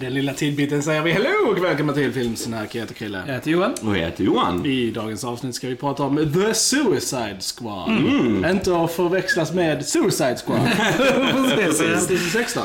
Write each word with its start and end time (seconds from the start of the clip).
Med 0.00 0.06
den 0.06 0.14
lilla 0.14 0.32
tidbiten 0.34 0.82
säger 0.82 1.02
vi 1.02 1.12
hello 1.12 1.50
och 1.50 1.64
välkomna 1.64 1.92
till 1.92 2.12
Filmsnack. 2.12 2.74
Jag 2.74 2.80
heter 2.80 2.94
Krille. 2.94 3.22
Jag 3.26 3.34
heter 3.34 3.50
Johan. 3.50 3.74
Och 3.82 3.96
jag 3.96 4.04
heter 4.04 4.24
Johan. 4.24 4.66
I 4.66 4.90
dagens 4.90 5.24
avsnitt 5.24 5.54
ska 5.54 5.68
vi 5.68 5.76
prata 5.76 6.02
om 6.02 6.16
The 6.16 6.54
Suicide 6.54 7.36
Squad. 7.58 7.90
Inte 8.50 8.76
att 8.80 8.92
förväxlas 8.92 9.52
med 9.52 9.86
Suicide 9.86 10.36
Squad. 10.46 10.60
Precis, 11.54 11.78
Precis. 11.78 12.32
2016. 12.32 12.62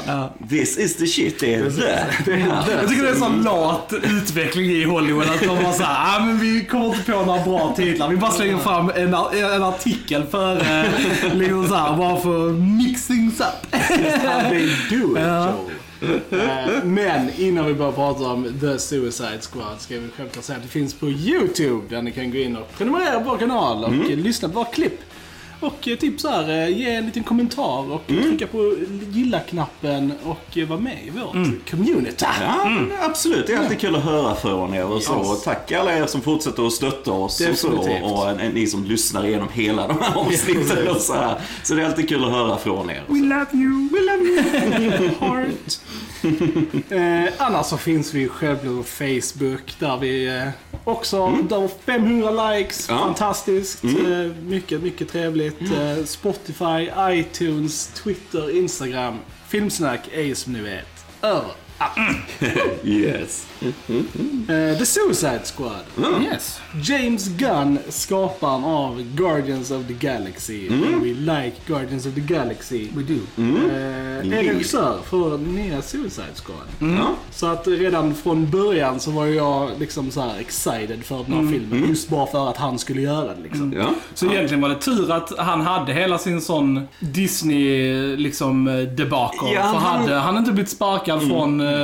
This 0.49 0.77
is 0.77 0.97
the 0.97 1.07
shit, 1.07 1.39
det 1.39 1.53
är 1.55 1.69
the. 1.69 2.31
Jag 2.71 2.89
tycker 2.89 3.03
det 3.03 3.09
är 3.09 3.13
en 3.13 3.19
sån 3.19 3.43
lat 3.43 3.93
utveckling 4.03 4.65
i 4.65 4.83
Hollywood 4.83 5.29
att 5.29 5.39
de 5.39 5.47
bara 5.63 5.73
såhär, 5.73 6.17
ah, 6.19 6.25
men 6.25 6.39
vi 6.39 6.65
kommer 6.65 6.85
inte 6.85 7.11
på 7.11 7.25
några 7.25 7.43
bra 7.43 7.73
titlar. 7.77 8.09
Vi 8.09 8.17
bara 8.17 8.31
slänger 8.31 8.57
fram 8.57 8.89
en, 8.95 9.13
en 9.53 9.63
artikel 9.63 10.23
före, 10.23 10.85
liksom 11.33 11.67
såhär, 11.67 11.97
bara 11.97 12.19
för 12.19 12.49
mixing 12.51 13.27
up. 13.27 13.75
How 13.75 14.49
they 14.49 14.65
do 14.89 15.17
it, 15.17 15.23
Ja. 15.23 15.45
Joel. 15.45 15.74
Eh, 16.31 16.83
Men 16.83 17.29
innan 17.37 17.65
vi 17.65 17.73
börjar 17.73 17.91
prata 17.91 18.23
om 18.23 18.53
The 18.61 18.79
Suicide 18.79 19.39
Squad 19.51 19.75
ska 19.81 19.93
vi 19.99 20.07
självklart 20.17 20.45
säga 20.45 20.57
att 20.57 20.63
det 20.63 20.69
finns 20.69 20.93
på 20.93 21.09
YouTube 21.09 21.81
där 21.89 22.01
ni 22.01 22.11
kan 22.11 22.31
gå 22.31 22.37
in 22.37 22.55
och 22.55 22.77
prenumerera 22.77 23.19
på 23.19 23.29
vår 23.29 23.37
kanal 23.37 23.83
och 23.83 23.93
eh, 24.11 24.17
lyssna 24.17 24.49
på 24.49 24.53
våra 24.55 24.65
klipp. 24.65 24.99
Och 25.59 25.87
eh, 25.87 25.97
typ 25.97 26.19
så 26.21 26.29
här, 26.29 26.49
eh, 26.49 26.77
ge 26.77 26.89
en 26.95 27.05
liten 27.05 27.23
kommentar 27.23 27.91
och 27.93 28.01
trycka 28.07 28.47
på 28.47 28.75
gilla-knappen 29.11 30.13
och 30.23 30.57
vara 30.67 30.79
med 30.79 30.97
i 31.07 31.09
vårt 31.09 31.69
community. 31.69 32.25
Ja, 32.41 32.69
men 32.69 32.91
absolut. 33.01 33.47
Det 33.47 33.53
är 33.53 33.57
alltid 33.59 33.79
kul 33.79 33.95
att 33.95 34.03
höra 34.03 34.35
från 34.35 34.73
er 34.73 34.85
och 34.85 35.01
så. 35.03 35.19
Yes. 35.19 35.43
Tack 35.43 35.71
alla 35.71 35.97
er 35.97 36.05
som 36.05 36.21
fortsätter 36.21 36.67
att 36.67 36.73
stötta 36.73 37.11
oss 37.11 37.41
och 37.51 37.57
så. 37.57 37.69
Och 38.03 38.53
ni 38.53 38.67
som 38.67 38.83
lyssnar 38.85 39.25
igenom 39.25 39.47
hela 39.53 39.87
de 39.87 39.97
här 40.01 40.17
avsnitten 40.19 40.87
och 40.87 41.01
så 41.01 41.13
här. 41.13 41.35
Så 41.63 41.73
det 41.75 41.81
är 41.81 41.85
alltid 41.85 42.09
kul 42.09 42.23
att 42.25 42.31
höra 42.31 42.57
från 42.57 42.89
er. 42.89 43.03
We 43.07 43.19
love 43.19 43.45
you, 43.53 43.89
we 43.91 43.99
love 43.99 44.23
you, 44.83 45.09
heart. 45.19 45.79
eh, 46.89 47.33
annars 47.37 47.65
så 47.65 47.77
finns 47.77 48.13
vi 48.13 48.27
självklart 48.27 48.75
på 48.77 48.83
Facebook 48.83 49.75
där 49.79 49.97
vi 49.97 50.27
eh, 50.27 50.47
också, 50.83 51.31
där 51.49 51.57
har 51.57 51.67
500 51.85 52.49
likes, 52.53 52.89
Ja. 52.89 52.97
fantastiskt. 52.99 53.83
Eh, 53.83 53.91
mycket, 54.47 54.81
mycket 54.83 55.09
trevligt. 55.11 55.61
Eh, 55.61 56.03
Spotify, 56.05 56.89
iTunes, 56.99 57.87
Twitter, 57.87 58.57
Instagram. 58.57 59.17
Filmsnack 59.47 59.99
är 60.13 60.35
som 60.35 60.53
ni 60.53 60.61
vet 60.61 61.05
överallt. 61.21 61.57
Yes. 62.83 63.47
Eh, 64.47 64.77
The 64.77 64.85
Suicide 64.85 65.39
Squad. 65.43 65.83
Yes. 66.23 66.59
James 66.83 67.27
Gunn, 67.27 67.79
skaparen 67.89 68.63
av 68.63 69.03
Guardians 69.15 69.71
of 69.71 69.87
the 69.87 69.93
Galaxy. 69.93 70.67
And 70.69 71.01
we 71.01 71.13
like 71.13 71.53
Guardians 71.67 72.05
of 72.05 72.13
the 72.15 72.21
Galaxy. 72.21 72.87
We 72.95 73.03
do. 73.03 73.19
Eh, 73.37 73.73
är 73.75 74.23
Indeed. 74.23 74.45
regissör 74.47 74.97
för 75.09 75.31
den 75.31 75.43
nya 75.55 75.81
Suicide 75.81 76.27
Squad. 76.35 76.91
Ja. 76.99 77.07
Så 77.31 77.45
att 77.47 77.67
redan 77.67 78.15
från 78.15 78.49
början 78.51 78.99
så 78.99 79.11
var 79.11 79.25
jag 79.25 79.69
liksom 79.79 80.11
så 80.11 80.21
här 80.21 80.39
excited 80.39 81.03
för 81.03 81.23
den 81.27 81.33
här 81.45 81.51
filmen. 81.51 81.89
Just 81.89 82.09
bara 82.09 82.27
för 82.27 82.49
att 82.49 82.57
han 82.57 82.79
skulle 82.79 83.01
göra 83.01 83.27
det 83.35 83.41
liksom. 83.43 83.73
Ja. 83.77 83.89
Så 84.13 84.25
egentligen 84.25 84.61
var 84.61 84.69
det 84.69 84.75
tur 84.81 85.11
att 85.11 85.37
han 85.39 85.61
hade 85.61 85.93
hela 85.93 86.17
sin 86.17 86.41
sån 86.41 86.87
Disney 86.99 88.15
liksom 88.17 88.67
eh, 88.67 88.75
debacle. 88.77 89.49
Ja, 89.53 89.61
För 89.61 89.79
han- 89.79 90.01
hade 90.01 90.15
han 90.15 90.37
inte 90.37 90.51
blivit 90.51 90.69
sparkad 90.71 91.27
från 91.27 91.59
eh, 91.61 91.74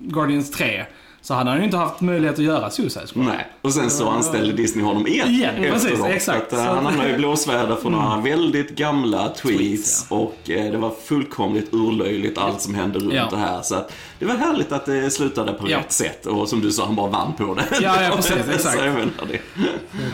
Guardians 0.00 0.50
3 0.50 0.84
så 1.20 1.34
hade 1.34 1.50
han 1.50 1.58
ju 1.58 1.64
inte 1.64 1.76
haft 1.76 2.00
möjlighet 2.00 2.38
att 2.38 2.44
göra 2.44 2.70
Suicide 2.70 3.06
Squad. 3.06 3.26
Nej, 3.26 3.46
och 3.62 3.72
sen 3.72 3.90
så 3.90 4.08
anställde 4.08 4.52
Disney 4.52 4.84
honom 4.84 5.06
igen. 5.06 5.28
Igen, 5.28 5.54
precis, 5.72 6.04
exakt. 6.04 6.52
Att, 6.52 6.58
eh, 6.58 6.64
han 6.74 6.84
hamnade 6.86 7.10
i 7.10 7.16
blåsväder 7.16 7.76
för 7.76 7.90
några 7.90 8.20
väldigt 8.20 8.70
gamla 8.70 9.28
tweets. 9.28 9.58
Tweets, 9.58 10.06
Och 10.08 10.50
eh, 10.50 10.70
det 10.72 10.78
var 10.78 10.90
fullkomligt 11.04 11.68
urlöjligt 11.74 12.38
allt 12.38 12.60
som 12.60 12.74
hände 12.74 12.98
runt 12.98 13.12
Ja. 13.14 13.28
det 13.30 13.36
här. 13.36 13.62
Så 13.62 13.74
att 13.74 13.92
det 14.18 14.24
var 14.24 14.34
härligt 14.34 14.72
att 14.72 14.86
det 14.86 15.10
slutade 15.10 15.52
på 15.52 15.70
Ja. 15.70 15.78
rätt 15.78 15.92
sätt. 15.92 16.26
Och 16.26 16.48
som 16.48 16.60
du 16.60 16.70
sa, 16.72 16.86
han 16.86 16.96
bara 16.96 17.10
vann 17.10 17.32
på 17.32 17.54
det. 17.54 17.64
Ja, 17.80 18.02
ja, 18.02 18.16
precis, 18.16 18.32
exakt. 18.54 18.62
så 18.78 18.84
jag 18.84 18.94
menar 18.94 19.10
det. 19.28 19.38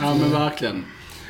Ja 0.02 0.14
men 0.14 0.32
verkligen. 0.32 0.84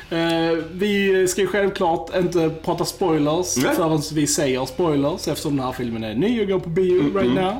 Eh, 0.09 0.57
vi 0.73 1.27
ska 1.27 1.41
ju 1.41 1.47
självklart 1.47 2.15
inte 2.15 2.49
prata 2.63 2.85
spoilers 2.85 3.57
Nej. 3.57 3.75
förrän 3.75 4.01
vi 4.13 4.27
säger 4.27 4.65
spoilers 4.65 5.27
eftersom 5.27 5.55
den 5.55 5.65
här 5.65 5.73
filmen 5.73 6.03
är 6.03 6.15
ny 6.15 6.41
och 6.41 6.47
går 6.47 6.59
på 6.59 6.69
bio 6.69 7.17
right 7.19 7.33
now. 7.35 7.53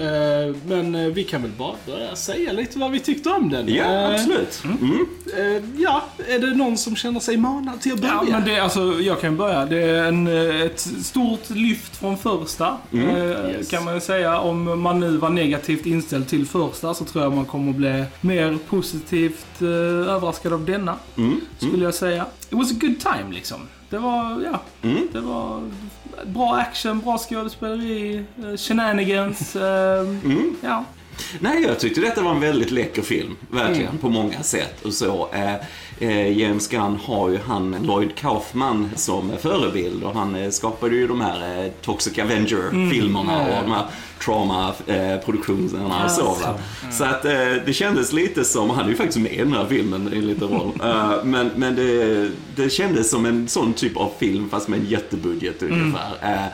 Eh, 0.00 0.54
men 0.66 0.94
eh, 0.94 1.06
vi 1.12 1.24
kan 1.24 1.42
väl 1.42 1.50
bara 1.58 1.74
börja 1.86 2.16
säga 2.16 2.52
lite 2.52 2.78
vad 2.78 2.90
vi 2.90 3.00
tyckte 3.00 3.28
om 3.30 3.50
den. 3.50 3.74
Ja, 3.74 3.84
Eh, 3.84 4.14
absolut. 4.14 4.62
Mm. 4.64 5.06
eh, 5.36 5.62
ja, 5.82 6.02
är 6.28 6.38
det 6.38 6.54
någon 6.54 6.76
som 6.78 6.96
känner 6.96 7.20
sig 7.20 7.36
manad 7.36 7.80
till 7.80 7.92
att 7.92 8.00
börja? 8.00 8.14
Ja, 8.14 8.38
men 8.38 8.44
det, 8.44 8.58
alltså, 8.58 8.80
jag 9.00 9.20
kan 9.20 9.36
börja. 9.36 9.66
Det 9.66 9.82
är 9.82 10.04
en, 10.04 10.26
ett 10.66 10.80
stort 10.80 11.50
lyft 11.50 11.96
från 11.96 12.18
första, 12.18 12.76
eh, 12.92 13.00
Yes. 13.50 13.68
kan 13.70 13.84
man 13.84 13.94
ju 13.94 14.00
säga. 14.00 14.40
Om 14.40 14.80
man 14.80 15.00
nu 15.00 15.16
var 15.16 15.30
negativt 15.30 15.86
inställd 15.86 16.28
till 16.28 16.46
första 16.46 16.94
så 16.94 17.04
tror 17.04 17.24
jag 17.24 17.32
man 17.34 17.44
kommer 17.44 17.70
att 17.70 17.76
bli 17.76 18.04
mer 18.20 18.58
positivt 18.68 19.55
eh, 19.62 19.68
överraskad 20.14 20.52
av 20.52 20.64
denna. 20.64 20.96
Mm. 21.16 21.40
Skulle 21.58 21.84
jag 21.84 21.94
säga. 21.94 22.26
It 22.50 22.52
was 22.58 22.70
a 22.72 22.74
good 22.80 23.00
time 23.00 23.32
liksom. 23.34 23.60
Det 23.90 23.98
var, 23.98 24.42
ja, 24.52 24.60
Mm. 24.82 25.08
det 25.12 25.20
var 25.20 25.60
bra 26.26 26.54
action, 26.56 27.00
bra 27.00 27.18
skådespeleri, 27.18 28.24
eh, 28.38 28.56
shenanigans. 28.56 29.56
Eh, 29.56 30.00
Mm. 30.00 30.56
Ja. 30.62 30.84
Nej, 31.40 31.62
jag 31.62 31.80
tyckte 31.80 32.00
detta 32.00 32.22
var 32.22 32.30
en 32.30 32.40
väldigt 32.40 32.70
läcker 32.70 33.02
film. 33.02 33.36
Verkligen, 33.50 33.98
på 33.98 34.08
många 34.08 34.42
sätt. 34.42 34.84
Och 34.84 34.92
så, 34.92 35.28
eh, 35.32 35.54
eh, 35.98 36.38
James 36.38 36.68
Gunn 36.68 36.98
har 37.04 37.30
ju 37.30 37.38
han 37.46 37.76
Lloyd 37.82 38.14
Kaufman 38.14 38.90
som 38.96 39.32
förebild 39.40 40.04
och 40.04 40.14
han 40.14 40.34
eh, 40.34 40.50
skapade 40.50 40.96
ju 40.96 41.06
de 41.06 41.20
här 41.20 41.64
eh, 41.64 41.70
Toxic 41.82 42.18
Avenger-filmerna 42.18 43.32
ja. 43.32 43.58
och 43.58 43.64
de 43.64 43.72
här 43.72 43.86
trauma-produktionerna 44.24 46.04
och 46.04 46.10
så. 46.10 46.24
Va? 46.24 46.58
Så 46.90 47.04
att 47.04 47.24
eh, 47.24 47.32
det 47.66 47.72
kändes 47.72 48.12
lite 48.12 48.44
som, 48.44 48.70
han 48.70 48.84
är 48.84 48.88
ju 48.88 48.96
faktiskt 48.96 49.18
med 49.18 49.32
i 49.32 49.38
den 49.38 49.52
här 49.52 49.66
filmen 49.66 50.14
i 50.14 50.18
en 50.18 50.26
liten 50.26 50.48
roll. 50.48 50.72
Eh, 50.86 51.24
men 51.24 51.50
men 51.56 51.76
det, 51.76 52.30
det 52.56 52.70
kändes 52.70 53.10
som 53.10 53.26
en 53.26 53.48
sån 53.48 53.72
typ 53.72 53.96
av 53.96 54.12
film 54.18 54.50
fast 54.50 54.68
med 54.68 54.78
en 54.80 54.86
jättebudget 54.86 55.62
ungefär. 55.62 56.12
Eh, 56.22 56.46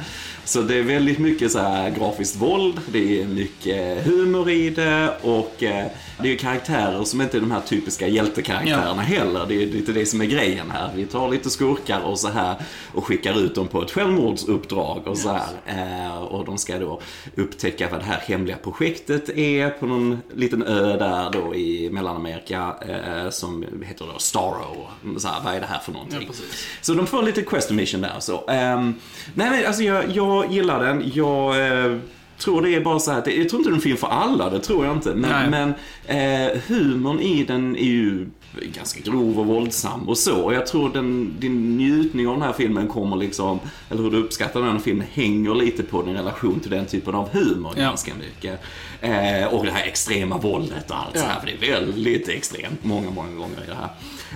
så 0.44 0.62
det 0.62 0.74
är 0.78 0.82
väldigt 0.82 1.18
mycket 1.18 1.52
så 1.52 1.58
här 1.58 1.90
grafiskt 1.90 2.36
våld, 2.36 2.80
det 2.92 3.22
är 3.22 3.26
mycket 3.26 4.06
humor 4.06 4.50
i 4.50 4.70
det 4.70 5.14
och 5.22 5.62
eh, 5.62 5.86
det 6.18 6.28
är 6.28 6.32
ju 6.32 6.36
karaktärer 6.36 7.04
som 7.04 7.20
inte 7.20 7.36
är 7.36 7.40
de 7.40 7.50
här 7.50 7.60
typiska 7.60 8.08
hjältekaraktärerna 8.08 9.02
heller. 9.02 9.46
Det 9.48 9.62
är 9.62 9.66
lite 9.66 9.92
det 9.92 10.06
som 10.06 10.20
är 10.20 10.24
grejen 10.24 10.70
här. 10.70 10.90
Vi 10.96 11.06
tar 11.06 11.30
lite 11.30 11.50
skurkar 11.50 12.00
och 12.00 12.18
så 12.18 12.28
här 12.28 12.56
och 12.92 13.06
skickar 13.06 13.40
ut 13.40 13.54
dem 13.54 13.68
på 13.68 13.82
ett 13.82 13.90
självmordsuppdrag 13.90 15.06
och 15.06 15.18
så 15.18 15.28
här. 15.28 16.06
Eh, 16.06 16.22
och 16.22 16.44
de 16.44 16.58
ska 16.58 16.78
då 16.78 17.00
upptäcka 17.36 17.88
vad 17.90 18.00
det 18.00 18.06
här 18.06 18.20
hemliga 18.26 18.56
projektet 18.56 19.28
är 19.28 19.70
på 19.70 19.86
någon 19.86 20.22
liten 20.34 20.62
ö 20.62 20.96
där 20.96 21.30
då 21.30 21.54
i 21.54 21.90
Mellanamerika 21.90 22.74
eh, 22.88 23.30
som 23.30 23.64
heter 23.82 24.06
då 24.12 24.18
Starro. 24.18 24.88
Så 25.18 25.28
här, 25.28 25.40
vad 25.44 25.54
är 25.54 25.60
det 25.60 25.66
här 25.66 25.78
för 25.78 25.92
någonting? 25.92 26.24
Ja. 26.26 26.34
Så 26.80 26.94
de 26.94 27.06
får 27.06 27.22
lite 27.22 27.42
quest 27.42 27.70
mission 27.70 28.00
där 28.00 28.20
så. 28.20 28.48
Ehm, 28.48 28.94
nej 29.34 29.50
men 29.50 29.66
alltså 29.66 29.82
jag, 29.82 30.10
jag 30.10 30.31
gillar 30.50 30.84
den. 30.84 31.10
Jag 31.14 31.66
eh, 31.66 31.98
tror 32.38 32.62
det 32.62 32.74
är 32.74 32.80
bara 32.80 32.98
så 32.98 33.10
här 33.10 33.16
jag 33.16 33.48
tror 33.48 33.60
inte 33.60 33.70
det 33.70 33.72
är 33.72 33.76
en 33.76 33.80
film 33.80 33.96
för 33.96 34.06
alla, 34.06 34.50
det 34.50 34.58
tror 34.58 34.86
jag 34.86 34.96
inte. 34.96 35.14
Men, 35.14 35.50
Nej. 35.50 35.50
men 35.50 35.74
eh, 36.06 36.60
humorn 36.68 37.20
i 37.20 37.44
den 37.44 37.76
är 37.76 37.84
ju 37.84 38.26
ganska 38.60 39.00
grov 39.00 39.38
och 39.40 39.46
våldsam 39.46 40.08
och 40.08 40.18
så. 40.18 40.36
Och 40.40 40.54
jag 40.54 40.66
tror 40.66 40.90
den, 40.92 41.34
din 41.38 41.76
njutning 41.76 42.28
av 42.28 42.34
den 42.34 42.42
här 42.42 42.52
filmen 42.52 42.88
kommer 42.88 43.16
liksom, 43.16 43.60
eller 43.90 44.02
hur 44.02 44.10
du 44.10 44.16
uppskattar 44.16 44.60
den 44.60 44.70
här 44.72 44.78
filmen, 44.78 45.06
hänger 45.12 45.54
lite 45.54 45.82
på 45.82 46.02
din 46.02 46.14
relation 46.14 46.60
till 46.60 46.70
den 46.70 46.86
typen 46.86 47.14
av 47.14 47.28
humor 47.32 47.72
Ja. 47.76 47.82
ganska 47.82 48.12
mycket. 48.14 48.60
Eh, 49.00 49.46
och 49.54 49.64
det 49.64 49.70
här 49.70 49.86
extrema 49.86 50.38
våldet 50.38 50.90
och 50.90 50.96
allt 50.96 51.18
så 51.18 51.24
här, 51.24 51.40
för 51.40 51.46
det 51.46 51.68
är 51.68 51.80
väldigt 51.80 52.28
extremt 52.28 52.84
många, 52.84 53.10
många 53.10 53.30
gånger 53.34 53.64
i 53.64 53.68
det 53.68 53.74
här. 53.74 53.88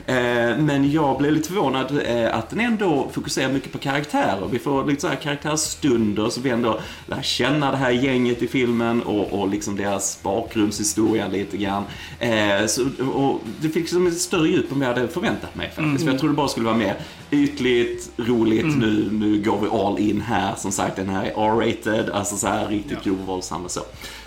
Eh, 0.07 0.59
men 0.59 0.91
jag 0.93 1.19
blev 1.19 1.33
lite 1.33 1.49
förvånad 1.49 2.01
eh, 2.07 2.37
att 2.39 2.51
den 2.51 2.61
ändå 2.61 3.09
fokuserar 3.13 3.53
mycket 3.53 3.73
på 3.73 3.79
karaktärer. 3.79 4.49
Vi 4.51 4.59
får 4.59 4.85
lite 4.85 5.01
så 5.01 5.09
här 5.09 5.17
karaktärsstunder 5.17 6.29
så 6.29 6.41
vi 6.41 6.51
ändå 6.51 6.81
lär 7.07 7.23
känna 7.23 7.71
det 7.71 7.77
här 7.77 7.91
gänget 7.91 8.43
i 8.43 8.49
filmen 8.49 9.03
och, 9.03 9.41
och 9.41 9.49
liksom 9.49 9.77
deras 9.77 10.23
bakgrundshistoria 10.23 11.29
lite 11.29 11.57
grann. 11.57 11.83
Eh, 12.19 12.67
så, 12.67 12.83
och 13.13 13.41
det 13.61 13.69
fick 13.69 13.83
liksom 13.83 14.06
större 14.11 14.49
djup 14.49 14.73
än 14.73 14.81
jag 14.81 14.89
hade 14.89 15.09
förväntat 15.09 15.55
mig 15.55 15.71
faktiskt. 15.77 16.05
För 16.05 16.11
jag 16.11 16.21
trodde 16.21 16.33
det 16.33 16.37
bara 16.37 16.49
skulle 16.49 16.67
vara 16.67 16.77
mer 16.77 16.97
ytligt, 17.31 18.11
roligt, 18.17 18.77
nu, 18.79 19.09
nu 19.13 19.43
går 19.43 19.61
vi 19.61 19.69
all 19.69 19.99
in 19.99 20.21
här. 20.21 20.55
Som 20.57 20.73
sagt, 20.73 20.97
den 20.97 21.09
här 21.09 21.25
är 21.25 21.31
R-rated, 21.31 22.11
alltså 22.11 22.37
så 22.37 22.47
här 22.47 22.69
riktigt 22.69 23.03
grov 23.05 23.21
och 23.21 23.27
våldsam 23.27 23.65
och 23.65 23.71
så. 23.71 23.81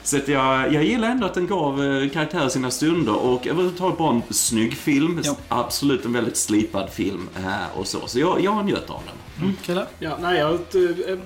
Så 0.04 0.18
att 0.18 0.28
jag, 0.28 0.74
jag 0.74 0.84
gillar 0.84 1.10
ändå 1.10 1.26
att 1.26 1.34
den 1.34 1.48
gav 1.48 1.84
eh, 1.84 2.10
karaktärer 2.10 2.50
sina 2.50 2.72
stunder 2.72 3.16
och 3.16 3.48
överhuvudtaget 3.48 3.98
bara 3.98 4.14
en 4.16 4.22
snygg 4.30 4.74
film. 4.74 5.22
Ja. 5.24 5.36
Absolut 5.48 6.06
en 6.06 6.14
väldigt 6.14 6.38
slipad 6.38 6.90
film 6.90 7.30
eh, 7.38 7.78
och 7.80 7.88
så. 7.88 8.08
Så 8.08 8.20
jag, 8.20 8.42
jag 8.44 8.66
njöt 8.66 8.90
av 8.90 9.02
den. 9.06 9.44
Mm, 9.44 9.56
Kalle? 9.66 9.86
Ja, 10.00 10.18
nej, 10.22 10.40
jag... 10.40 10.54
eh, 10.54 11.18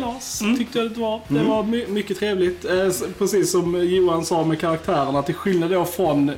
kalas. 0.00 0.38
Kalas, 0.38 0.58
tyckte 0.58 0.78
jag 0.78 0.90
det 0.90 1.00
var. 1.00 1.20
Det 1.28 1.42
var 1.42 1.62
my- 1.62 1.86
mycket 1.88 2.18
trevligt. 2.18 2.64
Eh, 2.64 2.88
precis 3.18 3.50
som 3.50 3.84
Johan 3.88 4.24
sa 4.24 4.44
med 4.44 4.60
karaktärerna, 4.60 5.22
till 5.22 5.34
skillnad 5.34 5.70
då 5.70 5.84
från 5.84 6.28
eh, 6.28 6.34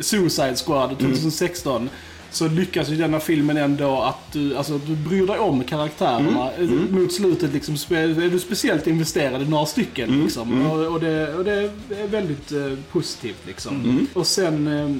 Suicide 0.00 0.56
Squad 0.56 0.98
2016. 0.98 1.90
så 2.32 2.48
lyckas 2.48 2.88
ju 2.88 2.96
denna 2.96 3.20
filmen 3.20 3.56
ändå 3.56 4.02
att 4.02 4.32
du, 4.32 4.56
alltså, 4.56 4.78
du 4.78 4.96
bryr 4.96 5.26
dig 5.26 5.38
om 5.38 5.64
karaktärerna. 5.64 6.50
Mot 6.90 7.12
slutet 7.12 7.52
liksom, 7.52 7.74
är 7.74 8.30
du 8.30 8.38
speciellt 8.38 8.86
investerad 8.86 9.42
i 9.42 9.48
några 9.48 9.66
stycken. 9.66 10.22
Liksom. 10.22 10.66
Och, 10.66 10.86
och, 10.86 11.00
det, 11.00 11.34
och 11.34 11.44
det 11.44 11.52
är 11.52 12.06
väldigt 12.06 12.52
eh, 12.52 12.72
positivt. 12.92 13.46
Liksom. 13.46 14.06
Och 14.14 14.26
sen 14.26 14.66
eh, 14.66 14.96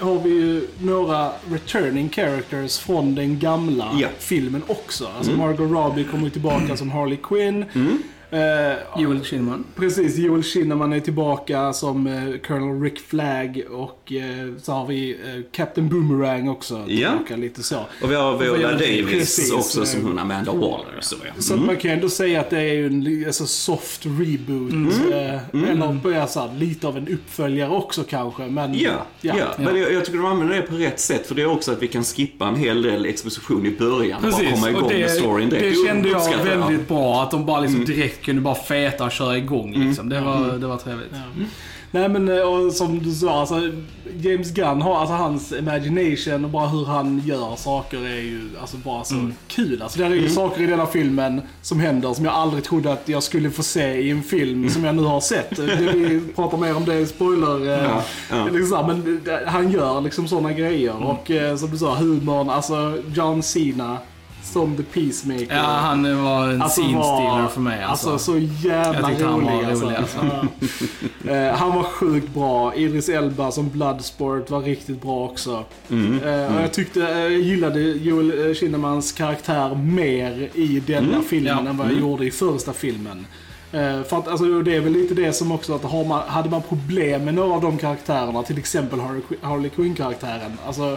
har 0.00 0.20
vi 0.20 0.30
ju 0.30 0.66
några 0.80 1.32
returning 1.50 2.08
characters 2.10 2.78
från 2.78 3.14
den 3.14 3.38
gamla 3.38 3.90
Ja. 4.00 4.08
filmen 4.18 4.62
också. 4.66 5.08
Alltså 5.18 5.32
Margot 5.32 5.70
Robbie 5.70 6.04
kommer 6.04 6.30
tillbaka 6.30 6.76
som 6.76 6.90
Harley 6.90 7.18
Quinn. 7.22 7.64
Eh, 8.30 9.00
Joel 9.02 9.24
Kinnaman. 9.24 9.64
Precis, 9.76 10.16
Joel 10.18 10.42
Kinnaman 10.42 10.92
är 10.92 11.00
tillbaka 11.00 11.72
som 11.72 12.06
eh, 12.06 12.12
Colonel 12.46 12.82
Rick 12.82 12.98
Flag 13.00 13.62
och 13.70 14.12
eh, 14.12 14.54
så 14.62 14.72
har 14.72 14.86
vi 14.86 15.10
eh, 15.10 15.42
Captain 15.52 15.88
Boomerang 15.88 16.48
också 16.48 16.74
Ja. 16.86 17.10
tillbaka 17.10 17.36
lite 17.36 17.62
så. 17.62 17.78
Och 18.02 18.10
vi 18.10 18.14
har 18.14 18.38
Viola 18.38 18.68
Precis, 18.78 19.50
Davis 19.50 19.52
också 19.52 19.80
eh, 19.80 19.84
som 19.84 20.02
hon 20.04 20.18
Amanda 20.18 20.52
Waller. 20.52 21.00
Så, 21.00 21.16
ja. 21.24 21.42
Så 21.42 21.54
att 21.54 21.60
man 21.60 21.76
kan 21.76 21.90
ju 21.90 21.94
ändå 21.94 22.08
säga 22.08 22.40
att 22.40 22.50
det 22.50 22.58
är 22.58 22.72
ju 22.74 22.86
en 22.86 23.24
alltså, 23.26 23.46
soft 23.46 24.06
reboot. 24.06 24.72
Eh, 25.12 25.70
Eller 25.70 26.00
på 26.02 26.28
så 26.28 26.40
här, 26.40 26.54
lite 26.58 26.86
av 26.88 26.96
en 26.96 27.08
uppföljare 27.08 27.70
också 27.70 28.04
kanske. 28.08 28.42
Men, 28.42 28.74
Ja, 28.78 29.06
ja. 29.20 29.34
men 29.58 29.76
jag, 29.78 29.92
jag 29.92 30.04
tycker 30.04 30.18
de 30.18 30.26
använder 30.26 30.56
det 30.56 30.62
på 30.62 30.74
rätt 30.74 31.00
sätt 31.00 31.26
för 31.26 31.34
det 31.34 31.42
är 31.42 31.46
också 31.50 31.72
att 31.72 31.82
vi 31.82 31.88
kan 31.88 32.04
skippa 32.04 32.48
en 32.48 32.56
hel 32.56 32.82
del 32.82 33.04
exposition 33.06 33.66
i 33.66 33.70
början 33.70 34.16
och 34.16 34.22
bara 34.22 34.32
Precis, 34.32 34.54
komma 34.54 34.70
igång 34.70 34.82
och 34.82 34.90
det, 34.90 34.98
med 34.98 35.10
storyn 35.10 35.48
det 35.48 35.58
direkt. 35.58 35.86
kände 35.86 36.08
jag 36.08 36.44
väldigt 36.44 36.88
bra. 36.88 37.22
Att 37.22 37.30
de 37.30 37.46
bara 37.46 37.60
liksom 37.60 37.84
direkt 37.84 38.17
kunde 38.24 38.42
bara 38.42 38.54
feta 38.54 39.04
och 39.04 39.12
köra 39.12 39.36
igång. 39.36 39.74
Liksom. 39.74 40.08
Det, 40.08 40.20
var, 40.20 40.58
det 40.58 40.66
var 40.66 40.76
trevligt. 40.76 41.12
Nej 41.90 42.08
men 42.08 42.28
eh, 42.28 42.38
och 42.42 42.72
som 42.72 42.98
du 43.02 43.12
sa, 43.12 43.40
alltså, 43.40 43.70
James 44.20 44.50
Gunn 44.50 44.82
har, 44.82 45.00
alltså 45.00 45.14
hans 45.14 45.52
imagination 45.52 46.44
och 46.44 46.50
bara 46.50 46.66
hur 46.68 46.84
han 46.84 47.22
gör 47.26 47.56
saker 47.56 47.98
är 48.06 48.20
ju 48.20 48.40
alltså 48.60 48.76
bara 48.76 49.04
så 49.04 49.30
kul. 49.48 49.82
Alltså 49.82 49.98
det 49.98 50.04
är 50.06 50.10
ju 50.10 50.28
saker 50.28 50.62
i 50.62 50.66
denna 50.66 50.86
filmen 50.86 51.40
som 51.62 51.80
händer 51.80 52.14
som 52.14 52.24
jag 52.24 52.34
aldrig 52.34 52.64
trodde 52.64 52.92
att 52.92 53.08
jag 53.08 53.22
skulle 53.22 53.50
få 53.50 53.62
se 53.62 53.94
i 53.94 54.10
en 54.10 54.22
film 54.22 54.70
som 54.70 54.84
jag 54.84 54.94
nu 54.94 55.02
har 55.02 55.20
sett. 55.20 55.56
Det, 55.56 55.76
vi 55.94 56.20
pratar 56.36 56.58
mer 56.58 56.76
om 56.76 56.84
det 56.84 56.98
i 56.98 57.06
spoiler. 57.06 57.60
eh, 57.78 57.84
Ja, 57.84 58.02
ja. 58.30 58.48
Liksom, 58.52 58.86
men 58.86 59.20
det- 59.24 59.42
han 59.46 59.72
gör 59.72 60.00
liksom 60.00 60.28
sådana 60.28 60.52
grejer 60.52 61.04
och 61.06 61.30
eh, 61.30 61.56
som 61.56 61.70
du 61.70 61.78
sa, 61.78 61.94
humorn, 61.94 62.50
alltså 62.50 62.98
John 63.14 63.42
Cena 63.42 63.98
som 64.52 64.76
The 64.76 64.82
Peacemaker. 64.82 65.56
Ja, 65.56 65.62
han 65.62 66.24
var 66.24 66.48
en 66.48 66.62
Alltså, 66.62 66.80
scene 66.80 67.02
stealer 67.02 67.48
för 67.48 67.60
mig. 67.60 67.82
Alltså. 67.82 68.10
Alltså 68.10 68.32
så 68.32 68.38
jävla 68.38 69.08
tyckte 69.08 69.24
han 69.24 69.44
var 69.44 69.52
rolig. 69.52 69.82
rolig, 69.82 69.96
alltså. 69.96 70.18
Eh, 71.28 71.54
han 71.54 71.74
var 71.74 71.82
sjukt 71.82 72.34
bra. 72.34 72.74
Idris 72.74 73.08
Elba 73.08 73.50
som 73.50 73.68
Bloodsport 73.70 74.50
var 74.50 74.60
riktigt 74.60 75.02
bra 75.02 75.24
också. 75.24 75.64
Mm. 75.90 76.22
Eh, 76.22 76.56
och 76.56 76.62
jag 76.62 76.72
tyckte, 76.72 77.02
eh, 77.02 77.18
jag 77.18 77.32
gillade 77.32 77.80
Joel 77.80 78.48
eh, 78.48 78.54
Kinnamans 78.54 79.12
karaktär 79.12 79.74
mer 79.74 80.48
i 80.54 80.80
denna 80.86 81.08
Mm. 81.08 81.22
filmen 81.22 81.64
Ja. 81.64 81.70
än 81.70 81.76
vad 81.76 81.86
jag 81.86 81.98
gjorde 82.00 82.24
i 82.26 82.30
första 82.30 82.72
filmen. 82.72 83.26
Eh, 83.72 84.02
för 84.02 84.16
att, 84.18 84.28
alltså, 84.28 84.62
det 84.62 84.74
är 84.76 84.80
väl 84.80 84.92
lite 84.92 85.14
det 85.14 85.32
som 85.32 85.52
också 85.52 85.74
att 85.74 85.82
har 85.84 86.04
man, 86.04 86.22
hade 86.28 86.50
man 86.50 86.62
problem 86.62 87.24
med 87.24 87.34
några 87.34 87.54
av 87.54 87.60
de 87.62 87.78
karaktärerna, 87.78 88.42
till 88.42 88.58
exempel 88.58 89.00
Harley, 89.00 89.22
Harley 89.42 89.70
Quinn-karaktären. 89.70 90.52
Alltså, 90.66 90.96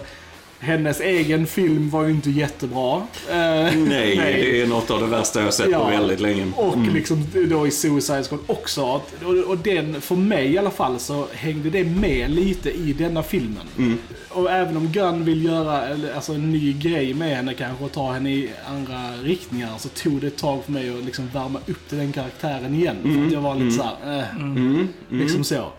hennes 0.61 1.01
egen 1.01 1.47
film 1.47 1.89
var 1.89 2.03
ju 2.03 2.11
inte 2.11 2.31
jättebra. 2.31 2.95
Eh, 3.29 3.35
Nej, 3.77 4.15
det 4.17 4.61
är 4.61 4.67
något 4.67 4.91
av 4.91 4.99
det 5.01 5.07
värsta 5.07 5.41
jag 5.43 5.53
sett 5.53 5.69
Ja. 5.71 5.79
på 5.85 5.89
väldigt 5.89 6.19
länge. 6.19 6.47
och 6.55 6.77
liksom 6.93 7.25
då 7.49 7.67
i 7.67 7.71
Suicide 7.71 8.23
Squad 8.23 8.39
också. 8.47 8.81
Och, 9.23 9.49
och 9.49 9.57
den, 9.57 10.01
för 10.01 10.15
mig 10.15 10.51
i 10.53 10.57
alla 10.57 10.69
fall, 10.71 10.99
så 10.99 11.27
hängde 11.33 11.69
det 11.69 11.83
med 11.83 12.31
lite 12.31 12.71
i 12.71 12.93
denna 12.93 13.23
filmen. 13.23 13.67
Mm. 13.77 13.97
Och 14.29 14.51
även 14.51 14.77
om 14.77 14.87
Gunn 14.87 15.25
vill 15.25 15.45
göra 15.45 15.81
alltså, 16.15 16.33
en 16.33 16.51
ny 16.51 16.73
grej 16.73 17.13
med 17.13 17.35
henne 17.35 17.53
kanske 17.53 17.83
och 17.85 17.91
ta 17.91 18.11
henne 18.11 18.29
i 18.31 18.49
andra 18.67 19.11
riktningar 19.23 19.77
så 19.77 19.89
tog 19.89 20.21
det 20.21 20.27
ett 20.27 20.37
tag 20.37 20.63
för 20.65 20.71
mig 20.71 20.97
att 20.97 21.05
liksom 21.05 21.27
värma 21.33 21.59
upp 21.65 21.89
till 21.89 21.97
den 21.97 22.11
karaktären 22.11 22.75
igen. 22.75 22.95
Mm. 23.03 23.17
För 23.17 23.25
att 23.27 23.33
jag 23.33 23.41
var 23.41 23.55
lite 23.55 23.71
såhär, 23.77 24.19
eh, 24.19 24.85
liksom 25.19 25.43
så. 25.43 25.71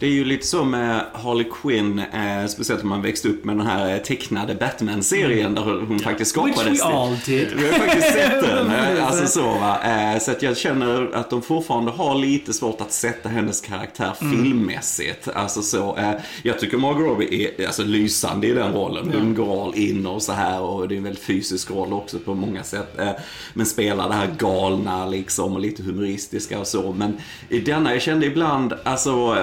Det 0.00 0.06
är 0.06 0.10
ju 0.10 0.24
lite 0.24 0.46
så 0.46 0.64
med 0.64 1.04
Harley 1.12 1.46
Quinn, 1.62 1.98
eh, 1.98 2.46
speciellt 2.48 2.82
om 2.82 2.88
man 2.88 3.02
växte 3.02 3.28
upp 3.28 3.44
med 3.44 3.56
den 3.56 3.66
här 3.66 3.92
eh, 3.94 3.98
tecknade 3.98 4.54
Batman-serien 4.54 5.54
där 5.54 5.62
hon 5.62 5.98
faktiskt 5.98 6.36
Which 6.36 6.54
skapades. 6.54 6.80
we 6.80 6.84
all 6.84 7.16
did. 7.26 7.48
Vi 7.56 7.66
har 7.66 7.72
faktiskt 7.78 8.12
sett 8.12 8.40
den. 8.42 8.70
eh, 8.70 9.06
Alltså 9.10 9.26
så 9.26 9.42
va. 9.42 9.78
Eh, 9.84 10.18
Så 10.20 10.30
att 10.30 10.42
jag 10.42 10.56
känner 10.56 11.10
att 11.14 11.30
de 11.30 11.42
fortfarande 11.42 11.90
har 11.90 12.14
lite 12.14 12.52
svårt 12.52 12.80
att 12.80 12.92
sätta 12.92 13.28
hennes 13.28 13.60
karaktär 13.60 14.12
filmmässigt. 14.20 15.28
Alltså 15.34 15.62
så. 15.62 15.96
eh, 15.96 16.10
Jag 16.42 16.58
tycker 16.58 16.76
Margot 16.76 17.00
Robbie 17.06 17.50
är 17.58 17.66
alltså, 17.66 17.82
lysande 17.82 18.46
i 18.46 18.52
den 18.52 18.72
rollen. 18.72 19.10
Hon 19.14 19.34
går 19.34 19.64
all 19.64 19.74
in 19.74 20.06
och 20.06 20.22
så 20.22 20.32
här 20.32 20.60
och 20.60 20.88
det 20.88 20.94
är 20.94 20.96
en 20.96 21.02
väldigt 21.04 21.24
fysisk 21.24 21.70
roll 21.70 21.92
också 21.92 22.18
på 22.18 22.34
många 22.34 22.62
sätt. 22.64 22.98
Eh, 22.98 23.10
Men 23.54 23.66
spelar 23.66 24.08
det 24.08 24.14
här 24.14 24.28
galna 24.38 25.06
liksom 25.06 25.52
och 25.54 25.60
lite 25.60 25.82
humoristiska 25.82 26.58
och 26.58 26.66
så. 26.66 26.92
Men 26.92 27.16
i 27.48 27.60
denna, 27.60 27.92
jag 27.92 28.02
kände 28.02 28.26
ibland, 28.26 28.74
alltså, 28.84 29.36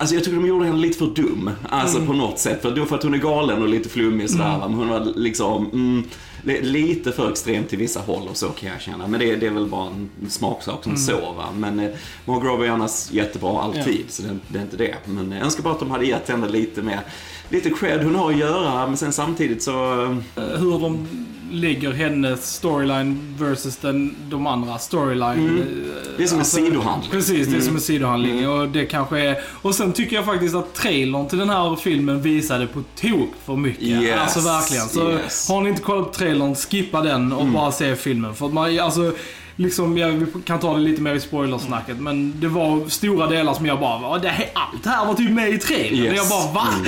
alltså 0.00 0.14
jag 0.14 0.24
tycker 0.24 0.36
de 0.36 0.46
gjorde 0.46 0.64
henne 0.66 0.78
lite 0.78 0.98
för 0.98 1.06
dum. 1.06 1.50
Alltså 1.68 2.06
på 2.06 2.12
något 2.12 2.38
sätt. 2.38 2.62
För, 2.62 2.70
då 2.70 2.86
för 2.86 2.96
att 2.96 3.02
hon 3.02 3.14
är 3.14 3.18
galen 3.18 3.62
och 3.62 3.68
lite 3.68 3.88
flummig 3.88 4.30
sådär. 4.30 4.58
va. 4.58 4.68
Men 4.68 4.78
hon 4.78 4.88
var 4.88 5.12
liksom, 5.16 5.66
mm, 5.72 6.04
li- 6.44 6.62
lite 6.62 7.12
för 7.12 7.30
extremt 7.30 7.68
till 7.68 7.78
vissa 7.78 8.00
håll 8.00 8.28
och 8.30 8.36
så 8.36 8.48
kan 8.48 8.68
jag 8.70 8.80
känna. 8.80 9.06
Men 9.06 9.20
det, 9.20 9.36
det 9.36 9.46
är 9.46 9.50
väl 9.50 9.66
bara 9.66 9.86
en 9.86 10.10
smaksak 10.28 10.84
som 10.84 10.96
så 10.96 11.12
va. 11.32 11.44
Men 11.56 11.80
eh, 11.80 11.90
Margot 12.24 12.44
Robbie 12.44 12.66
är 12.66 12.70
annars 12.70 13.10
jättebra 13.12 13.60
alltid. 13.62 14.04
Så 14.08 14.22
det, 14.22 14.36
det 14.48 14.58
är 14.58 14.62
inte 14.62 14.76
det. 14.76 14.94
Men 15.04 15.32
jag 15.32 15.44
önskar 15.44 15.62
bara 15.62 15.74
att 15.74 15.80
de 15.80 15.90
hade 15.90 16.06
gett 16.06 16.28
henne 16.28 16.48
lite 16.48 16.82
mer, 16.82 17.00
lite 17.48 17.70
cred 17.70 18.04
hon 18.04 18.14
har 18.14 18.30
att 18.32 18.38
göra. 18.38 18.86
Men 18.86 18.96
sen 18.96 19.12
samtidigt 19.12 19.62
så, 19.62 20.02
eh, 20.36 20.42
hur 20.58 20.78
de 20.80 21.06
lägger 21.50 21.92
hennes 21.92 22.54
storyline 22.54 23.34
versus 23.38 23.76
den, 23.76 24.16
de 24.28 24.46
andra 24.46 24.78
storyline. 24.78 25.38
Mm. 25.38 25.84
det 26.16 26.22
är 26.22 26.26
som 26.26 26.34
en 26.34 26.40
Alltså, 26.40 26.56
sidohandling. 26.56 27.10
Precis, 27.10 27.48
det 27.48 27.56
är 27.56 27.60
som 27.60 27.74
en 27.74 27.80
sidohandling. 27.80 28.38
Mm. 28.38 28.50
Och 28.50 28.68
det 28.68 28.86
kanske 28.86 29.20
är... 29.20 29.36
Och 29.62 29.74
sen 29.74 29.92
tycker 29.92 30.16
jag 30.16 30.24
faktiskt 30.24 30.54
att 30.54 30.74
trailern 30.74 31.28
till 31.28 31.38
den 31.38 31.50
här 31.50 31.76
filmen 31.76 32.22
visade 32.22 32.66
på 32.66 32.82
tok 33.00 33.30
för 33.44 33.56
mycket. 33.56 33.82
Yes, 33.82 34.18
Alltså 34.20 34.40
verkligen. 34.40 34.88
Så 34.88 35.10
yes. 35.10 35.48
Mm. 35.50 35.56
har 35.56 35.62
ni 35.64 35.70
inte 35.70 35.82
kollat 35.82 36.06
på 36.06 36.12
trailern, 36.12 36.54
skippa 36.54 37.00
den 37.00 37.32
och 37.32 37.46
bara 37.46 37.72
se 37.72 37.96
filmen. 37.96 38.34
För 38.34 38.46
att 38.46 38.52
man, 38.52 38.80
alltså... 38.80 39.12
Liksom, 39.60 39.98
jag 39.98 40.26
kan 40.44 40.58
ta 40.58 40.74
det 40.74 40.80
lite 40.80 41.02
mer 41.02 41.14
i 41.14 41.20
spoilersnacket, 41.20 42.00
men 42.00 42.40
det 42.40 42.48
var 42.48 42.88
stora 42.88 43.26
delar 43.26 43.54
som 43.54 43.66
jag 43.66 43.80
bara 43.80 43.98
"Va, 43.98 44.18
det 44.18 44.28
här, 44.28 44.46
Allt 44.54 44.86
här 44.86 45.06
var 45.06 45.14
typ 45.14 45.30
med 45.30 45.48
i 45.50 45.58
trailern. 45.58 46.04
Yes. 46.14 46.16
Jag 46.16 46.28
bara 46.28 46.52
va? 46.52 46.66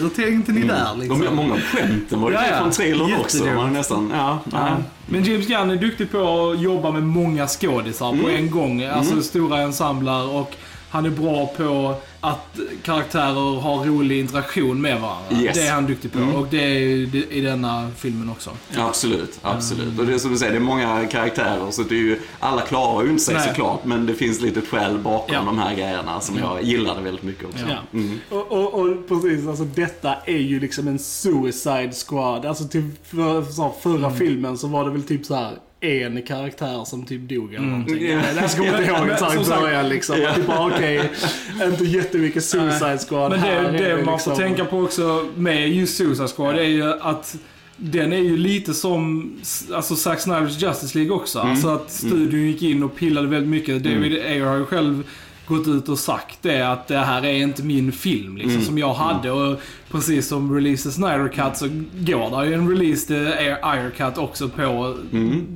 Hur 0.00 0.08
tänkte 0.08 0.52
ni 0.52 0.60
där 0.62 0.96
liksom? 0.98 1.20
De, 1.20 1.36
många 1.36 1.54
skämten 1.60 2.20
var 2.20 2.30
ju 2.30 2.36
Ja, 2.36 2.42
ja. 2.50 2.58
från 2.58 2.70
trailern 2.70 3.14
också. 3.20 3.44
Man 3.44 3.72
nästan, 3.72 4.10
ja, 4.14 4.38
ja. 4.52 4.76
Men 5.06 5.24
James 5.24 5.46
Gunn 5.46 5.70
är 5.70 5.76
duktig 5.76 6.10
på 6.12 6.50
att 6.50 6.60
jobba 6.60 6.90
med 6.90 7.02
många 7.02 7.46
skådisar 7.46 8.22
på 8.22 8.28
en 8.30 8.50
gång. 8.50 8.82
Alltså 8.84 9.22
stora 9.22 9.60
ensembler 9.62 10.28
och 10.36 10.54
han 10.90 11.06
är 11.06 11.10
bra 11.10 11.46
på 11.46 11.94
att 12.20 12.58
karaktärer 12.82 13.60
har 13.60 13.84
rolig 13.84 14.20
interaktion 14.20 14.80
med 14.80 15.00
varandra. 15.00 15.40
Yes. 15.42 15.56
Det 15.56 15.66
är 15.66 15.72
han 15.72 15.86
duktig 15.86 16.12
på 16.12 16.18
och 16.38 16.46
det 16.50 16.56
är 16.56 16.86
i 17.32 17.40
denna 17.40 17.90
filmen 17.96 18.30
också. 18.30 18.50
Absolut, 18.76 19.38
absolut. 19.42 19.98
Och 19.98 20.06
det 20.06 20.14
är 20.14 20.18
som 20.18 20.32
du 20.32 20.38
säger, 20.38 20.52
det 20.52 20.58
är 20.58 20.60
många 20.60 21.06
karaktärer 21.06 21.70
så 21.70 21.82
det 21.82 21.94
är 21.94 21.98
ju, 21.98 22.20
alla 22.38 22.60
klarar 22.60 23.04
ju 23.04 23.10
inte 23.10 23.22
sig 23.22 23.34
Nej. 23.34 23.48
såklart. 23.48 23.84
Men 23.84 24.06
det 24.06 24.14
finns 24.14 24.40
lite 24.40 24.60
skäl 24.60 24.98
bakom 24.98 25.34
Ja. 25.34 25.42
de 25.44 25.58
här 25.58 25.74
grejerna 25.74 26.20
som 26.20 26.38
jag 26.38 26.62
gillade 26.62 27.00
väldigt 27.00 27.24
mycket 27.24 27.44
också. 27.44 27.64
Ja. 27.68 27.98
Och, 28.36 28.52
och, 28.52 28.74
och 28.74 29.08
precis, 29.08 29.48
alltså 29.48 29.64
detta 29.64 30.14
är 30.26 30.38
ju 30.38 30.60
liksom 30.60 30.88
en 30.88 30.98
Suicide 30.98 31.92
Squad. 32.08 32.46
Alltså 32.46 32.68
till 32.68 32.90
för, 33.04 33.42
så, 33.42 33.74
förra 33.80 34.10
filmen 34.10 34.58
så 34.58 34.66
var 34.68 34.84
det 34.84 34.90
väl 34.90 35.02
typ 35.02 35.26
så 35.26 35.34
här 35.34 35.52
en 35.80 36.22
karaktär 36.22 36.84
som 36.84 37.04
typ 37.06 37.28
dog 37.28 37.54
eller 37.54 37.66
någonting. 37.66 38.06
Ja. 38.06 38.16
Det 38.16 38.40
här 38.40 38.48
ska 38.48 38.64
jag 38.64 38.80
inte 38.80 38.90
ihåg 38.90 39.08
här 39.08 39.16
sagt- 39.16 39.60
början 39.60 39.88
liksom. 39.88 40.16
Att 40.28 40.36
det 40.36 40.42
bara 40.42 40.66
okej, 40.66 41.10
inte 41.64 41.84
jättemycket 41.84 42.44
Suicide 42.44 42.98
Squad 43.08 43.30
Men 43.30 43.40
här. 43.40 43.72
det, 43.72 43.78
är 43.78 43.96
det 43.96 44.04
man 44.04 44.14
liksom- 44.14 44.34
får 44.36 44.42
tänka 44.42 44.64
på 44.64 44.78
också 44.80 45.26
med 45.36 45.68
just 45.68 45.96
Suicide 45.96 46.28
Squad 46.28 46.56
är 46.58 46.62
ju 46.62 46.92
att 46.92 47.36
den 47.76 48.12
är 48.12 48.16
ju 48.18 48.36
lite 48.36 48.74
som 48.74 49.32
alltså 49.72 49.96
Zack 49.96 50.20
Snyders 50.20 50.62
Justice 50.62 50.98
League 50.98 51.12
också. 51.16 51.38
Alltså 51.38 51.68
att 51.68 51.90
studion 51.90 52.40
gick 52.40 52.62
in 52.62 52.82
och 52.82 52.96
pillade 52.96 53.26
väldigt 53.28 53.48
mycket. 53.50 53.82
David 53.84 54.12
Ayer 54.20 54.44
har 54.44 54.56
ju 54.56 54.64
själv 54.66 55.04
gått 55.50 55.68
ut 55.68 55.88
och 55.88 55.98
sagt 55.98 56.38
det 56.42 56.62
att 56.62 56.88
det 56.88 56.98
här 56.98 57.24
är 57.24 57.32
inte 57.32 57.62
min 57.62 57.92
film 57.92 58.36
liksom, 58.36 58.62
som 58.62 58.78
jag 58.78 58.94
hade. 58.94 59.30
Och 59.30 59.60
precis 59.90 60.28
som 60.28 60.54
Release 60.54 60.82
the 60.88 60.92
Snyder 60.92 61.28
Cut 61.28 61.56
så 61.56 61.68
går 61.94 62.40
det 62.40 62.46
ju 62.48 62.54
en 62.54 62.68
Release 62.68 63.06
the 63.06 63.32
Ayer 63.62 63.90
Cut 63.90 64.18
också 64.18 64.48
på 64.48 64.94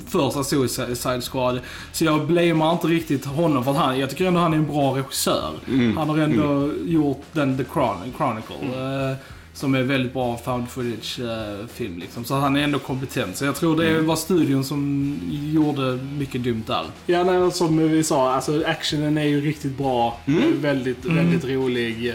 första 0.09 0.45
Suicide 0.45 1.21
Squad. 1.21 1.61
Så 1.93 2.05
jag 2.05 2.27
blamear 2.27 2.73
inte 2.73 2.87
riktigt 2.87 3.25
honom 3.25 3.65
för 3.65 3.71
att 3.71 3.77
han, 3.77 3.99
jag 3.99 4.11
tycker 4.11 4.27
ändå 4.27 4.41
han 4.41 4.53
är 4.53 4.57
en 4.57 4.67
bra 4.67 4.97
regissör. 4.97 5.51
Han 5.97 6.09
har 6.09 6.19
ändå 6.19 6.71
gjort 6.87 7.23
den 7.33 7.57
The 7.59 7.65
Chron- 7.65 8.13
Chronicle. 8.17 9.17
Eh, 9.55 9.59
som 9.59 9.75
är 9.75 9.83
väldigt 9.83 10.13
bra 10.13 10.37
found 10.45 10.69
footage-film. 10.69 11.99
liksom. 11.99 12.25
Så 12.25 12.35
han 12.35 12.57
är 12.57 12.61
ändå 12.63 12.79
kompetent. 12.79 13.37
Så 13.37 13.45
jag 13.45 13.57
tror 13.57 13.77
det 13.83 14.01
var 14.01 14.17
studion 14.17 14.65
som 14.65 15.19
gjorde 15.53 15.99
mycket 16.19 16.43
dumt 16.45 16.63
där. 16.67 16.85
Ja, 17.07 17.25
nej, 17.25 17.53
som 17.53 17.89
vi 17.89 18.03
sa, 18.05 18.33
alltså 18.33 18.63
actionen 18.67 19.19
är 19.19 19.25
ju 19.25 19.41
riktigt 19.41 19.79
bra. 19.79 20.19
Mm. 20.27 20.61
Väldigt, 20.61 21.05
väldigt 21.05 21.45
rolig. 21.45 22.15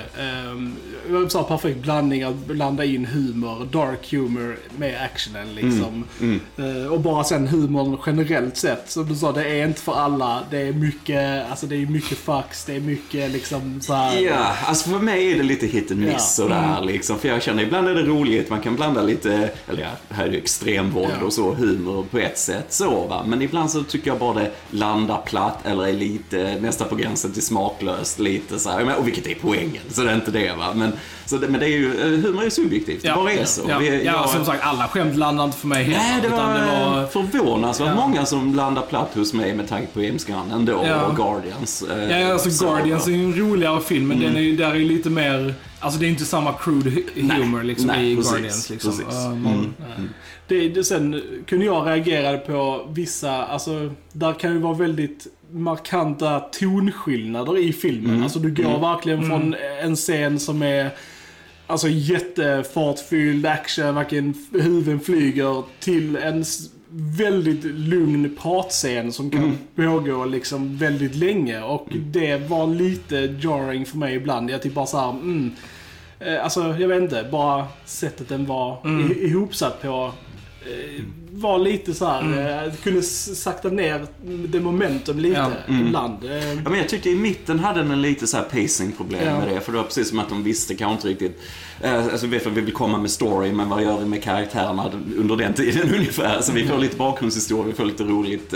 Um, 0.51 0.75
jag 1.11 1.31
sa 1.31 1.43
perfekt 1.43 1.79
blandning 1.81 2.23
att 2.23 2.35
blanda 2.47 2.85
in 2.85 3.05
humor, 3.05 3.67
dark 3.71 4.11
humor 4.11 4.57
med 4.77 5.01
actionen 5.03 5.55
liksom. 5.55 6.03
Mm. 6.21 6.39
Eh, 6.57 6.91
och 6.93 6.99
bara 6.99 7.23
sen 7.23 7.47
humorn 7.47 7.97
generellt 8.05 8.57
sett. 8.57 8.91
Som 8.91 9.09
du 9.09 9.15
sa, 9.15 9.31
det 9.31 9.49
är 9.59 9.65
inte 9.67 9.81
för 9.81 9.93
alla. 9.93 10.43
Det 10.51 10.57
är 10.57 10.73
mycket, 10.73 11.49
alltså 11.49 11.65
det 11.67 11.75
är 11.75 11.85
mycket 11.85 12.17
fucks, 12.17 12.65
det 12.65 12.75
är 12.75 12.79
mycket 12.79 13.31
liksom 13.31 13.81
så 13.81 13.93
här. 13.93 14.19
Ja, 14.19 14.55
alltså 14.65 14.89
för 14.89 14.99
mig 14.99 15.31
är 15.31 15.37
det 15.37 15.43
lite 15.43 15.67
hit 15.67 15.91
and 15.91 15.99
miss 15.99 16.11
Ja. 16.13 16.19
sådär 16.19 16.81
liksom. 16.81 17.19
För 17.19 17.28
jag 17.29 17.43
känner 17.43 17.63
ibland 17.63 17.87
är 17.87 17.95
det 17.95 18.03
roligt, 18.03 18.49
man 18.49 18.61
kan 18.61 18.75
blanda 18.75 19.01
lite, 19.01 19.49
eller 19.67 19.81
ja, 19.81 19.87
här 20.15 20.25
är 20.25 20.29
det 20.31 20.37
extremvåld 20.37 21.13
Ja. 21.19 21.25
och 21.25 21.33
så, 21.33 21.53
humor 21.53 22.05
på 22.11 22.17
ett 22.19 22.37
sätt 22.37 22.65
så 22.69 23.05
va. 23.07 23.23
Men 23.27 23.41
ibland 23.41 23.71
så 23.71 23.83
tycker 23.83 24.07
jag 24.11 24.19
bara 24.19 24.33
det 24.39 24.51
landar 24.71 25.21
platt 25.25 25.65
eller 25.65 25.87
är 25.87 25.93
lite, 25.93 26.55
nästan 26.61 26.87
på 26.89 26.95
gränsen 26.95 27.31
till 27.33 27.45
smaklöst 27.45 28.19
lite 28.19 28.59
så 28.59 28.69
här. 28.69 28.95
Och 28.99 29.07
vilket 29.07 29.27
är 29.27 29.35
poängen, 29.41 29.81
så 29.89 30.01
det 30.01 30.11
är 30.11 30.15
inte 30.15 30.31
det 30.31 30.53
va. 30.57 30.73
Men, 30.75 30.91
så 31.25 31.37
det, 31.37 31.47
men 31.47 31.59
det 31.59 31.65
är 31.65 31.77
ju, 31.77 31.99
eh, 32.01 32.19
humor 32.25 32.43
är 32.45 32.49
subjektivt, 32.49 33.01
det 33.03 33.11
bara 33.15 33.31
är 33.31 33.45
så. 33.45 33.61
Ja, 33.69 33.77
Vi- 33.79 34.05
ja 34.05 34.11
jag- 34.11 34.29
som 34.29 34.45
sagt, 34.45 34.63
alla 34.63 34.87
skämt 34.87 35.15
landade 35.15 35.45
inte 35.45 35.57
för 35.57 35.67
mig 35.67 35.83
heller. 35.83 35.97
Nej, 35.99 36.19
det 36.21 36.29
var, 36.29 36.53
det 36.53 36.85
var 36.85 37.07
förvånansvärt 37.07 37.87
Ja. 37.87 37.95
många 38.07 38.25
som 38.25 38.55
landar 38.55 38.81
platt 38.81 39.09
hos 39.15 39.33
mig 39.33 39.53
med 39.55 39.69
tanke 39.69 39.87
på 39.93 39.99
Gunn 39.99 40.51
ändå 40.53 40.83
Ja. 40.87 41.01
och 41.05 41.15
Guardians. 41.15 41.83
eh, 41.83 42.19
Ja, 42.21 42.33
alltså 42.33 42.51
så, 42.51 42.65
Guardians 42.65 43.07
är 43.07 43.11
ju 43.11 43.23
en 43.23 43.35
roligare 43.39 43.81
film, 43.81 44.07
men 44.07 44.19
den 44.19 44.35
är 44.35 44.41
ju, 44.41 44.55
där 44.55 44.69
är 44.71 44.75
ju 44.75 44.85
lite 44.85 45.09
mer... 45.09 45.53
Alltså 45.79 45.99
det 45.99 46.05
är 46.05 46.09
inte 46.09 46.25
samma 46.25 46.53
crude 46.53 46.89
hu- 46.89 47.03
Nej, 47.15 47.37
humor 47.41 47.63
liksom 47.63 47.87
nej, 47.87 48.11
i 48.11 48.15
precis, 48.15 48.31
Guardians. 48.31 48.69
Liksom. 48.69 48.91
precis. 48.91 49.05
Uh, 49.15 49.25
Mm. 49.25 49.43
man, 49.43 49.73
Det, 50.47 50.69
det, 50.69 50.83
sen 50.83 51.21
kunde 51.47 51.65
jag 51.65 51.87
reagera 51.87 52.37
på 52.37 52.87
vissa, 52.93 53.31
alltså 53.45 53.93
där 54.11 54.33
kan 54.33 54.53
ju 54.53 54.59
vara 54.59 54.73
väldigt 54.73 55.27
markanta 55.51 56.39
tonskillnader 56.39 57.57
i 57.57 57.73
filmen. 57.73 58.09
Mm. 58.11 58.23
Alltså 58.23 58.39
du 58.39 58.63
går 58.63 58.79
verkligen 58.79 59.27
från 59.27 59.55
en 59.83 59.95
scen 59.95 60.39
som 60.39 60.61
är 60.61 60.89
Alltså 61.67 61.87
jättefartfylld 61.89 63.45
action, 63.45 63.95
verkligen 63.95 64.33
huvuden 64.51 64.99
flyger 64.99 65.63
till 65.79 66.15
en 66.15 66.45
väldigt 66.91 67.63
lugn 67.65 68.35
pratscen 68.41 69.11
som 69.13 69.29
kan 69.31 69.57
pågå 69.75 70.25
liksom 70.25 70.77
väldigt 70.77 71.15
länge. 71.15 71.61
Och 71.61 71.87
det 71.91 72.37
var 72.49 72.67
lite 72.67 73.15
jarring 73.41 73.85
för 73.85 73.97
mig 73.97 74.15
ibland. 74.15 74.49
Jag 74.49 74.61
typ 74.61 74.73
bara 74.73 74.85
såhär, 74.85 75.09
mm. 75.09 75.51
Eh, 76.19 76.43
Alltså 76.43 76.75
jag 76.79 76.87
vet 76.87 77.01
inte, 77.01 77.27
bara 77.31 77.67
sättet 77.85 78.29
den 78.29 78.45
var 78.45 78.77
i- 79.11 79.25
ihopsatt 79.27 79.81
på. 79.81 80.11
eh, 80.65 81.03
Var 81.31 81.59
lite 81.59 81.93
så 81.93 82.05
här, 82.05 82.65
eh, 82.67 82.73
kunde 82.83 83.01
sakta 83.03 83.69
ner 83.69 84.05
det 84.47 84.59
momentum 84.59 85.19
lite 85.19 85.37
Ja, 85.67 85.75
ibland. 85.81 86.23
Eh, 86.25 86.53
Ja, 86.53 86.69
men 86.69 86.75
jag 86.79 86.89
tyckte 86.89 87.09
i 87.09 87.15
mitten 87.15 87.59
hade 87.59 87.83
den 87.83 88.01
lite 88.01 88.27
så 88.27 88.37
här 88.37 88.43
pacing-problem 88.43 89.21
Ja. 89.25 89.39
med 89.39 89.47
det. 89.47 89.59
För 89.61 89.71
det 89.71 89.77
var 89.77 89.85
precis 89.85 90.09
som 90.09 90.19
att 90.19 90.29
de 90.29 90.43
visste 90.43 90.75
kanske 90.75 90.93
inte 90.95 91.07
riktigt. 91.25 91.41
Eh, 91.81 92.03
alltså 92.05 92.27
vi 92.27 92.37
vet 92.37 92.47
att 92.47 92.53
vi 92.53 92.61
vill 92.61 92.73
komma 92.73 92.97
med 92.97 93.11
story, 93.11 93.51
men 93.51 93.69
vad 93.69 93.83
gör 93.83 93.99
vi 93.99 94.05
med 94.05 94.23
karaktärerna 94.23 94.91
under 95.17 95.35
den 95.35 95.53
tiden 95.53 95.93
ungefär? 95.95 96.41
Så 96.41 96.51
vi 96.51 96.67
får 96.67 96.77
lite 96.77 96.97
bakgrundshistoria, 96.97 97.65
vi 97.65 97.73
får 97.73 97.85
lite 97.85 98.03
roligt 98.03 98.53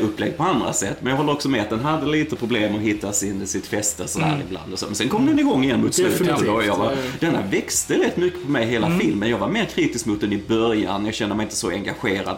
upplägg 0.00 0.36
på 0.36 0.42
andra 0.42 0.72
sätt. 0.72 0.96
Men 1.00 1.10
jag 1.10 1.16
håller 1.16 1.32
också 1.32 1.48
med 1.48 1.60
att 1.60 1.70
den 1.70 1.80
hade 1.80 2.06
lite 2.06 2.36
problem 2.36 2.74
att 2.74 2.80
hitta 2.80 3.12
sin, 3.12 3.46
sitt 3.46 3.66
fäste 3.66 4.08
sådär 4.08 4.42
ibland. 4.48 4.72
Och 4.72 4.78
så. 4.78 4.86
Men 4.86 4.94
sen 4.94 5.08
kom 5.08 5.26
den 5.26 5.38
igång 5.38 5.64
igen 5.64 5.80
mot 5.82 5.94
slutet. 5.94 6.38
Och 6.38 6.44
då 6.44 6.62
jag 6.66 6.76
var, 6.76 6.90
Definitivt. 6.90 7.20
denna 7.20 7.42
växte 7.50 7.94
rätt 7.94 8.16
mycket 8.16 8.42
på 8.44 8.50
mig 8.50 8.66
hela 8.66 8.98
filmen. 8.98 9.28
Jag 9.30 9.38
var 9.38 9.48
mer 9.48 9.64
kritisk 9.64 10.06
mot 10.06 10.20
den 10.20 10.32
i 10.32 10.42
början. 10.48 11.04
Jag 11.06 11.14
kände 11.14 11.34
mig 11.34 11.44
inte 11.44 11.56
så 11.56 11.68
engagerad 11.70 11.85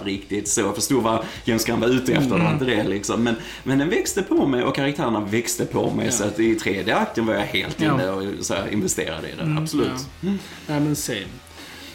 riktigt. 0.05 0.49
Så 0.49 0.61
jag 0.61 0.75
förstod 0.75 1.03
vad 1.03 1.25
James 1.45 1.65
Gunn 1.65 1.81
var 1.81 1.89
ute 1.89 2.13
efter. 2.13 2.37
Det 2.39 2.43
var 2.45 2.53
inte 2.53 2.65
det 2.65 2.83
liksom. 2.85 3.23
Men, 3.25 3.35
men 3.65 3.79
den 3.79 3.89
växte 3.89 4.23
på 4.23 4.47
mig 4.47 4.63
och 4.63 4.75
karaktärerna 4.77 5.21
växte 5.21 5.65
på 5.65 5.91
mig. 5.91 6.13
Så 6.13 6.25
att 6.25 6.41
i 6.41 6.55
tredje 6.55 6.97
akten 6.97 7.27
var 7.27 7.35
jag 7.35 7.41
helt 7.41 7.81
Ja. 7.81 7.95
inne 7.95 8.11
och 8.11 8.45
så 8.45 8.55
här, 8.55 8.69
investerade 8.73 9.29
i 9.29 9.35
den. 9.39 9.59
Absolut. 9.59 9.89
Ja. 10.21 10.31
Nej 10.67 10.81
men 10.81 10.97
same. 10.97 11.19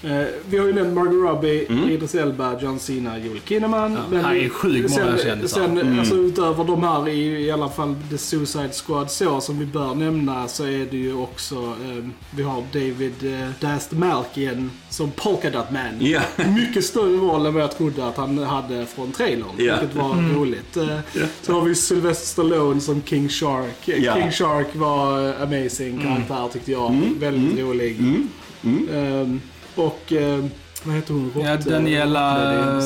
Eh, 0.03 0.25
vi 0.49 0.57
har 0.57 0.67
ju 0.67 0.73
nämnt 0.73 0.93
Margot 0.93 1.13
Robbie, 1.31 1.65
Mm. 1.69 1.89
Idris 1.89 2.15
Elba, 2.15 2.59
John 2.61 2.79
Cena, 2.79 3.17
Joel 3.17 3.39
Kinnaman. 3.45 3.97
Ja, 4.11 4.17
här 4.19 4.35
är 4.35 4.49
sjukt 4.49 4.89
många 4.89 5.17
kändisar. 5.17 5.61
Sen, 5.61 5.77
Mm. 5.77 5.99
alltså, 5.99 6.15
utöver 6.15 6.63
de 6.63 6.83
här 6.83 7.09
i, 7.09 7.45
i 7.45 7.51
alla 7.51 7.69
fall 7.69 7.95
The 8.09 8.17
Suicide 8.17 8.69
Squad 8.85 9.11
så 9.11 9.41
som 9.41 9.59
vi 9.59 9.65
bör 9.65 9.95
nämna 9.95 10.47
så 10.47 10.63
är 10.63 10.87
det 10.91 10.97
ju 10.97 11.13
också, 11.15 11.55
eh, 11.55 12.09
vi 12.35 12.43
har 12.43 12.63
David 12.73 13.13
eh, 13.41 13.49
Dast 13.59 13.91
Malkian 13.91 14.71
som 14.89 15.11
Polka 15.11 15.49
Dot 15.49 15.71
Man. 15.71 15.95
Ja. 15.99 16.21
Mycket 16.55 16.85
större 16.85 17.17
roll 17.17 17.45
än 17.45 17.53
vad 17.53 17.63
jag 17.63 17.77
trodde 17.77 18.07
att 18.07 18.17
han 18.17 18.37
hade 18.37 18.85
från 18.85 19.11
trailern. 19.11 19.47
Ja. 19.57 19.75
Vilket 19.81 19.97
var 19.97 20.35
roligt. 20.39 20.77
Eh, 20.77 20.97
Så 21.41 21.53
har 21.53 21.61
vi 21.61 21.75
Sylvester 21.75 22.25
Stallone 22.27 22.81
som 22.81 23.01
King 23.05 23.29
Shark. 23.29 23.75
Ja. 23.85 24.13
King 24.15 24.31
Shark 24.31 24.67
var 24.75 25.27
eh, 25.29 25.41
amazing 25.41 26.01
karaktär 26.01 26.49
tyckte 26.53 26.71
jag. 26.71 27.01
Väldigt 27.19 27.59
rolig. 27.59 27.99
Mm. 27.99 29.41
Och 29.75 30.11
ehm, 30.11 30.49
vad 30.83 30.95
heter 30.95 31.13
hon? 31.13 31.31
ja, 31.35 31.55
Rått- 31.57 31.65
Daniela 31.65 32.37
är. 32.53 32.81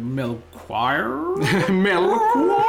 Melchior? 0.00 1.72
Melchior? 1.72 2.60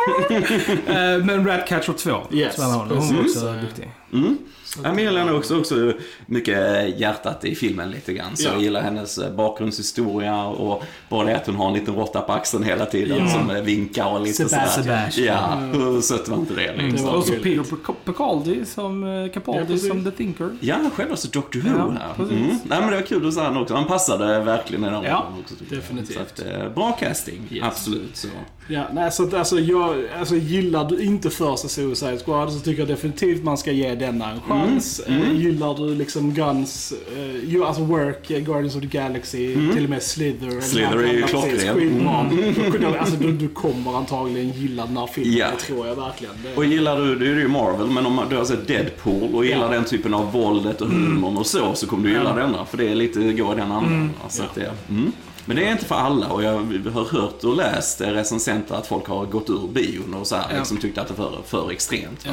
Eh, 0.87 1.25
men 1.25 1.47
Ratcatcher 1.47 1.93
2 1.93 2.21
Yes, 2.31 2.53
spelar 2.53 2.69
hon. 2.73 2.87
Hon 2.87 3.15
var 3.15 3.23
precis. 3.23 3.35
också 3.43 3.53
duktig. 3.61 3.91
Mm. 4.13 4.37
Ja, 4.83 4.93
men 4.93 5.03
jag 5.03 5.13
gillar 5.13 5.33
också, 5.37 5.59
också 5.59 5.93
mycket 6.25 6.99
hjärtat 6.99 7.45
i 7.45 7.55
filmen 7.55 7.91
lite 7.91 8.13
grann. 8.13 8.35
Så 8.37 8.47
Ja. 8.47 8.51
jag 8.53 8.61
gillar 8.61 8.81
hennes 8.81 9.17
eh, 9.17 9.31
bakgrundshistoria 9.35 10.45
och 10.45 10.83
bara 11.09 11.25
det 11.27 11.35
att 11.35 11.45
hon 11.47 11.55
har 11.55 11.67
en 11.67 11.73
liten 11.73 11.95
råtta 11.95 12.21
på 12.21 12.33
axeln 12.33 12.63
hela 12.63 12.85
tiden 12.85 13.17
Ja. 13.19 13.27
som 13.29 13.49
eh, 13.49 13.61
vinkar 13.61 14.05
och 14.05 14.21
lite 14.21 14.35
Sebastian. 14.35 14.69
sådär. 14.69 15.09
Sebastian. 15.09 15.69
Ja, 15.73 15.79
hur 15.79 16.01
sött 16.01 16.27
var 16.27 16.37
inte 16.37 16.53
det 16.53 16.75
liksom? 16.77 17.07
var 17.07 17.13
Och 17.17 17.23
så. 17.25 17.33
Peter 17.33 17.65
Capaldi 18.05 18.65
som, 18.65 19.03
eh, 19.03 19.31
Capaldi 19.31 19.73
Ja, 19.73 19.77
som 19.89 20.03
The 20.03 20.11
Thinker. 20.11 20.49
Ja, 20.59 20.75
självaste 20.95 21.27
Doctor 21.27 21.59
Who 21.59 21.69
Ja. 22.17 22.23
Mm. 22.23 22.41
Nej, 22.47 22.57
men 22.81 22.89
det 22.89 22.95
var 22.95 23.01
kul 23.05 23.27
att 23.27 23.33
se 23.33 23.39
han 23.41 23.57
också. 23.57 23.73
Han 23.75 23.87
passade 23.87 24.39
verkligen 24.39 24.83
i 24.83 24.85
den 24.87 24.95
rollen 24.95 25.11
Ja, 25.11 25.27
också. 25.43 25.55
definitivt. 25.69 26.17
Så 26.37 26.43
att, 26.43 26.75
bra 26.75 26.91
casting, 26.91 27.41
Yes. 27.51 27.63
absolut. 27.63 28.15
Så. 28.17 28.27
Ja, 28.67 28.87
nej, 28.93 29.11
så 29.11 29.23
att, 29.23 29.33
alltså, 29.33 29.59
jag, 29.59 29.95
alltså, 30.19 30.35
gillar 30.35 30.89
du 30.89 31.03
inte 31.03 31.29
första 31.29 31.67
Suicide 31.67 32.17
Squad 32.25 32.53
så 32.53 32.59
tycker 32.59 32.79
jag 32.81 32.87
definitivt 32.87 33.43
man 33.43 33.57
ska 33.57 33.71
ge 33.71 33.95
denna 33.95 34.31
en 34.31 34.41
chans. 34.41 34.99
Eh, 34.99 35.31
gillar 35.33 35.73
du 35.87 35.95
liksom 35.95 36.33
Guns, 36.33 36.93
uh, 37.17 37.49
ju, 37.49 37.63
alltså 37.65 37.81
Work, 37.83 38.31
eh, 38.31 38.39
Guardians 38.39 38.75
of 38.75 38.81
the 38.81 38.87
Galaxy, 38.87 39.55
till 39.73 39.83
och 39.83 39.89
med 39.89 40.03
Slither. 40.03 40.61
Slither 40.61 40.97
är 40.97 41.13
ju 41.13 41.21
klockren. 41.23 42.81
jag- 42.81 42.95
Alltså, 42.97 43.15
du, 43.15 43.31
du 43.31 43.47
kommer 43.47 43.97
antagligen 43.97 44.51
gilla 44.51 44.85
den 44.85 44.97
här 44.97 45.07
filmen, 45.07 45.37
Ja. 45.37 45.47
det 45.57 45.61
tror 45.63 45.87
jag 45.87 45.95
verkligen. 45.95 46.33
Det, 46.43 46.55
Och 46.55 46.65
gillar 46.65 46.99
du, 47.01 47.15
det 47.15 47.25
är 47.27 47.35
ju 47.35 47.47
Marvel, 47.47 47.87
men 47.87 48.05
om 48.05 48.19
du 48.29 48.35
har 48.35 48.45
sett 48.45 48.67
Deadpool 48.67 49.35
och 49.35 49.45
gillar 49.45 49.61
Ja. 49.65 49.67
den 49.79 49.83
typen 49.85 50.13
av 50.13 50.31
våldet 50.31 50.81
och 50.81 50.87
humorn 50.89 51.37
och 51.37 51.45
så, 51.45 51.73
så 51.73 51.87
kommer 51.87 52.03
du 52.03 52.09
gilla 52.13 52.35
denna. 52.35 52.65
För 52.65 52.77
det 52.77 52.89
är 52.91 52.95
lite, 52.95 53.19
går 53.33 53.53
i 53.53 53.59
den 53.59 53.71
andan. 53.71 54.11
Så 54.29 54.43
att 54.43 54.55
det, 54.55 54.71
mm. 54.89 55.11
Men 55.45 55.55
det 55.57 55.67
är 55.67 55.71
inte 55.71 55.85
för 55.85 55.95
alla 55.95 56.27
och 56.27 56.43
jag 56.43 56.51
har 56.93 57.19
hört 57.21 57.43
och 57.43 57.55
läst 57.55 58.01
recensenter 58.01 58.75
att 58.75 58.87
folk 58.87 59.07
har 59.07 59.25
gått 59.25 59.49
ur 59.49 59.67
bion 59.73 60.13
och 60.13 60.27
så 60.27 60.35
här, 60.35 60.45
Ja. 60.51 60.57
liksom 60.57 60.77
tyckte 60.77 61.01
att 61.01 61.07
det 61.07 61.13
var 61.13 61.31
för, 61.47 61.57
för 61.63 61.71
extremt. 61.71 62.19
Ja. 62.25 62.31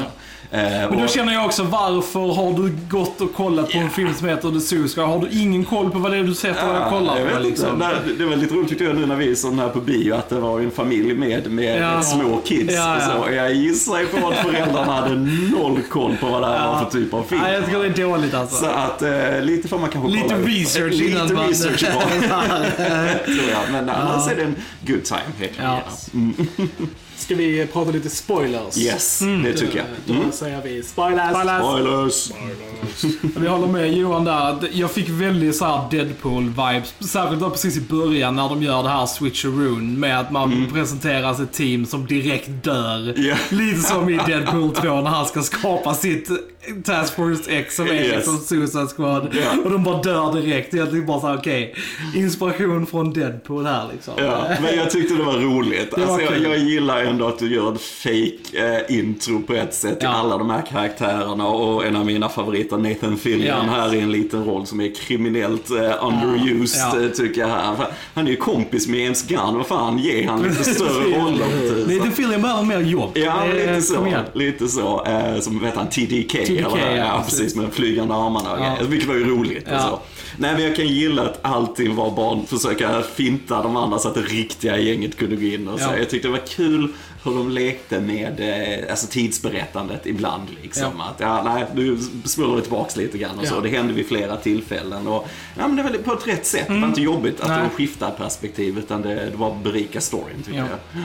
Eh, 0.58 0.62
Men 0.90 0.98
då 0.98 1.04
och- 1.04 1.10
känner 1.10 1.32
jag 1.32 1.44
också, 1.46 1.62
varför 1.62 2.20
har 2.34 2.52
du 2.52 2.76
gått 2.90 3.20
och 3.20 3.34
kollat 3.34 3.70
på 3.72 3.78
en 3.78 3.90
film 3.90 4.14
som 4.14 4.28
heter 4.28 4.50
The 4.50 4.60
Suicide? 4.60 5.06
Har 5.06 5.18
du 5.18 5.28
ingen 5.40 5.64
koll 5.64 5.90
på 5.90 5.98
vad 5.98 6.12
det 6.12 6.16
är 6.18 6.22
du 6.22 6.34
sätter 6.34 6.80
och 6.84 6.90
kollar 6.90 7.18
jag 7.18 7.28
på? 7.28 7.34
vet 7.34 7.42
Liksom? 7.44 7.78
Nej, 7.78 7.94
det 8.18 8.24
var 8.24 8.36
lite 8.36 8.54
roligt 8.54 8.68
tyckte 8.68 8.84
jag 8.84 8.96
nu 8.96 9.06
när 9.06 9.16
vi 9.16 9.36
såg 9.36 9.50
den 9.50 9.58
här 9.58 9.68
på 9.68 9.80
bio 9.80 10.14
att 10.14 10.28
det 10.28 10.40
var 10.40 10.60
en 10.60 10.70
familj 10.70 11.14
med, 11.14 11.50
med 11.50 11.82
Ja. 11.82 12.02
små 12.02 12.40
kids. 12.44 12.74
Ja, 12.74 12.96
ja. 13.00 13.14
Och 13.18 13.24
så. 13.26 13.32
Jag 13.32 13.54
gissar 13.54 14.00
ju 14.00 14.06
på 14.06 14.28
att 14.28 14.34
föräldrarna 14.36 14.92
hade 14.92 15.14
noll 15.58 15.78
koll 15.90 16.16
på 16.20 16.26
vad 16.26 16.42
det 16.42 16.46
här 16.46 16.66
var 16.66 16.78
för 16.84 16.90
typ 16.90 17.14
av 17.14 17.22
film. 17.22 17.40
Nej, 17.44 17.54
jag 17.54 17.64
tycker 17.64 17.78
det 17.78 17.86
är 17.86 18.06
dåligt 18.08 18.34
alltså. 18.34 18.56
Så 18.56 18.66
att 18.66 19.02
eh, 19.02 19.40
lite 19.42 19.68
får 19.68 19.78
man 19.78 19.90
kanske 19.90 20.10
Lite 20.10 20.28
kolla 20.28 20.46
research 20.46 20.92
lite 20.92 21.10
innan 21.10 21.34
man- 21.34 21.48
research 21.48 21.84
är 21.84 21.92
bra, 21.92 22.02
tror 23.24 23.50
jag. 23.50 23.72
Men 23.72 23.90
annars 23.90 24.28
är 24.28 24.36
det 24.36 24.42
en 24.42 24.56
good 24.86 25.04
time. 25.04 25.20
Helt 25.38 25.52
Ja. 25.58 25.82
ja. 26.12 26.16
Ska 27.22 27.34
vi 27.34 27.66
prata 27.72 27.90
lite 27.90 28.10
spoilers? 28.10 28.78
Yes, 28.78 29.22
Mm. 29.22 29.42
det 29.42 29.52
tycker 29.52 29.76
jag. 29.78 29.86
Då 30.06 30.12
Mm. 30.14 30.32
säger 30.32 30.62
vi 30.62 30.82
spoilers. 30.82 31.30
Spoilers. 31.30 31.62
Spoilers. 31.62 32.30
Vi 33.36 33.48
håller 33.48 33.66
med 33.66 33.92
Johan 33.92 34.24
där. 34.24 34.56
Jag 34.72 34.90
fick 34.90 35.08
väldigt 35.08 35.56
så 35.56 35.64
här 35.64 35.88
Deadpool-vibes. 35.90 36.92
Särskilt 37.00 37.40
då 37.40 37.50
precis 37.50 37.76
i 37.76 37.80
början 37.80 38.36
när 38.36 38.48
de 38.48 38.62
gör 38.62 38.82
det 38.82 38.88
här 38.88 39.06
switcheroon 39.06 40.00
med 40.00 40.20
att 40.20 40.30
man 40.30 40.66
presenteras 40.72 41.40
ett 41.40 41.52
team 41.52 41.86
som 41.86 42.06
direkt 42.06 42.48
dör. 42.64 43.14
Ja. 43.16 43.36
Lite 43.50 43.80
som 43.80 44.08
i 44.10 44.16
Deadpool 44.26 44.74
2 44.74 44.82
när 45.00 45.10
han 45.10 45.26
ska 45.26 45.42
skapa 45.42 45.94
sitt 45.94 46.28
Task 46.84 47.14
Force 47.16 47.50
X 47.50 47.76
som 47.76 47.86
är 47.86 47.92
Yes. 47.92 48.16
liksom 48.16 48.38
Suicide 48.38 48.86
Squad. 48.96 49.28
Ja. 49.32 49.62
Och 49.64 49.70
de 49.70 49.84
bara 49.84 50.02
dör 50.02 50.32
direkt. 50.32 50.74
Egentligen 50.74 51.06
bara 51.06 51.20
såhär, 51.20 51.36
okej. 51.38 51.74
inspiration 52.14 52.86
från 52.86 53.12
Deadpool 53.12 53.66
här 53.66 53.88
liksom. 53.92 54.14
Ja, 54.16 54.44
men 54.62 54.76
jag 54.76 54.90
tyckte 54.90 55.14
det 55.14 55.22
var 55.22 55.32
roligt. 55.38 55.90
Det 55.96 56.00
var 56.00 56.06
alltså, 56.06 56.20
jag, 56.24 56.34
kul. 56.34 56.42
jag 56.42 56.58
gillar 56.58 57.02
ändå 57.12 57.26
att 57.26 57.38
du 57.38 57.54
gör 57.54 57.72
ett 57.74 57.80
fake 57.80 58.76
eh, 58.88 58.98
intro 58.98 59.42
på 59.42 59.54
ett 59.54 59.74
sätt 59.74 59.98
Ja. 60.00 60.08
alla 60.08 60.38
de 60.38 60.50
här 60.50 60.62
karaktärerna 60.62 61.46
och 61.46 61.86
en 61.86 61.96
av 61.96 62.06
mina 62.06 62.28
favoriter, 62.28 62.76
Nathan 62.76 63.16
Fillion, 63.16 63.46
Ja. 63.46 63.62
här 63.70 63.94
i 63.94 64.00
en 64.00 64.12
liten 64.12 64.44
roll 64.44 64.66
som 64.66 64.80
är 64.80 64.94
kriminellt 64.94 65.70
eh, 65.70 66.06
underused 66.06 66.80
Ja. 67.00 67.00
eh, 67.04 67.08
tycker 67.10 67.40
jag 67.40 67.48
här. 67.48 67.76
Han 68.14 68.26
är 68.26 68.30
ju 68.30 68.36
kompis 68.36 68.88
med 68.88 69.00
James 69.00 69.22
Gunn, 69.28 69.56
vad 69.56 69.66
fan, 69.66 69.98
ge 69.98 70.26
han 70.26 70.42
lite 70.42 70.64
större 70.64 71.04
roller. 71.04 71.86
typ. 71.86 72.02
Det 72.04 72.10
Fillion 72.10 72.42
behöver 72.42 72.62
mer 72.62 72.80
jobb. 72.80 73.10
Ja, 73.14 73.44
lite 73.54 73.82
så. 73.82 74.06
Lite 74.34 74.68
så. 74.68 75.06
Som 75.40 75.58
vet 75.58 75.74
han, 75.74 75.86
TDK. 75.88 76.46
TDK, 76.46 76.76
eller, 76.78 76.96
ja, 76.96 77.22
precis. 77.28 77.56
Med 77.56 77.64
de 77.64 77.70
flygande 77.70 78.14
armarna 78.14 78.52
och 78.52 78.60
Ja. 78.60 78.76
Vilket 78.88 79.08
var 79.08 79.14
ju 79.14 79.24
roligt. 79.30 79.64
Och 79.72 79.80
så. 79.80 80.00
Nej, 80.36 80.52
men 80.54 80.62
jag 80.62 80.76
kan 80.76 80.86
gilla 80.88 81.22
att 81.22 81.38
allting 81.42 81.94
var 81.96 82.10
bara 82.10 82.40
att 82.40 82.48
försöka 82.48 83.02
finta 83.02 83.62
de 83.62 83.76
andra 83.76 83.98
så 83.98 84.08
att 84.08 84.14
det 84.14 84.20
riktiga 84.22 84.78
gänget 84.78 85.16
kunde 85.16 85.36
gå 85.36 85.42
in 85.42 85.68
och 85.68 85.80
så. 85.80 85.86
Ja. 85.90 85.96
Jag 85.98 86.10
tyckte 86.10 86.28
det 86.28 86.32
var 86.32 86.46
kul 86.46 86.88
hur 87.24 87.34
de 87.34 87.50
lekte 87.50 88.00
med 88.00 88.40
eh, 88.40 88.90
alltså 88.90 89.06
tidsberättandet 89.06 90.06
ibland. 90.06 90.48
Liksom. 90.62 90.92
Ja. 90.98 91.04
Att, 91.04 91.20
ja, 91.20 91.42
nej, 91.44 91.64
nu 91.74 91.98
spolar 92.24 92.56
vi 92.56 92.62
tillbaks 92.62 92.96
lite 92.96 93.18
grann 93.18 93.38
och 93.38 93.46
så. 93.46 93.54
Ja. 93.54 93.60
Det 93.60 93.68
hände 93.68 93.92
vid 93.92 94.06
flera 94.06 94.36
tillfällen. 94.36 95.06
Och, 95.06 95.28
ja, 95.58 95.68
men 95.68 95.76
det 95.76 95.82
var 95.82 95.90
på 95.90 96.12
ett 96.12 96.28
rätt 96.28 96.46
sätt. 96.46 96.68
Det 96.68 96.78
var 96.80 96.88
inte 96.88 97.00
jobbigt 97.02 97.40
att 97.40 97.46
Mm. 97.46 97.58
Nej. 97.60 97.68
de 97.70 97.76
skiftade 97.76 98.12
perspektiv, 98.18 98.78
utan 98.78 99.02
det, 99.02 99.14
det 99.14 99.36
var 99.36 99.54
berika 99.62 100.00
storyn 100.00 100.42
tycker 100.46 100.58
Ja. 100.58 100.64
jag. 100.92 101.02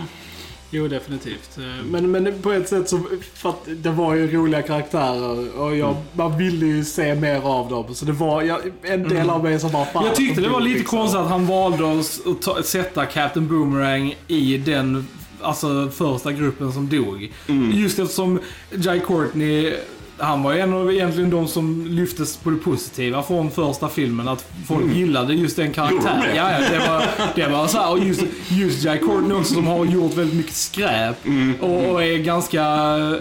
Jo, 0.70 0.88
definitivt. 0.88 1.58
Eh, 1.58 1.86
Men, 1.86 2.12
men 2.12 2.42
på 2.42 2.52
ett 2.52 2.70
sätt 2.70 2.90
så, 2.90 3.00
för 3.34 3.50
att 3.50 3.68
det 3.78 3.90
var 3.90 4.16
ju 4.16 4.32
roliga 4.32 4.62
karaktärer 4.62 5.60
och 5.60 5.76
jag, 5.76 5.96
man 6.14 6.38
ville 6.38 6.66
ju 6.66 6.84
se 6.84 7.16
mer 7.16 7.42
av 7.42 7.70
dem. 7.70 7.96
Så 7.96 8.06
det 8.06 8.12
var 8.12 8.42
jag, 8.42 8.60
en 8.82 9.10
del 9.10 9.30
av 9.30 9.44
mig 9.44 9.60
som 9.60 9.72
bara 9.72 9.86
fan. 9.86 10.06
Jag 10.06 10.16
tyckte 10.16 10.42
det 10.42 10.50
var 10.50 10.62
lite 10.62 10.80
liksom. 10.80 10.98
konstigt 10.98 11.20
att 11.20 11.30
han 11.30 11.46
valde 11.46 12.00
att 12.00 12.42
ta, 12.42 12.64
sätta 12.64 13.06
Captain 13.06 13.48
Boomerang 13.48 14.16
i 14.28 14.58
den 14.58 15.08
alltså, 15.42 15.90
första 15.90 16.32
gruppen 16.32 16.74
som 16.74 16.90
dog. 16.90 17.32
Mm. 17.48 17.72
Just 17.72 18.00
eftersom 18.00 18.40
Jai 18.72 19.00
Courtney, 19.00 19.74
han 20.20 20.44
var 20.44 20.54
ju 20.54 20.60
en 20.60 20.74
av 20.74 20.92
egentligen 20.94 21.30
de 21.30 21.48
som 21.48 21.86
lyftes 21.90 22.38
på 22.38 22.50
det 22.50 22.58
positiva 22.58 23.24
från 23.24 23.52
första 23.52 23.90
filmen. 23.90 24.28
Att 24.28 24.46
folk 24.68 24.94
gillade 24.96 25.34
just 25.34 25.56
den 25.56 25.74
karaktären. 25.74 26.22
Mm. 26.22 26.36
Ja, 26.36 26.44
det? 26.44 26.64
ja, 26.64 26.70
det 26.72 26.90
var, 26.90 27.04
det 27.36 27.48
var 27.48 27.68
så 27.68 27.78
här, 27.78 27.92
och 27.92 28.00
just, 28.00 28.24
just 28.50 28.84
Jai 28.84 28.98
Courtney 28.98 29.38
också 29.38 29.54
som 29.54 29.68
har 29.68 29.86
gjort 29.86 30.14
väldigt 30.14 30.36
mycket 30.36 30.54
skräp. 30.56 31.26
Mm. 31.26 31.56
Och, 31.62 31.92
och 31.92 32.04
är 32.04 32.18
ganska, 32.18 32.64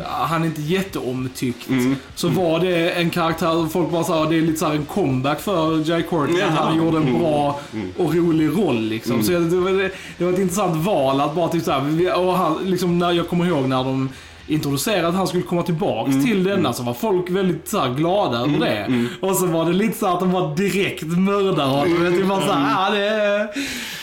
han 0.08 0.42
är 0.42 0.46
inte 0.46 0.62
jätteomtyckt. 0.62 1.68
Mm. 1.68 1.96
Så 2.14 2.28
var 2.28 2.60
det 2.60 2.90
en 2.90 3.10
karaktär, 3.10 3.68
folk 3.68 3.90
bara 3.90 4.04
sa 4.04 4.26
det 4.26 4.36
är 4.36 4.42
lite 4.42 4.58
så 4.58 4.66
här 4.66 4.74
en 4.74 4.84
comeback 4.84 5.40
för 5.40 5.90
Jai 5.90 6.02
Courtney. 6.02 6.42
Att 6.42 6.54
han 6.54 6.76
gjorde 6.76 6.96
en 6.96 7.06
Mm. 7.06 7.18
bra 7.20 7.60
och 7.96 8.14
rolig 8.14 8.48
roll 8.48 8.80
liksom. 8.80 9.22
Så 9.22 9.32
jag, 9.32 9.42
det, 9.42 9.56
var, 9.56 9.90
det 10.18 10.24
var 10.24 10.32
ett 10.32 10.38
intressant 10.38 10.84
val 10.84 11.20
att 11.20 11.34
bara 11.34 11.48
typ 11.48 11.64
så 11.64 11.70
här, 11.70 12.14
och 12.18 12.32
han, 12.38 12.58
liksom 12.64 12.98
när 12.98 13.12
jag 13.12 13.28
kommer 13.28 13.46
ihåg 13.46 13.68
när 13.68 13.84
de 13.84 14.08
introducerade 14.48 15.08
att 15.08 15.14
han 15.14 15.26
skulle 15.26 15.42
komma 15.42 15.62
tillbaks 15.62 16.10
Mm. 16.12 16.26
till 16.26 16.44
denna 16.44 16.72
så 16.72 16.82
var 16.82 16.94
folk 16.94 17.30
väldigt 17.30 17.68
så 17.68 17.78
här, 17.80 17.94
glada 17.94 18.38
över 18.38 18.58
det. 18.60 19.06
Och 19.20 19.36
så 19.36 19.46
var 19.46 19.64
det 19.64 19.72
lite 19.72 19.98
så 19.98 20.06
att 20.06 20.20
de 20.20 20.32
var 20.32 20.56
direkt 20.56 21.02
mördare 21.02 21.68
honom. 21.68 22.04
Jag 22.04 22.14
typ 22.14 22.26
bara 22.28 22.40
så 22.46 22.52
här, 22.52 22.84
ja 22.84 22.90
det 22.94 23.06
är... 23.08 23.48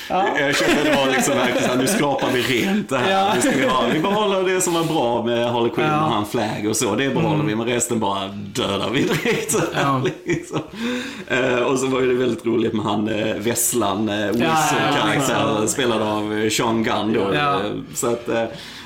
Ja. 0.09 0.27
Jag 0.39 0.55
kände 0.55 0.83
det 0.83 0.95
var 0.95 1.11
liksom 1.11 1.37
verkligen 1.37 1.63
såhär, 1.63 1.77
nu 1.77 1.87
skrapar 1.87 2.27
vi 2.33 2.41
rent 2.41 2.89
det 2.89 2.97
här. 2.97 3.11
Ja. 3.11 3.31
Nu 3.35 3.41
ska 3.41 3.51
vi, 3.59 3.65
ha, 3.67 3.83
vi 3.93 3.99
behåller 3.99 4.53
det 4.53 4.61
som 4.61 4.73
var 4.73 4.83
bra 4.83 5.23
med 5.23 5.51
Harley 5.51 5.69
Quinn 5.71 5.87
Ja. 5.87 6.05
och 6.05 6.11
han 6.11 6.25
Flag 6.25 6.65
och 6.69 6.75
så. 6.77 6.95
Det 6.95 7.09
behåller 7.09 7.43
vi, 7.43 7.55
men 7.55 7.65
resten 7.67 7.99
bara 7.99 8.27
dödar 8.27 8.89
vi 8.89 9.01
direkt. 9.01 9.55
Ja. 9.75 10.01
liksom. 10.25 10.59
eh, 11.27 11.55
och 11.55 11.79
så 11.79 11.87
var 11.87 12.01
det 12.01 12.13
väldigt 12.13 12.45
roligt 12.45 12.73
med 12.73 12.85
han 12.85 13.07
eh, 13.07 13.35
Vesslan, 13.35 14.09
eh, 14.09 14.15
ja, 14.15 14.25
ja, 14.25 14.31
Wilson-karaktär, 14.31 15.57
ja. 15.61 15.67
spelad 15.67 16.01
av 16.01 16.33
eh, 16.37 16.49
Sean 16.49 16.83
Gunn 16.83 17.13
då. 17.13 17.31
Eh, 17.33 17.57
Så 17.93 18.07
att, 18.07 18.29
eh, 18.29 18.43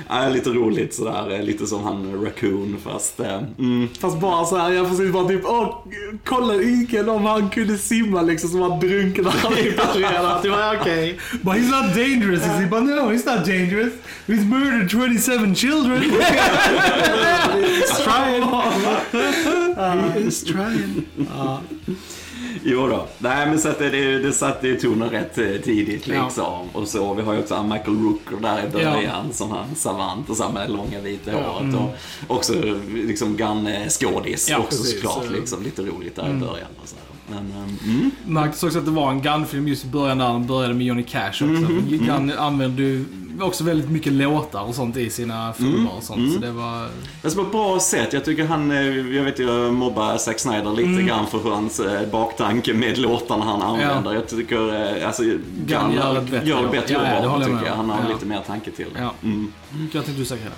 ja, 0.10 0.30
lite 0.30 0.50
roligt 0.50 0.94
sådär. 0.96 1.34
eh, 1.34 1.42
Lite 1.44 1.68
som 1.68 1.84
han 1.84 2.26
Raccoon 2.26 2.78
fast, 2.84 3.20
eh, 3.20 3.38
mm. 3.60 3.90
Fast 4.00 4.20
bara 4.20 4.46
så 4.46 4.58
här, 4.58 4.72
jag 4.72 4.90
precis 4.90 5.12
bara 5.12 5.28
typ, 5.28 5.42
åh, 5.46 5.76
kolla 6.26 6.54
Iken 6.56 7.10
om 7.10 7.26
han 7.26 7.50
kunde 7.50 7.78
simma 7.78 8.22
liksom 8.22 8.50
som 8.50 8.62
han 8.62 8.80
drunknade 8.80 9.60
i 9.60 9.72
början. 9.94 10.26
Det 10.44 10.50
var 10.50 10.58
okej. 11.10 11.20
But 11.42 11.54
he's 11.54 11.70
not 11.72 11.96
dangerous, 11.96 12.42
is 12.42 12.48
he? 12.60 12.66
But 12.68 12.84
no, 12.84 13.12
he's 13.12 13.26
not 13.36 13.46
dangerous. 13.46 13.94
He's 14.28 14.46
murdered 14.46 14.90
27 14.90 15.56
children. 15.56 16.02
He's 17.58 18.04
trying. 18.04 18.44
He's 20.14 20.44
trying. 20.44 21.06
Jo 22.64 22.88
då. 22.88 23.08
Nej 23.18 23.46
men 23.50 23.60
så 23.60 23.70
att 23.70 23.80
det, 23.80 23.90
det, 23.90 24.20
det 24.20 24.34
satte 24.34 24.68
ju 24.68 24.76
tonen 24.80 25.10
rätt 25.10 25.38
eh, 25.38 25.46
tidigt 25.64 26.08
Ja. 26.08 26.24
liksom. 26.26 26.70
Och 26.74 26.88
så, 26.88 27.14
vi 27.14 27.22
har 27.22 27.34
ju 27.34 27.40
också 27.40 27.64
Michael 27.64 27.98
Rooker 28.04 28.38
där 28.42 28.66
i 28.68 28.70
början 28.70 29.34
som 29.34 29.52
han 29.52 29.76
savant 29.76 30.30
och 30.30 30.38
så 30.38 30.50
med 30.50 30.70
långa 30.72 31.00
vita 31.02 31.32
håret. 31.32 31.76
Och 32.28 32.36
också 32.38 32.54
liksom 32.94 33.38
Gunn-skådis 33.38 34.50
Ja, 34.50 34.58
också 34.58 34.70
precis. 34.78 34.94
såklart. 35.02 35.26
Så- 35.26 35.32
Liksom, 35.32 35.64
lite 35.64 35.82
roligt 35.82 36.16
där 36.16 36.30
i 36.30 36.34
början. 36.34 36.68
Och 36.84 36.88
så. 36.90 36.96
Men, 37.30 37.38
ehm, 37.40 37.78
mm. 37.84 38.12
Märktes 38.26 38.64
också 38.64 38.80
att 38.80 38.86
det 38.86 38.92
var 38.92 39.12
en 39.12 39.22
Gunn-film 39.22 39.68
just 39.68 39.86
i 39.86 39.88
början 39.88 40.18
när 40.18 40.26
han 40.28 40.48
började 40.48 40.74
med 40.74 40.88
Johnny 40.88 41.04
Cash 41.04 41.28
också. 41.30 41.44
Mhm, 41.44 41.88
Gunn 42.06 42.32
använde 42.38 42.82
ju 42.82 43.06
också 43.42 43.64
väldigt 43.64 43.90
mycket 43.90 44.14
låtar 44.14 44.62
och 44.62 44.76
sånt 44.76 44.98
i 44.98 45.10
sina 45.10 45.54
filmer 45.54 45.90
och 45.98 46.04
sånt. 46.04 46.34
Så 46.34 46.40
det 46.40 46.52
var... 46.52 46.88
Alltså 47.24 47.40
på 47.40 47.46
ett 47.46 47.52
bra 47.52 47.80
sätt. 47.80 48.14
Jag 48.14 48.26
tycker 48.26 48.46
han, 48.46 48.72
eh, 48.72 48.82
jag 49.16 49.24
vet 49.24 49.40
jag 49.40 49.74
mobbar 49.74 50.18
Zack 50.18 50.40
Snyder 50.40 50.72
lite 50.72 50.90
Mm. 50.90 51.06
grann 51.06 51.28
för 51.28 51.50
hans 51.50 51.80
eh, 51.80 52.08
baktanke 52.12 52.74
med 52.74 52.98
låtarna 52.98 53.46
han 53.46 53.62
använder. 53.62 54.14
Jag 54.14 54.28
tycker, 54.28 54.98
eh, 54.98 55.08
alltså, 55.08 55.24
Gunn 55.66 55.92
gör 55.96 56.18
ett 56.18 56.30
bättre 56.32 56.48
gör 56.50 56.66
ett 56.66 56.72
bättre 56.72 56.94
Ja, 56.94 57.00
jobb 57.00 57.24
ja, 57.24 57.30
av 57.30 57.40
det 57.40 57.46
jag 57.46 57.54
tycker 57.60 57.70
jag. 57.72 57.76
Han 57.76 57.90
har 57.90 58.00
Ja. 58.08 58.14
lite 58.14 58.26
mer 58.26 58.42
tanke 58.48 58.72
till 58.72 58.86
det. 58.94 59.02
Ja. 59.02 59.14
Mm. 59.24 59.54
Jag 59.94 60.06
tänkte 60.06 60.24
du 60.24 60.24
det. 60.36 60.52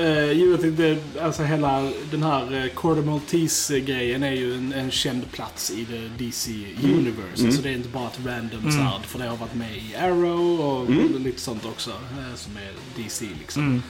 Uh, 0.00 0.32
jo, 0.32 0.50
jag 0.50 0.60
tänkte, 0.60 0.96
alltså 1.20 1.42
hela 1.42 1.90
den 2.10 2.22
här 2.22 2.54
uh, 2.54 2.70
Corder 2.74 3.02
Maltese-grejen 3.02 4.22
är 4.22 4.32
ju 4.32 4.54
en, 4.54 4.72
en 4.72 4.90
känd 4.90 5.32
plats 5.32 5.70
i 5.70 5.86
det 5.90 6.24
DC 6.24 6.50
Universe. 6.82 7.46
Alltså 7.46 7.62
det 7.62 7.68
är 7.68 7.74
inte 7.74 7.88
bara 7.88 8.06
ett 8.06 8.26
random 8.26 8.72
svärd, 8.72 9.06
för 9.06 9.18
det 9.18 9.24
har 9.24 9.36
varit 9.36 9.54
med 9.54 9.76
i 9.76 9.96
Arrow 9.96 10.60
och 10.60 10.90
lite 11.20 11.40
sånt 11.40 11.66
också, 11.66 11.90
eh, 11.90 12.36
som 12.36 12.56
är 12.56 13.02
DC 13.02 13.26
liksom. 13.38 13.82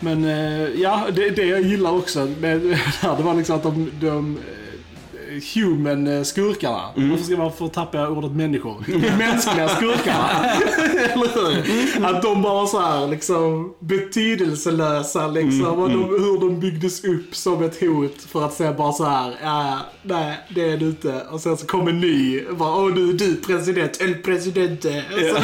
Men 0.00 0.24
eh, 0.24 0.80
ja, 0.80 1.06
det, 1.12 1.30
det 1.30 1.46
jag 1.46 1.62
gillar 1.62 1.92
också 1.92 2.28
med 2.40 2.60
det 2.62 2.74
här, 2.74 3.16
det 3.16 3.22
var 3.22 3.34
liksom 3.34 3.56
att 3.56 3.62
de, 3.62 3.90
de 4.00 4.38
eh, 5.30 5.42
human 5.54 6.06
eh, 6.06 6.22
skurkarna, 6.22 6.82
varför, 6.94 7.36
varför 7.36 7.68
tappar 7.68 7.98
jag 7.98 8.18
ordet 8.18 8.32
människor? 8.32 8.84
Mänskliga 9.18 9.68
skurkarna. 9.68 10.28
Eller 11.12 11.62
hur? 11.62 12.06
Att 12.06 12.22
de 12.22 12.42
bara 12.42 12.54
var 12.54 12.66
så 12.66 12.80
här 12.80 13.08
liksom 13.08 13.74
betydelselösa 13.78 15.26
liksom. 15.26 15.66
och 15.66 15.90
de, 15.90 16.04
hur 16.04 16.40
de 16.40 16.60
byggdes 16.60 17.04
upp 17.04 17.36
som 17.36 17.62
ett 17.62 17.80
hot 17.80 18.22
för 18.22 18.44
att 18.44 18.54
sen 18.54 18.76
bara 18.76 18.92
så 18.92 19.04
här, 19.04 19.34
ja, 19.42 19.78
nej, 20.02 20.36
det 20.54 20.70
är 20.70 20.76
du 20.76 20.86
inte. 20.86 21.22
Och 21.30 21.40
sen 21.40 21.56
så 21.56 21.66
kom 21.66 21.88
en 21.88 22.00
ny, 22.00 22.40
bara, 22.50 22.76
åh 22.76 22.94
nu 22.94 23.08
är 23.08 23.12
du 23.12 23.36
president, 23.36 24.00
el 24.00 24.14
presidente. 24.14 25.04
Ja. 25.10 25.40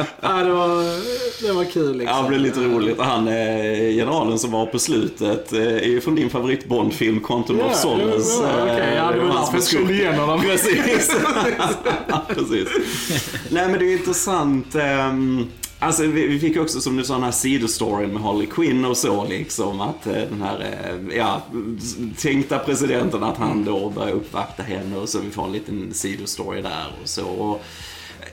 ja, 0.20 0.32
det 0.32 0.52
var, 0.52 0.82
det 1.46 1.52
var 1.52 1.64
kul 1.64 1.96
liksom. 1.98 2.16
Ja, 2.16 2.22
det 2.22 2.28
blev 2.28 2.40
lite 2.40 2.60
roligt. 2.60 3.00
Han 3.00 3.28
eh, 3.28 3.34
generalen 3.94 4.38
som 4.38 4.50
var 4.50 4.66
på 4.66 4.78
slutet 4.78 5.52
eh, 5.52 5.60
är 5.60 5.86
ju 5.86 6.00
från 6.00 6.14
din 6.14 6.30
favorit 6.30 6.68
Bond-film 6.68 7.20
Quantum 7.20 7.58
Ja, 7.58 7.66
of 7.66 7.76
Solace. 7.76 8.42
Okej. 8.62 8.94
Ja, 8.96 9.10
det 9.12 9.18
var 9.18 9.34
därför 9.34 9.54
jag 9.54 9.62
skulle 9.62 9.92
igen 9.92 10.18
honom. 10.18 10.40
Precis. 10.40 10.76
Precis. 12.28 12.68
Nej, 13.50 13.68
men 13.68 13.78
det 13.78 13.84
är 13.84 13.92
intressant. 13.92 14.74
ehm, 14.74 15.46
Alltså 15.82 16.02
vi, 16.06 16.40
fick 16.40 16.56
också 16.56 16.80
som 16.80 16.96
du 16.96 17.04
sa 17.04 17.14
den 17.14 17.22
här 17.22 17.30
sidostoryn 17.30 18.12
med 18.12 18.22
Harley 18.22 18.46
Quinn 18.46 18.84
och 18.84 18.96
så 18.96 19.26
liksom 19.28 19.80
att 19.80 20.06
eh, 20.06 20.12
den 20.12 20.42
här 20.42 20.60
eh, 20.60 21.16
ja, 21.16 21.42
tänkta 22.18 22.58
presidenten 22.58 23.22
att 23.22 23.36
han 23.36 23.64
då 23.64 23.90
börjar 23.90 24.12
uppvakta 24.12 24.62
henne 24.62 24.96
och 24.96 25.08
så 25.08 25.18
vi 25.20 25.30
får 25.30 25.44
en 25.46 25.52
liten 25.52 25.94
sidostory 25.94 26.62
där 26.62 26.86
och 27.02 27.08
så. 27.08 27.26
Och, 27.26 27.64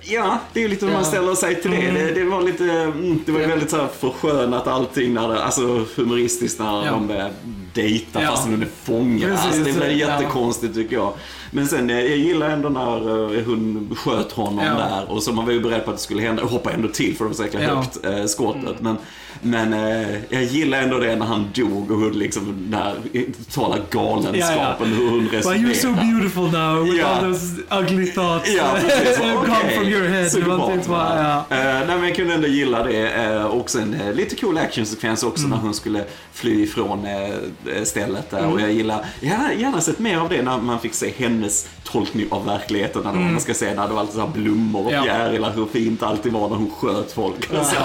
Ja, 0.02 0.40
det 0.54 0.64
är 0.64 0.68
lite 0.70 0.86
hur 0.86 0.94
man 0.94 1.06
ställer 1.06 1.36
sig 1.36 1.62
till 1.62 1.72
det. 1.72 1.92
Det, 1.92 2.12
det 2.12 2.24
var 2.24 2.42
lite, 2.42 2.64
mm, 2.64 3.20
det 3.26 3.32
var 3.32 3.40
väldigt 3.40 3.70
så 3.70 3.78
här 3.78 3.88
förskönat 4.00 4.68
allting 4.68 5.14
när 5.14 5.28
det, 5.28 5.44
alltså 5.44 5.86
humoristiskt 5.96 6.60
när 6.60 6.86
Ja. 6.86 6.92
de 6.92 7.08
började 7.08 7.34
dejta 7.74 8.22
Ja. 8.24 8.30
fast 8.30 8.48
hon 8.48 8.54
är. 8.54 9.20
Precis, 9.28 9.46
Alltså, 9.46 9.64
det 9.64 9.74
blev 9.74 9.92
jättekonstigt 9.92 10.74
tycker 10.76 10.96
jag. 10.96 11.14
Men 11.52 11.68
sen, 11.68 11.90
eh, 11.90 12.00
jag 12.00 12.18
gillar 12.18 12.50
ändå 12.50 12.70
när 12.70 13.36
eh, 13.38 13.46
hon 13.46 13.96
sköt 13.98 14.32
honom 14.32 14.66
Ja. 14.66 14.74
där 14.74 15.12
och 15.12 15.24
så 15.24 15.34
man 15.34 15.46
var 15.46 15.54
ju 15.54 15.60
beredd 15.60 15.86
på 15.86 15.92
att 15.92 15.98
det 15.98 16.04
skulle 16.04 16.22
hända 16.22 16.44
och 16.44 16.50
hoppade 16.50 16.76
ändå 16.76 16.88
till 16.88 17.16
för 17.16 17.26
det 17.26 17.30
var 17.30 17.36
så 17.36 17.44
jäkla 17.44 17.62
Ja. 17.64 17.76
högt 17.76 18.06
eh, 18.06 18.26
skottet. 18.26 18.76
Men, 18.82 18.98
men 19.42 19.74
eh, 19.74 20.18
jag 20.30 20.44
gillar 20.44 20.82
ändå 20.82 20.98
det 20.98 21.16
när 21.16 21.26
han 21.26 21.46
dog 21.56 21.92
och 21.92 22.00
hur 22.00 22.12
liksom 22.12 22.56
den 22.70 22.80
här 22.82 22.94
totala 23.50 23.76
galenskapen, 23.90 24.88
hur 24.94 25.10
hon 25.10 25.24
But 25.24 25.34
resonerar. 25.34 25.60
you're 25.60 25.74
so 25.74 25.92
beautiful 25.94 26.52
now 26.52 26.84
with 26.84 26.98
Ja. 26.98 27.06
all 27.08 27.22
those 27.34 27.62
ugly 27.72 28.06
thoughts. 28.12 28.50
Ja, 28.58 28.64
precis. 28.82 29.18
Gone 29.22 29.38
Okej. 29.38 29.76
from 29.78 29.88
your 29.88 30.08
head. 30.08 30.30
Superbart, 30.30 30.74
typ 30.74 30.88
bara, 30.88 31.24
ja. 31.50 31.56
Eh, 31.58 31.64
nej, 31.64 31.86
men 31.88 32.04
jag 32.04 32.16
kunde 32.16 32.34
ändå 32.34 32.48
gilla 32.48 32.84
det. 32.84 33.44
Och 33.44 33.70
sen 33.70 33.94
eh, 33.94 34.14
lite 34.14 34.36
cool 34.36 34.58
actionsekvens 34.58 35.24
också 35.24 35.46
Mm. 35.46 35.58
när 35.58 35.64
hon 35.66 35.74
skulle 35.74 36.04
fly 36.34 36.64
ifrån 36.64 37.06
stället 37.84 38.32
där. 38.32 38.46
Och 38.54 38.62
jag 38.62 38.72
gillar, 38.72 39.06
jag 39.20 39.36
hade 39.36 39.54
gärna 39.54 39.82
sett 39.82 40.00
mer 40.00 40.18
av 40.18 40.30
det 40.30 40.42
när 40.42 40.58
man 40.58 40.80
fick 40.80 40.94
se 40.94 41.10
hennes 41.40 41.68
tolkning 41.84 42.26
av 42.30 42.46
verkligheten. 42.46 43.02
När 43.04 43.14
man 43.14 43.42
ska 43.42 43.54
se 43.54 43.74
när 43.74 43.88
det 43.88 43.94
var 43.94 44.00
alltid 44.02 44.16
så 44.16 44.28
blommor 44.28 44.86
och 44.86 44.92
Ja. 44.94 45.04
fjärilar, 45.04 45.52
hur 45.56 45.66
fint 45.66 46.04
alltid 46.04 46.32
var 46.34 46.50
när 46.50 46.56
hon 46.56 46.72
sköt 46.72 47.12
folk. 47.12 47.46
Så, 47.46 47.76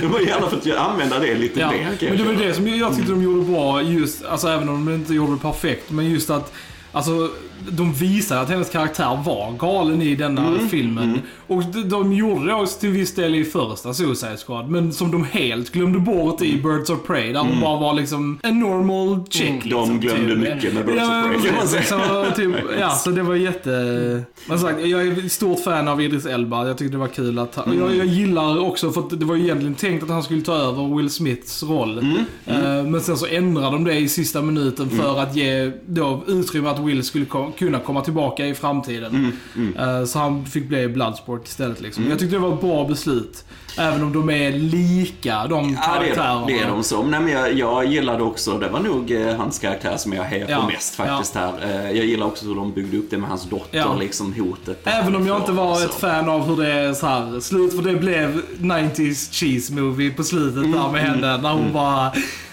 det 0.00 0.06
var 0.06 0.20
gärna 0.20 0.48
för 0.50 0.56
att 0.56 0.76
använda 0.76 1.18
det 1.18 1.34
lite 1.34 1.60
Ja, 1.60 1.70
mer. 1.70 1.96
men 2.00 2.16
det 2.18 2.24
var 2.24 2.32
det 2.32 2.54
som 2.54 2.68
jag 2.68 2.96
tyckte 2.96 3.12
de 3.12 3.22
gjorde 3.22 3.52
bra, 3.52 3.82
just, 3.82 4.24
alltså 4.24 4.48
även 4.48 4.68
om 4.68 4.84
de 4.86 4.94
inte 4.94 5.14
gjorde 5.14 5.32
det 5.32 5.38
perfekt, 5.38 5.90
men 5.90 6.10
just 6.10 6.30
att 6.30 6.52
Alltså, 6.94 7.30
de 7.70 7.92
visade 7.92 8.40
att 8.40 8.48
hennes 8.48 8.70
karaktär 8.70 9.18
var 9.26 9.52
galen 9.58 10.02
i 10.02 10.14
denna 10.14 10.42
Mm, 10.52 10.68
filmen. 10.68 11.20
Och 11.46 11.62
de, 11.64 11.82
de 11.88 12.12
gjorde 12.12 12.46
det 12.46 12.54
också 12.54 12.80
till 12.80 12.90
viss 12.90 13.14
del 13.14 13.34
i 13.34 13.44
första 13.44 13.94
Suicide 13.94 14.36
Squad, 14.46 14.68
men 14.70 14.92
som 14.92 15.10
de 15.10 15.24
helt 15.24 15.72
glömde 15.72 15.98
bort 15.98 16.42
i 16.42 16.56
Birds 16.62 16.90
of 16.90 16.98
Prey, 17.06 17.32
där 17.32 17.40
hon 17.40 17.60
bara 17.60 17.80
var 17.80 17.94
liksom 17.94 18.38
en 18.42 18.60
normal 18.60 19.20
chick. 19.30 19.48
Mm, 19.48 19.58
De 19.60 19.66
liksom, 19.68 20.00
glömde 20.00 20.36
mycket 20.36 20.74
med 20.74 20.86
Birds 20.86 20.98
ja, 21.00 21.24
of 21.24 21.42
Prey, 21.42 21.52
precis. 21.52 21.88
Så, 21.88 22.24
typ, 22.36 22.54
ja, 22.80 22.90
så 22.90 23.10
det 23.10 23.22
var 23.22 23.34
jätte... 23.34 24.22
Men 24.46 24.58
sagt, 24.58 24.86
jag 24.86 25.06
är 25.06 25.28
stort 25.28 25.60
fan 25.64 25.88
av 25.88 26.02
Idris 26.02 26.26
Elba. 26.26 26.66
Jag 26.66 26.78
tyckte 26.78 26.92
det 26.94 26.98
var 26.98 27.08
kul 27.08 27.38
att 27.38 27.54
han, 27.54 27.64
Mm. 27.64 27.78
jag, 27.78 27.96
jag 27.96 28.06
gillar 28.06 28.58
också, 28.60 28.92
för 28.92 29.00
att 29.00 29.20
det 29.20 29.26
var 29.26 29.34
ju 29.36 29.42
egentligen 29.42 29.74
tänkt 29.74 30.02
att 30.02 30.08
han 30.10 30.22
skulle 30.22 30.42
ta 30.42 30.54
över 30.54 30.96
Will 30.96 31.10
Smiths 31.10 31.62
roll. 31.62 31.98
Mm. 31.98 32.16
Eh, 32.46 32.84
Men 32.90 33.00
sen 33.00 33.16
så 33.16 33.26
ändrade 33.26 33.70
de 33.70 33.84
det 33.84 33.94
i 33.98 34.08
sista 34.08 34.42
minuten 34.42 34.90
för 34.90 35.18
att 35.18 35.36
ge 35.36 35.72
då 35.86 36.22
utrymme 36.26 36.68
att 36.68 36.78
Will 36.78 37.02
skulle 37.04 37.24
kom, 37.24 37.51
kunna 37.58 37.78
komma 37.78 38.00
tillbaka 38.00 38.46
i 38.46 38.54
framtiden. 38.54 39.32
Mm. 39.56 39.76
Eh, 39.76 40.04
Så 40.04 40.18
han 40.18 40.46
fick 40.46 40.68
bli 40.68 40.88
Bloodsport 40.88 41.48
istället 41.48 41.80
liksom. 41.80 42.10
Jag 42.10 42.18
tyckte 42.18 42.36
det 42.36 42.40
var 42.42 42.54
ett 42.54 42.60
bra 42.60 42.84
beslut. 42.84 43.44
Även 43.78 44.02
om 44.02 44.12
de 44.12 44.30
är 44.30 44.52
lika, 44.52 45.46
de 45.46 45.64
Ja, 45.70 45.98
det 46.00 46.06
karaktärerna. 46.06 46.42
är, 46.42 46.46
det 46.46 46.58
är 46.58 46.68
de 46.68 46.82
som. 46.82 47.10
Nej, 47.10 47.20
men 47.20 47.32
jag, 47.32 47.52
jag 47.52 47.84
gillade 47.86 48.22
också, 48.22 48.58
det 48.58 48.68
var 48.68 48.80
nog 48.80 49.10
eh, 49.10 49.36
hans 49.36 49.58
karaktär 49.58 49.96
som 49.96 50.12
jag 50.12 50.22
hejade 50.24 50.46
på 50.54 50.60
Ja, 50.60 50.66
mest 50.66 50.94
faktiskt 50.94 51.34
här. 51.34 51.52
Eh, 51.62 51.90
jag 51.96 52.06
gillar 52.06 52.26
också 52.26 52.46
hur 52.46 52.54
de 52.54 52.72
byggde 52.72 52.96
upp 52.98 53.10
det 53.10 53.18
med 53.18 53.28
hans 53.28 53.44
dotter, 53.48 53.78
Ja. 53.78 53.94
liksom 54.00 54.34
hotet. 54.34 54.80
Även 54.84 55.16
om 55.16 55.26
jag 55.26 55.36
inte 55.40 55.52
var 55.52 55.74
Så. 55.76 55.84
ett 55.84 55.94
fan 55.94 56.28
av 56.28 56.46
hur 56.48 56.56
det 56.56 56.72
är 56.72 56.92
så 56.94 57.06
här 57.06 57.40
slut, 57.40 57.76
för 57.76 57.82
det 57.82 57.94
blev 57.96 58.42
90s 58.60 59.32
cheese 59.32 59.72
movie 59.74 60.10
på 60.10 60.24
slutet 60.24 60.54
där 60.72 60.78
Mm, 60.80 60.92
med 60.92 61.02
henne 61.02 61.36
när 61.36 61.52
hon 61.52 61.72
bara 61.72 62.12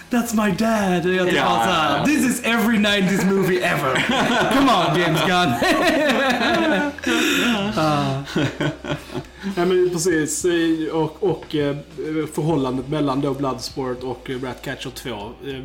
That's 0.09 0.33
my 0.33 0.51
dad. 0.51 1.05
Och 1.05 1.13
jag 1.13 1.25
tyckte 1.25 1.39
Ja, 1.39 1.45
bara 1.45 1.65
så 1.65 1.71
här, 1.71 1.89
ja, 1.91 1.97
ja. 1.97 2.05
This 2.05 2.25
is 2.25 2.41
every 2.43 2.77
90s 2.77 3.25
movie 3.33 3.61
ever. 3.63 4.05
Come 4.53 4.71
on 4.71 4.99
James 4.99 5.21
Gunn. 5.21 5.53
Ja 9.55 9.65
men 9.65 9.89
precis. 9.93 10.45
Och, 10.91 11.17
och 11.23 11.55
eh, 11.55 11.75
förhållandet 12.33 12.87
mellan 12.89 13.21
då 13.21 13.33
Bloodsport 13.33 14.03
och 14.03 14.29
Ratcatcher 14.43 14.89
2 14.89 15.09
eh, 15.09 15.15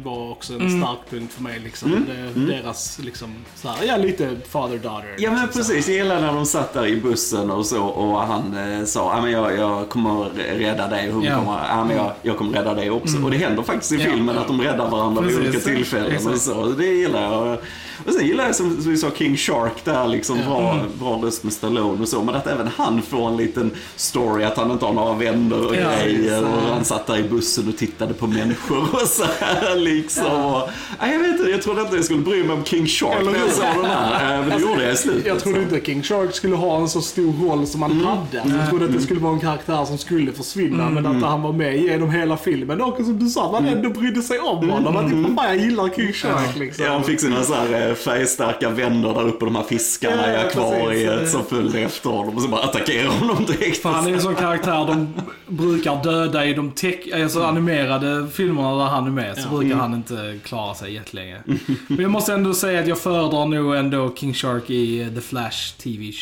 var 0.04 0.30
också 0.30 0.52
en 0.54 0.60
Mm. 0.60 0.80
stark 0.82 0.98
punkt 1.10 1.32
för 1.34 1.42
mig. 1.42 1.60
Liksom. 1.64 2.06
Det, 2.34 2.40
Deras, 2.46 2.98
liksom, 2.98 3.34
så 3.56 3.68
här, 3.68 3.84
ja 3.87 3.96
lite 3.96 4.37
father-daughter. 4.48 5.14
Ja 5.18 5.30
men 5.30 5.42
liksom, 5.42 5.60
precis, 5.62 5.88
jag 5.88 5.96
gillar 5.96 6.20
när 6.20 6.32
de 6.32 6.46
satt 6.46 6.72
där 6.74 6.87
i 6.87 6.96
bussen 7.00 7.50
och 7.50 7.66
så 7.66 7.82
och 7.84 8.20
han 8.20 8.56
eh, 8.56 8.84
sa 8.84 9.14
ja 9.16 9.22
men 9.22 9.30
jag, 9.30 9.58
jag 9.58 9.88
kommer 9.88 10.24
rädda 10.58 10.88
dig 10.88 11.10
hon 11.10 11.22
Ja. 11.22 11.38
kommer, 11.38 11.58
ja 11.68 11.84
men 11.84 11.96
jag, 11.96 12.12
jag 12.22 12.38
kommer 12.38 12.52
rädda 12.52 12.74
dig 12.74 12.90
också. 12.90 13.22
Och 13.24 13.30
det 13.30 13.37
händer 13.37 13.62
faktiskt 13.62 13.92
i 13.92 13.96
Ja. 13.96 14.10
filmen 14.10 14.38
att 14.38 14.46
de 14.46 14.60
räddar 14.60 14.90
varandra 14.90 15.22
vid 15.22 15.37
Precis. 15.37 15.50
olika 15.54 15.60
tillfällen 15.76 16.32
och 16.32 16.38
så. 16.38 16.64
Det 16.66 16.87
gillar 16.87 17.22
jag. 17.22 17.58
Och 18.06 18.12
sen 18.12 18.26
gillar 18.26 18.44
jag 18.46 18.54
som, 18.54 18.82
som 18.82 18.90
vi 18.90 18.96
sa 18.96 19.10
King 19.10 19.37
Shark 19.37 19.84
där 19.84 20.08
liksom, 20.08 20.38
bra, 20.46 20.70
Mm. 20.74 20.87
bra 21.00 21.20
röst 21.22 21.44
med 21.44 21.52
Stallone 21.52 22.02
och 22.02 22.08
så. 22.08 22.22
Men 22.22 22.34
att 22.34 22.46
även 22.46 22.68
han 22.76 23.02
får 23.02 23.28
en 23.28 23.37
liten 23.37 23.63
story 23.96 24.44
att 24.44 24.57
han 24.57 24.70
inte 24.70 24.85
har 24.85 24.92
några 24.92 25.14
vänner 25.14 25.66
och 25.66 25.77
Ja, 25.77 25.90
grejer. 26.05 26.42
Och 26.44 26.48
han 26.74 26.85
satt 26.85 27.07
där 27.07 27.18
i 27.18 27.22
bussen 27.22 27.68
och 27.68 27.77
tittade 27.77 28.14
på 28.14 28.27
människor 28.27 28.79
och 28.92 29.09
så 29.09 29.24
här 29.40 29.77
liksom. 29.77 30.24
Och, 30.27 30.68
ja, 31.00 31.07
jag 31.12 31.18
vet 31.18 31.38
inte, 31.38 31.50
jag 31.50 31.62
trodde 31.62 31.81
inte 31.81 31.96
jag 31.96 32.05
skulle 32.05 32.20
bry 32.20 32.44
mig 32.44 32.57
om 32.57 32.64
King 32.64 32.87
Shark 32.87 33.20
Eller 33.20 33.33
när 33.33 33.38
jag 33.38 33.50
såg 33.50 33.64
den 33.77 33.85
här. 33.85 34.35
Eh, 34.35 34.46
Men 34.46 34.50
det 34.59 34.66
gjorde 34.66 34.83
jag 34.85 34.92
i 34.92 34.96
slutet. 34.96 35.27
Jag 35.27 35.38
trodde 35.40 35.61
inte 35.62 35.81
King 35.81 36.03
Shark 36.03 36.35
skulle 36.35 36.57
ha 36.57 36.77
en 36.81 36.88
så 36.88 37.00
stor 37.00 37.33
roll 37.48 37.66
som 37.66 37.83
han 37.83 37.90
Mm. 37.94 38.05
hade. 38.07 38.40
Alltså, 38.42 38.57
jag 38.59 38.68
trodde 38.68 38.85
att 38.85 38.92
det 38.92 39.00
skulle 39.00 39.20
vara 39.20 39.33
en 39.35 39.40
karaktär 39.40 39.85
som 39.85 39.98
skulle 39.98 40.33
försvinna, 40.33 40.90
men 40.90 41.07
Mm. 41.07 41.16
att 41.24 41.31
han 41.31 41.42
var 41.42 41.53
med 41.53 41.77
genom 41.81 42.11
hela 42.11 42.37
filmen. 42.37 42.81
Och 42.81 42.96
som 42.96 43.18
du 43.18 43.27
sa, 43.29 43.53
man 43.53 43.66
ändå 43.66 43.90
brydde 43.90 44.22
sig 44.22 44.38
om 44.40 44.70
honom. 44.70 44.96
Att 44.96 45.05
mm. 45.12 45.37
fan, 45.37 45.46
jag 45.46 45.57
gillar 45.57 45.88
King 45.88 46.12
Shark 46.12 46.57
liksom. 46.59 46.85
Ja, 46.85 46.92
han 46.92 47.05
fick 47.05 47.20
sina 47.20 47.42
så 47.42 47.55
här 47.55 47.88
eh, 47.88 47.94
färgstarka 47.94 48.70
vänner 48.70 49.14
där 49.14 49.29
uppe, 49.29 49.44
de 49.44 49.57
här 49.57 49.62
fiskarna 49.62 50.22
Ja, 50.33 50.33
i 50.33 50.37
akvariet 50.46 51.12
precis. 51.18 51.33
som 51.33 51.44
följde 51.44 51.81
efter 51.81 52.11
honom 52.11 52.37
och 52.37 52.42
så 52.42 52.48
bara 52.48 52.62
attackerade 52.62 53.09
honom 53.09 53.44
direkt. 53.59 53.83
För 53.83 53.88
han 53.88 54.07
är 54.07 54.12
en 54.12 54.21
sån 54.21 54.35
karaktär 54.35 54.87
de 54.87 55.14
brukar 55.47 56.03
döda 56.03 56.47
i 56.47 56.55
de 56.55 56.71
tech, 56.71 56.99
alltså 57.14 57.43
animerade 57.43 58.29
filmerna 58.33 58.77
där 58.77 58.85
han 58.85 59.07
är 59.07 59.11
med. 59.11 59.38
Så 59.38 59.49
brukar 59.49 59.77
han 59.77 59.95
inte 59.95 60.38
klara 60.45 60.75
sig 60.75 60.95
jättelänge. 60.95 61.38
Men 61.87 62.01
jag 62.01 62.11
måste 62.11 62.33
ändå 62.33 62.55
säga 62.55 62.81
att 62.81 62.88
jag 62.88 62.99
föredrar 62.99 63.47
nog 63.47 63.75
ändå 63.75 64.14
King 64.17 64.35
Shark 64.35 64.71
i 64.71 65.11
The 65.14 65.21
Flash 65.21 65.77
TV 65.79 66.12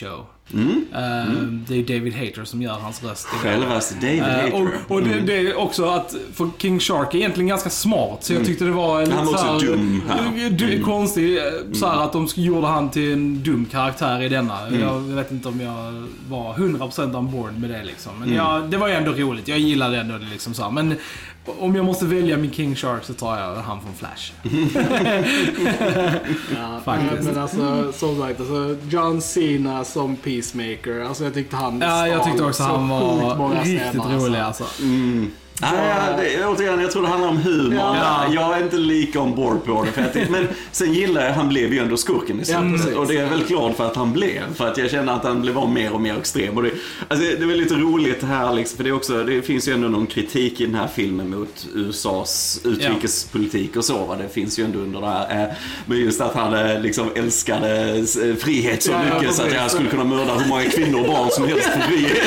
show. 0.52 0.60
Eh, 1.00 1.32
Det 1.68 1.74
är 1.78 1.98
David 1.98 2.14
Hayter 2.14 2.44
som 2.44 2.62
gör 2.62 2.72
hans 2.72 3.02
röst. 3.04 3.26
Självaste 3.26 3.94
David 3.94 4.18
Eh, 4.18 4.24
Hayter. 4.26 4.54
och 4.88 4.90
och 4.96 5.02
det, 5.02 5.20
det 5.20 5.36
är 5.38 5.56
också 5.58 5.84
att, 5.84 6.14
för 6.34 6.50
King 6.58 6.80
Shark 6.80 7.14
är 7.14 7.18
egentligen 7.18 7.48
ganska 7.48 7.70
smart, 7.70 8.18
så 8.24 8.32
jag 8.32 8.44
tyckte 8.46 8.64
det 8.64 8.70
var 8.70 9.00
lite 9.00 9.12
Han 9.14 9.26
var 9.26 9.32
också 9.32 9.66
dum 9.66 10.02
här. 10.08 10.50
du- 10.50 10.82
Konstig, 10.82 11.36
eh, 11.38 11.42
så 11.72 11.86
här 11.86 12.04
att 12.04 12.12
de 12.12 12.28
gjorde 12.34 12.66
han 12.66 12.90
till 12.90 13.12
en 13.12 13.42
dum 13.42 13.64
karaktär 13.70 14.22
i 14.22 14.28
denna. 14.28 14.70
Jag 14.80 14.98
vet 15.00 15.30
inte 15.32 15.48
om 15.48 15.60
jag 15.60 16.08
var 16.28 16.54
100% 16.54 17.14
on 17.16 17.30
board 17.30 17.58
med 17.58 17.70
det 17.70 17.84
liksom. 17.84 18.12
Men 18.20 18.34
jag, 18.34 18.70
det 18.70 18.76
var 18.76 18.88
ju 18.88 18.94
ändå 18.94 19.12
roligt, 19.12 19.48
jag 19.48 19.58
gillade 19.58 20.00
ändå 20.00 20.18
det 20.18 20.26
liksom 20.32 20.54
så 20.54 20.62
här. 20.62 20.70
Men 20.70 20.94
om 21.46 21.74
jag 21.74 21.84
måste 21.84 22.06
välja 22.06 22.36
min 22.36 22.52
King 22.52 22.76
Shark 22.76 23.04
så 23.04 23.14
tar 23.14 23.38
jag 23.38 23.54
han 23.54 23.80
från 23.80 23.92
Flash. 23.94 24.32
Ja, 26.56 26.80
Faktiskt. 26.84 27.22
Men 27.22 27.38
alltså, 27.38 27.92
som 27.92 28.20
sagt, 28.20 28.40
alltså, 28.40 28.76
John 28.88 29.20
Cena 29.22 29.84
som 29.84 30.16
Peacemaker. 30.16 31.04
Alltså 31.04 31.24
jag 31.24 31.34
tyckte 31.34 31.56
han 31.56 31.80
Ja, 31.80 32.08
jag 32.08 32.24
tyckte 32.24 32.44
också 32.44 32.62
så 32.62 32.68
han 32.68 32.88
var 32.88 33.64
riktigt 33.64 33.90
scener, 33.90 34.18
rolig 34.18 34.38
alltså. 34.38 34.64
Ja, 34.64 35.26
ja, 35.62 36.16
det, 36.18 36.46
återigen, 36.46 36.80
jag 36.80 36.90
tror 36.90 37.02
det 37.02 37.08
handlar 37.08 37.28
om 37.28 37.36
humor. 37.36 37.96
Ja. 37.96 38.24
Jag 38.34 38.58
är 38.58 38.62
inte 38.62 38.76
lika 38.76 39.20
on 39.20 39.34
board 39.34 39.64
på 39.64 39.84
det. 39.84 39.92
För 39.92 40.02
jag 40.02 40.12
tyckte- 40.12 40.32
men 40.32 40.48
sen 40.72 40.92
gillar 40.94 41.24
jag, 41.24 41.32
han 41.32 41.48
blev 41.48 41.72
ju 41.72 41.78
ändå 41.78 41.96
skurken 41.96 42.40
i 42.40 42.44
slutet. 42.44 42.72
precis. 42.76 42.96
och 42.96 43.06
det 43.06 43.16
är 43.16 43.22
jag 43.22 43.28
väldigt 43.28 43.48
glad 43.48 43.76
för 43.76 43.86
att 43.86 43.96
han 43.96 44.12
blev. 44.12 44.54
För 44.54 44.68
att 44.68 44.78
jag 44.78 44.90
känner 44.90 45.12
att 45.12 45.24
han 45.24 45.40
blev 45.42 45.58
av 45.58 45.70
mer 45.70 45.92
och 45.92 46.00
mer 46.00 46.18
extrem. 46.18 46.56
Och 46.56 46.62
det, 46.62 46.70
alltså, 47.08 47.26
det 47.26 47.42
är 47.42 47.46
väl 47.46 47.58
lite 47.58 47.74
roligt 47.74 48.22
här 48.22 48.52
liksom, 48.52 48.76
för 48.76 48.84
det, 48.84 48.92
också, 48.92 49.24
det 49.24 49.42
finns 49.42 49.68
ju 49.68 49.72
ändå 49.72 49.88
någon 49.88 50.06
kritik 50.06 50.60
i 50.60 50.66
den 50.66 50.74
här 50.74 50.88
filmen 50.94 51.30
mot 51.30 51.66
USAs 51.74 52.60
utrikespolitik 52.64 53.76
och 53.76 53.84
så. 53.84 54.04
Va? 54.04 54.16
Det 54.16 54.28
finns 54.28 54.58
ju 54.58 54.64
ändå 54.64 54.78
under 54.78 55.00
det 55.00 55.06
här. 55.06 55.42
eh, 55.42 55.54
Men 55.86 55.98
just 55.98 56.20
att 56.20 56.34
han 56.34 56.54
eh, 56.54 56.80
liksom 56.80 57.08
älskade 57.14 57.88
eh, 57.98 58.34
frihet 58.38 58.82
så 58.82 58.90
Ja, 58.92 59.00
ja, 59.08 59.18
mycket 59.20 59.34
så 59.34 59.42
att 59.42 59.52
jag 59.54 59.70
skulle 59.70 59.88
kunna 59.88 60.04
mörda 60.04 60.34
hur 60.34 60.48
många 60.48 60.64
kvinnor 60.64 61.00
och 61.00 61.06
barn 61.06 61.30
som 61.30 61.48
helst 61.48 61.64
för 61.68 61.80
frihet. 61.80 62.22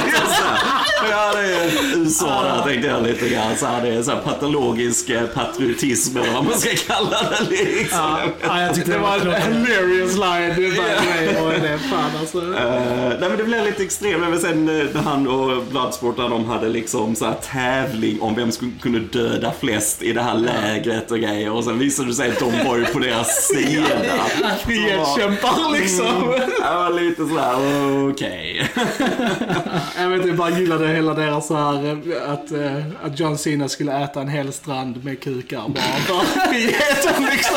Ja, 1.10 1.34
det 1.36 1.39
är 1.56 1.98
USA 1.98 2.43
där 2.43 2.71
tänkte 2.71 2.88
jag 2.88 3.04
lite 3.04 3.24
grann. 3.29 3.55
Så 3.57 3.65
här, 3.65 3.81
det 3.81 3.89
är 3.89 4.03
så 4.03 4.11
här 4.11 4.21
patologisk 4.21 5.09
eh, 5.09 5.25
patriotism 5.25 6.17
eller 6.17 6.33
vad 6.33 6.43
man 6.45 6.59
ska 6.59 6.69
kalla 6.93 7.17
det 7.49 7.53
liksom. 7.63 7.99
Ja, 7.99 8.19
ja, 8.41 8.61
jag 8.61 8.75
tyckte 8.75 8.91
Det 8.91 8.97
var 8.97 9.15
en 9.15 9.65
hilarious 9.65 10.13
line. 10.13 10.53
Det 10.55 10.65
är 10.67 11.33
bara 11.33 11.43
och 11.43 11.61
det. 11.61 11.77
Fan 11.77 12.11
alltså. 12.19 12.38
Eh, 12.38 13.19
nej 13.19 13.29
men 13.29 13.38
det 13.38 13.43
blev 13.43 13.65
lite 13.65 13.83
extremt. 13.83 14.21
Men 14.29 14.39
sen 14.39 14.69
eh, 14.81 14.85
när 14.93 15.01
han 15.01 15.27
och 15.27 15.63
Bloodsport 15.63 16.17
när 16.17 16.29
de 16.29 16.45
hade 16.45 16.69
liksom 16.69 17.15
så 17.15 17.25
här 17.25 17.33
tävling 17.51 18.21
om 18.21 18.35
vem 18.35 18.51
som 18.51 18.73
kunde 18.81 18.99
döda 18.99 19.53
flest 19.59 20.03
i 20.03 20.13
det 20.13 20.21
här 20.21 20.33
lägret 20.35 21.11
och 21.11 21.19
grejer. 21.19 21.51
Och 21.51 21.63
sen 21.63 21.79
visade 21.79 22.09
det 22.09 22.13
sig 22.15 22.31
att 22.31 22.39
de 22.39 22.65
var 22.67 22.77
ju 22.77 22.85
på 22.85 22.99
deras 22.99 23.47
sida. 23.47 23.85
Frihetskämpar 24.65 25.71
liksom. 25.73 26.33
Jag 26.61 26.75
var 26.75 26.89
lite 27.01 27.27
så 27.27 27.38
här, 27.38 28.09
okej. 28.09 28.71
Jag 29.97 30.09
vet 30.09 30.15
inte, 30.17 30.27
jag 30.27 30.38
bara 30.38 30.49
gillade 30.49 30.88
hela 30.88 31.13
deras 31.13 31.47
så 31.47 31.55
här 31.55 31.85
eh, 31.91 32.31
att, 32.33 32.51
eh, 32.51 33.11
att 33.15 33.19
John 33.19 33.38
Cena 33.38 33.69
skulle 33.69 34.04
äta 34.04 34.21
en 34.21 34.28
hel 34.28 34.54
strand 34.54 35.04
med 35.06 35.19
kukar 35.23 35.58
bara 35.67 35.84
för 35.84 36.39
friheten 36.39 37.25
liksom. 37.32 37.56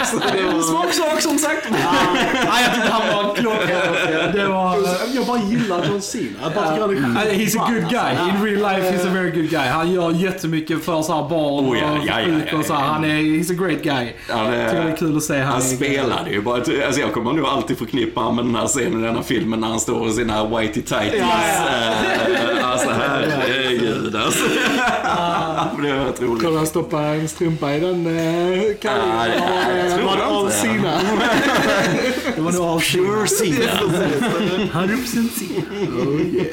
Också, 0.00 0.16
det 0.36 0.42
var... 0.42 0.62
Smak 0.62 0.92
sak 0.92 1.20
som 1.20 1.38
sagt. 1.38 1.68
Ja, 1.70 2.60
jag 2.64 2.74
tyckte 2.74 2.90
han 2.90 3.16
var. 3.16 4.32
Det 4.32 4.46
var... 4.48 4.76
Jag 5.14 5.26
bara 5.26 5.38
gillar 5.50 5.86
John 5.86 6.02
Cena. 6.02 6.26
Jag 6.42 6.52
bara 6.54 6.68
tycker 6.70 7.00
han 7.02 7.16
är 7.16 7.24
he's 7.32 7.60
a 7.62 7.68
good 7.70 7.90
guy. 7.90 8.12
In 8.28 8.44
real 8.44 8.74
life 8.76 8.92
he's 8.96 9.06
a 9.08 9.10
very 9.14 9.30
good 9.30 9.50
guy. 9.50 9.68
Han 9.68 9.92
gör 9.92 10.10
jättemycket 10.10 10.84
för 10.84 11.02
så 11.02 11.12
här 11.22 11.28
barn 11.28 11.64
Oh, 11.64 11.78
ja, 11.78 11.90
och 11.92 11.98
ja, 12.06 12.20
ja, 12.20 12.28
ja, 12.52 12.58
och 12.58 12.64
så 12.64 12.72
här. 12.74 12.80
ja. 12.80 12.86
Han 12.92 13.04
är, 13.04 13.08
he's 13.16 13.50
a 13.50 13.66
great 13.66 13.82
guy. 13.82 14.12
Ja, 14.28 14.36
det- 14.42 14.70
Tycker 14.70 14.84
det 14.84 14.90
är 14.92 14.96
kul 14.96 15.16
att 15.16 15.22
se 15.22 15.38
han. 15.40 15.52
Han 15.52 15.62
spelade 15.62 16.30
ju 16.30 16.40
bara, 16.42 16.54
alltså 16.56 17.00
jag 17.00 17.12
kommer 17.12 17.32
nog 17.32 17.46
alltid 17.46 17.78
förknippa 17.78 18.20
honom 18.20 18.36
med 18.36 18.44
den 18.44 18.56
här 18.60 18.66
scenen 18.68 19.00
i 19.02 19.06
den 19.06 19.14
här 19.16 19.22
filmen 19.22 19.60
när 19.60 19.68
han 19.68 19.80
står 19.80 20.08
i 20.08 20.12
sina 20.12 20.44
whitey 20.58 20.82
tighties. 20.82 21.22
Eh, 21.22 22.72
Alltså 22.72 22.90
herregud 22.90 24.16
alltså. 24.16 24.44
det 25.82 25.94
var 25.98 26.04
rätt 26.06 26.20
roligt. 26.22 26.42
Kunde 26.42 26.58
han 26.58 26.66
stoppa 26.66 27.00
en 27.02 27.28
strumpa 27.28 27.74
i 27.74 27.80
den 27.80 28.06
eh, 28.06 28.12
det- 28.62 28.88
Var 28.88 29.28
det- 29.28 30.02
Var 30.04 30.16
det 32.36 32.40
var 32.42 32.52
nog 32.52 32.82
Pure 32.82 33.26
Cena. 33.28 33.80
100% 34.72 35.30
Cena. 35.38 36.44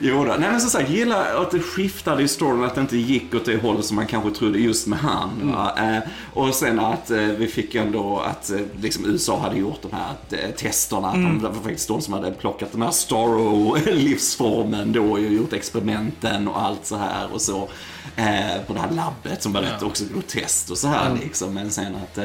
Jo 0.00 0.24
då. 0.24 0.34
Nej 0.38 0.50
men 0.50 0.60
som 0.60 0.70
sagt, 0.70 0.90
gillar 0.90 1.42
att 1.42 1.50
det 1.50 1.60
skiftade 1.60 2.22
i 2.22 2.28
storyn, 2.28 2.64
att 2.64 2.74
det 2.74 2.80
inte 2.80 2.96
gick 2.96 3.34
åt 3.34 3.44
det 3.44 3.56
hållet 3.62 3.84
som 3.84 3.96
man 3.96 4.06
kanske 4.06 4.30
trodde 4.30 4.58
just 4.58 4.86
med 4.86 4.98
han. 4.98 5.52
va. 5.52 5.72
Eh, 5.78 5.98
och 6.34 6.54
sen 6.54 6.80
att 6.80 7.10
eh, 7.10 7.16
vi 7.18 7.46
fick 7.46 7.74
ändå 7.74 8.18
att 8.18 8.50
eh, 8.50 8.58
liksom 8.80 9.04
USA 9.06 9.38
hade 9.38 9.56
gjort 9.58 9.82
de 9.82 9.92
här 9.96 10.14
eh, 10.30 10.50
testerna. 10.54 11.08
Att 11.08 11.14
de, 11.14 11.38
det 11.42 11.48
var 11.48 11.54
faktiskt 11.62 11.88
de 11.88 12.00
som 12.00 12.14
hade 12.14 12.30
plockat 12.30 12.72
den 12.72 12.82
här 12.82 12.90
Starro-livsformen 12.90 14.92
då 14.92 15.10
och 15.12 15.20
gjort 15.20 15.52
experimenten 15.52 16.48
och 16.48 16.62
allt 16.62 16.86
så 16.86 16.96
här 16.96 17.32
och 17.32 17.40
så. 17.40 17.68
Eh, 18.16 18.62
på 18.66 18.72
det 18.72 18.80
här 18.80 18.90
labbet 18.90 19.42
som 19.42 19.52
var 19.52 19.60
rätt 19.60 19.82
också 19.82 20.04
groteskt 20.12 20.70
och 20.70 20.78
så 20.78 20.88
här 20.88 21.18
liksom. 21.22 21.54
Men 21.54 21.70
sen 21.70 21.94
att, 21.96 22.18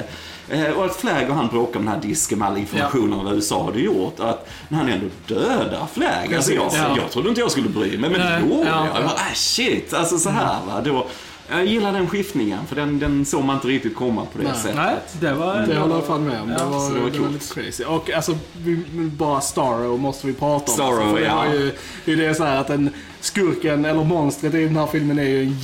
eh, 0.50 0.70
och 0.72 0.86
att 0.86 0.96
Flagg 0.96 1.30
och 1.30 1.36
han 1.36 1.48
bråkar 1.48 1.80
om 1.80 1.86
den 1.86 1.94
här 1.96 2.02
disken 2.02 2.40
med 2.40 2.48
all 2.48 2.58
information 2.58 3.14
om 3.14 3.26
vad 3.26 3.34
USA 3.34 3.66
hade 3.66 3.80
gjort. 3.80 4.20
Att 4.20 4.48
när 4.70 4.78
han 4.78 4.90
ändå 4.90 5.06
dödar 5.28 5.88
Flagg. 5.94 6.36
Alltså 6.36 6.54
jag, 6.54 6.70
Ja. 6.74 6.98
jag 6.98 7.12
trodde 7.12 7.30
inte 7.30 7.42
jag 7.42 7.52
skulle 7.52 7.62
bry 7.69 7.97
mig, 7.97 8.10
men 8.10 8.19
det 8.19 8.39
gjorde 8.39 8.69
ja. 8.69 8.86
jag. 8.86 8.95
jag 8.95 9.04
bara, 9.04 9.13
ah, 9.13 9.34
shit, 9.36 9.93
alltså 9.93 10.17
så 10.19 10.30
här 10.30 10.65
va. 10.67 10.82
Då, 10.86 11.08
jag 11.49 11.65
gillar 11.65 11.93
den 11.93 12.10
skiftningen, 12.10 12.60
för 12.67 12.76
den, 12.76 12.99
den 12.99 13.26
såg 13.26 13.43
man 13.43 13.56
inte 13.56 13.67
riktigt 13.67 13.95
komma 13.95 14.26
på 14.34 14.38
det 14.38 14.43
Nej. 14.43 14.54
sättet. 14.56 14.76
Nej, 14.76 14.95
det 15.19 15.34
var... 15.34 15.67
Det 15.67 15.78
håller 15.80 15.95
jag 15.95 16.06
fan 16.06 16.26
med 16.28 16.41
om. 16.41 16.47
Det 16.47 16.56
Ja, 16.60 16.65
var, 16.65 16.80
så 16.80 16.93
det 16.93 16.93
det 16.93 16.99
var 17.04 17.10
var, 17.10 17.17
coolt. 17.17 17.32
lite 17.34 17.62
crazy. 17.62 17.84
Och 17.84 18.12
alltså, 18.12 18.38
vi, 18.58 18.84
bara 18.95 19.41
Starro 19.41 19.97
måste 19.97 20.28
vi 20.28 20.34
prata 20.34 20.71
om. 20.71 20.78
Starro, 20.78 20.95
alltså, 20.95 21.15
för 21.15 21.21
det 21.21 21.28
ja. 21.28 21.36
var 21.36 21.45
ju, 21.45 21.71
det 22.06 22.12
är 22.13 22.17
det 22.17 22.36
så 22.36 22.43
här 22.43 22.58
att 22.58 22.67
den 22.67 22.89
skurken, 23.19 23.86
eller 23.86 24.04
monstret 24.04 24.54
i 24.54 24.63
den 24.65 24.78
här 24.78 24.88
filmen 24.88 25.19
är 25.19 25.23
ju 25.23 25.41
en 25.43 25.60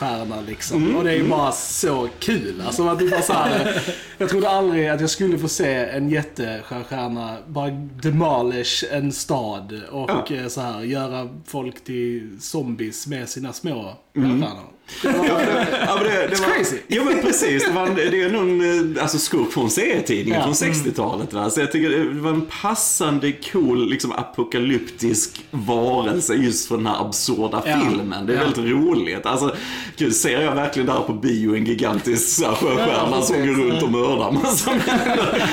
jättestjärna 0.00 0.40
liksom. 0.40 0.82
Mm. 0.84 0.96
Och 0.96 1.04
det 1.04 1.10
är 1.10 1.16
ju 1.16 1.28
bara 1.28 1.52
så 1.52 2.08
kul. 2.18 2.62
Alltså 2.66 2.88
att 2.88 2.98
det 2.98 3.04
bara 3.10 3.22
så 3.22 3.32
här, 3.32 3.82
jag 4.18 4.28
trodde 4.28 4.50
aldrig 4.50 4.88
att 4.88 5.00
jag 5.00 5.10
skulle 5.10 5.38
få 5.38 5.48
se 5.48 5.74
en 5.74 6.08
jättestjärna 6.10 7.36
bara 7.46 7.70
demolish 8.02 8.84
en 8.90 9.12
stad 9.12 9.80
och 9.90 10.10
Ja. 10.10 10.36
eh, 10.36 10.48
så 10.48 10.60
här 10.60 10.80
göra 10.82 11.28
folk 11.46 11.84
till 11.84 12.36
zombies 12.40 13.06
med 13.06 13.28
sina 13.28 13.52
små 13.52 13.92
Mm. 14.16 14.30
stjärnor. 14.42 14.56
Det, 14.83 14.83
ja, 15.02 15.10
men 15.12 16.04
det, 16.04 16.26
det 16.30 16.40
var, 16.40 16.56
crazy. 16.56 16.76
Jo 16.88 17.04
men 17.04 17.20
precis, 17.22 17.64
det, 17.66 17.72
var 17.72 17.88
det 17.96 18.22
är 18.22 18.30
någon 18.30 18.94
eh, 18.96 19.02
alltså, 19.02 19.18
skurk 19.18 19.52
från 19.52 19.70
serietidningen 19.70 20.40
Ja. 20.40 20.44
från 20.44 20.54
60-talet. 20.72 21.32
Va? 21.32 21.50
Så 21.50 21.60
jag 21.60 21.72
tycker 21.72 21.90
det 22.14 22.20
var 22.20 22.30
en 22.30 22.46
passande 22.62 23.32
cool 23.32 23.88
liksom, 23.90 24.12
apokalyptisk 24.12 25.44
varelse 25.50 26.34
just 26.34 26.68
för 26.68 26.76
den 26.76 26.86
här 26.86 27.00
absurda 27.06 27.62
Ja. 27.66 27.80
filmen. 27.90 28.26
Det 28.26 28.32
är 28.32 28.36
Ja. 28.36 28.42
väldigt 28.44 28.72
roligt. 28.72 29.26
Alltså, 29.26 29.54
gud, 29.96 30.14
ser 30.16 30.40
jag 30.40 30.54
verkligen 30.54 30.86
där 30.86 31.00
på 31.00 31.12
bio 31.12 31.56
en 31.56 31.64
gigantisk 31.64 32.44
sjöstjärna 32.46 33.08
Ja, 33.10 33.22
som 33.22 33.36
går 33.46 33.54
runt 33.54 33.82
och 33.82 33.90
mördar 33.92 34.30
massa. 34.32 34.70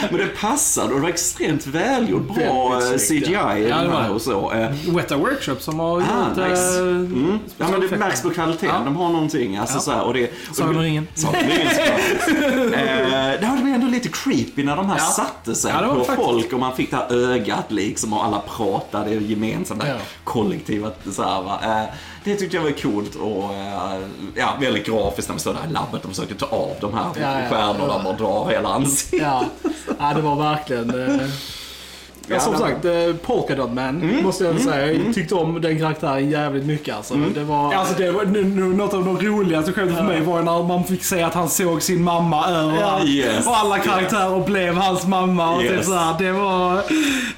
Men 0.10 0.20
det 0.20 0.28
passade 0.42 0.88
och 0.88 0.96
det 0.96 1.02
var 1.02 1.10
extremt 1.10 1.68
välgjort. 1.68 2.36
Bra 2.36 2.82
eh, 2.82 2.98
CGI 2.98 3.32
ja. 3.32 3.58
Ja, 3.58 4.10
och 4.10 4.22
så. 4.22 4.52
Eh, 4.52 4.72
Weta 4.96 5.18
Workshop 5.18 5.56
som 5.60 5.80
har 5.80 6.00
gjort... 6.00 6.10
Ah, 6.38 6.48
nice. 6.48 6.80
eh, 6.80 7.02
Mm. 7.22 7.40
Ja 7.58 7.66
men 7.72 7.80
det 7.82 7.98
märks 7.98 8.22
på 8.22 8.30
kvaliteten, 8.30 8.76
Ja. 8.76 8.82
de 8.86 8.96
har 8.96 9.10
någonting. 9.22 9.58
Alltså, 9.58 9.76
Ja. 9.76 9.82
så 9.82 9.92
här, 9.92 10.02
och 10.04 10.14
det, 10.14 10.32
Sagan 10.54 10.76
om 10.76 10.82
ringen. 10.82 11.08
Sagan 11.16 11.42
om 11.44 11.50
ringen 11.50 11.68
eh, 12.74 13.40
det 13.40 13.60
var 13.62 13.70
ändå 13.70 13.88
lite 13.88 14.10
creepy 14.10 14.64
när 14.64 14.76
de 14.76 14.90
här 14.90 14.98
Ja. 14.98 15.04
satte 15.06 15.56
sig 15.56 15.72
Ja, 15.82 15.88
på 15.94 16.04
faktiskt. 16.04 16.28
folk 16.28 16.54
och 16.54 16.60
man 16.60 16.76
fick 16.76 16.92
det 16.92 16.98
här 16.98 17.14
ögat 17.14 17.66
liksom 17.72 18.14
och 18.14 18.26
alla 18.26 18.40
pratade 18.40 19.14
gemensamt, 19.16 19.84
Ja. 19.88 19.94
kollektiva 20.24 20.92
så 21.12 21.24
här, 21.24 21.42
va. 21.42 21.60
Eh, 21.64 21.94
det 22.24 22.36
tyckte 22.36 22.58
jag 22.58 22.64
var 22.64 22.72
coolt 22.72 23.16
och 23.16 23.54
eh, 23.54 24.00
ja, 24.36 24.54
väldigt 24.62 24.86
grafiskt 24.86 25.30
när 25.30 25.34
man 25.34 25.40
står 25.40 25.54
där 25.54 25.70
i 25.70 25.74
labbet 25.74 26.04
och 26.06 26.10
försöker 26.10 26.36
ta 26.36 26.46
av 26.46 26.72
de 26.82 26.94
här 26.94 27.06
Ja, 27.06 27.50
stjärnorna 27.50 27.94
och 27.96 28.04
bara 28.04 28.14
drar 28.14 28.50
hela 28.52 28.70
ansiktet. 28.70 29.22
Ja 30.00 30.14
det 30.16 30.22
var 30.22 30.36
verkligen... 30.36 30.90
Ja, 32.28 32.40
som 32.40 32.58
sagt, 32.58 32.86
eh, 32.86 32.92
Polka 33.26 33.56
Dot 33.56 33.72
Man 33.74 34.22
måste 34.24 34.44
jag 34.44 34.60
säga. 34.62 34.94
Jag 34.94 35.14
tyckte 35.16 35.36
om 35.36 35.62
den 35.62 35.80
karaktären 35.80 36.30
jävligt 36.30 36.66
mycket 36.66 36.96
alltså. 36.96 37.14
Det 37.36 37.44
var... 37.44 37.74
Alltså 37.74 37.94
det 37.98 38.12
var 38.12 38.26
något 38.76 38.94
av 38.94 39.06
de 39.06 39.18
roligaste 39.28 39.72
skämten 39.74 39.98
för 39.98 40.04
mig 40.04 40.22
var 40.22 40.42
när 40.44 40.64
man 40.64 40.84
fick 40.84 41.04
se 41.04 41.24
att 41.24 41.34
han 41.34 41.50
såg 41.50 41.82
sin 41.82 42.04
mamma 42.04 42.48
överallt. 42.48 43.06
Yes. 43.10 43.48
Och 43.48 43.58
alla 43.58 43.80
karaktärer 43.80 44.46
blev 44.46 44.76
hans 44.76 45.08
mamma. 45.08 45.56
Och 45.56 45.62
typ 45.62 45.72
Yes. 45.72 45.86
så 45.86 45.94
här, 45.96 46.16
det 46.20 46.32
var... 46.32 46.82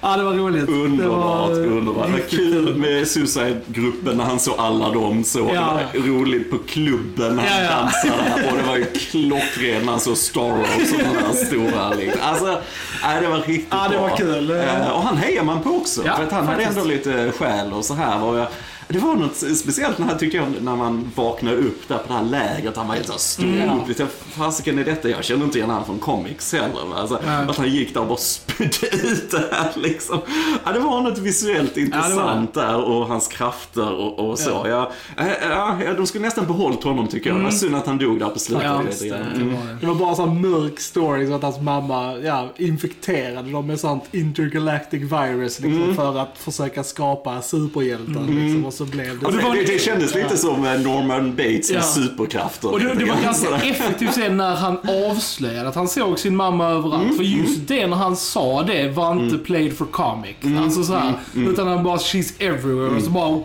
Ja, 0.01 0.17
det 0.17 0.23
var 0.23 0.33
roligt. 0.33 0.69
Underbart, 0.69 1.49
det 1.49 1.55
var, 1.55 1.77
underbart. 1.77 2.05
Det 2.05 2.11
var 2.11 2.29
kul 2.29 2.75
med 2.77 3.07
Suicide-gruppen 3.07 4.17
när 4.17 4.23
han 4.23 4.39
såg 4.39 4.55
alla 4.57 4.89
dem 4.91 5.23
så. 5.23 5.39
Ja. 5.53 5.79
Det 5.93 5.99
var 5.99 6.07
roligt 6.07 6.51
på 6.51 6.57
klubben 6.57 7.35
när 7.35 7.43
han 7.43 7.63
Ja, 7.63 7.69
ja. 7.71 7.77
dansade. 7.79 8.47
Och 8.51 8.57
det 8.57 8.63
var 8.63 8.77
ju 8.77 8.85
klockrent 8.85 9.85
när 9.85 9.91
han 9.91 9.99
såg 9.99 10.17
Starro 10.17 10.65
som 10.89 10.97
den 10.97 11.13
där 11.13 11.45
stora. 11.45 11.89
Liksom. 11.93 12.21
Alltså, 12.23 12.57
nej, 13.03 13.21
det 13.21 13.27
var 13.27 13.37
riktigt 13.37 13.67
Ja, 13.71 13.87
det 13.91 13.97
var 13.97 14.07
bra. 14.07 14.17
kul. 14.17 14.51
Eh, 14.51 14.89
och 14.89 15.03
han 15.03 15.17
hejar 15.17 15.43
man 15.43 15.61
på 15.61 15.69
också. 15.69 16.01
Ja, 16.05 16.15
för 16.15 16.23
att 16.23 16.31
han 16.31 16.47
hade 16.47 16.57
faktiskt. 16.63 16.77
ändå 16.79 16.89
lite 16.89 17.31
själ 17.31 17.73
och 17.73 17.85
så 17.85 17.93
här. 17.93 18.23
Och 18.23 18.37
jag, 18.37 18.47
det 18.87 18.99
var 18.99 19.15
något 19.15 19.35
speciellt 19.35 19.97
när, 19.99 20.15
tycker 20.15 20.37
jag, 20.37 20.47
när 20.61 20.75
man 20.75 21.11
vaknade 21.15 21.57
upp 21.57 21.87
där 21.87 21.97
på 21.97 22.03
det 22.07 22.13
här 22.13 22.23
lägret. 22.23 22.77
Han 22.77 22.87
var 22.87 22.95
helt 22.95 23.05
så 23.07 23.11
här 23.13 23.19
stor. 23.19 23.45
Mm. 23.45 23.87
Lite, 23.87 24.07
Fasiken 24.31 24.79
är 24.79 24.83
detta? 24.85 25.09
Jag 25.09 25.23
känner 25.23 25.45
inte 25.45 25.57
igen 25.57 25.69
honom 25.69 25.85
från 25.85 25.99
comics 25.99 26.53
heller. 26.53 26.95
Alltså, 26.95 27.19
Nej. 27.25 27.45
Att 27.49 27.57
han 27.57 27.69
gick 27.69 27.93
där 27.93 28.01
och 28.01 28.07
bara 28.07 28.17
spydde 28.17 28.87
ut 29.07 29.31
det 29.31 29.43
här 29.51 29.71
liksom. 29.75 30.19
Ja, 30.65 30.71
det 30.71 30.79
var 30.79 31.01
något 31.01 31.17
visuellt 31.17 31.77
intressant 31.77 32.53
där 32.53 32.83
och 32.83 33.07
hans 33.07 33.27
krafter 33.27 33.91
och, 33.93 34.29
och 34.29 34.39
så. 34.39 34.49
Ja. 34.49 34.91
Ja, 35.17 35.23
ja, 35.49 35.77
ja, 35.85 35.93
de 35.93 36.07
skulle 36.07 36.25
nästan 36.25 36.45
behållit 36.47 36.83
honom 36.83 37.07
tycker 37.07 37.29
jag. 37.29 37.39
Det 37.39 37.43
var 37.43 37.51
synd 37.51 37.75
att 37.75 37.87
han 37.87 37.97
dog 37.97 38.19
där 38.19 38.29
på 38.29 38.39
slutet. 38.39 38.65
Ja, 38.65 38.81
det. 39.01 39.09
Det 39.09 39.15
Mm. 39.15 39.53
var 39.55 39.77
det. 39.81 39.87
Var 39.87 39.95
bara 39.95 40.09
en 40.09 40.15
sån 40.15 40.41
mörk 40.41 40.79
story 40.79 41.27
så 41.27 41.33
att 41.33 41.41
hans 41.43 41.59
mamma 41.61 42.17
ja, 42.17 42.49
infekterade 42.57 43.51
dem 43.51 43.67
med 43.67 43.79
sånt 43.79 44.03
intergalactic 44.11 45.01
virus 45.01 45.59
liksom, 45.59 45.95
för 45.95 46.17
att 46.19 46.37
försöka 46.37 46.83
skapa 46.83 47.41
superhjältar. 47.41 48.21
Liksom, 48.29 48.65
och 48.81 48.87
så 48.87 48.93
blev 48.93 49.19
det 49.19 49.25
Och 49.25 49.31
det, 49.31 49.41
det, 49.41 49.63
det 49.73 49.79
kändes 49.81 50.15
lite 50.15 50.37
som 50.37 50.65
eh, 50.65 50.79
Norman 50.79 51.35
Bates 51.35 51.71
med 51.71 51.79
Ja. 51.79 51.83
superkrafter. 51.83 52.71
Och 52.71 52.79
det, 52.79 52.93
det 52.93 53.05
var 53.05 53.21
ganska 53.23 53.55
effektivt 53.55 54.13
sen 54.13 54.37
när 54.37 54.55
han 54.55 54.77
avslöjade 55.11 55.69
att 55.69 55.75
han 55.75 55.87
såg 55.87 56.19
sin 56.19 56.35
mamma 56.35 56.69
överallt. 56.69 57.15
För 57.17 57.23
just 57.23 57.67
det 57.67 57.87
när 57.87 57.97
han 57.97 58.15
sa 58.15 58.63
det 58.63 58.89
var 58.89 59.11
inte 59.23 59.37
played 59.37 59.77
for 59.77 59.85
comic. 59.85 60.35
Alltså 60.63 60.83
så 60.83 60.93
här, 60.93 61.13
Utan 61.35 61.67
han 61.67 61.83
bara 61.83 61.97
“she's 61.97 62.33
everywhere” 62.39 62.95
och 62.97 63.03
så 63.03 63.09
bara 63.09 63.41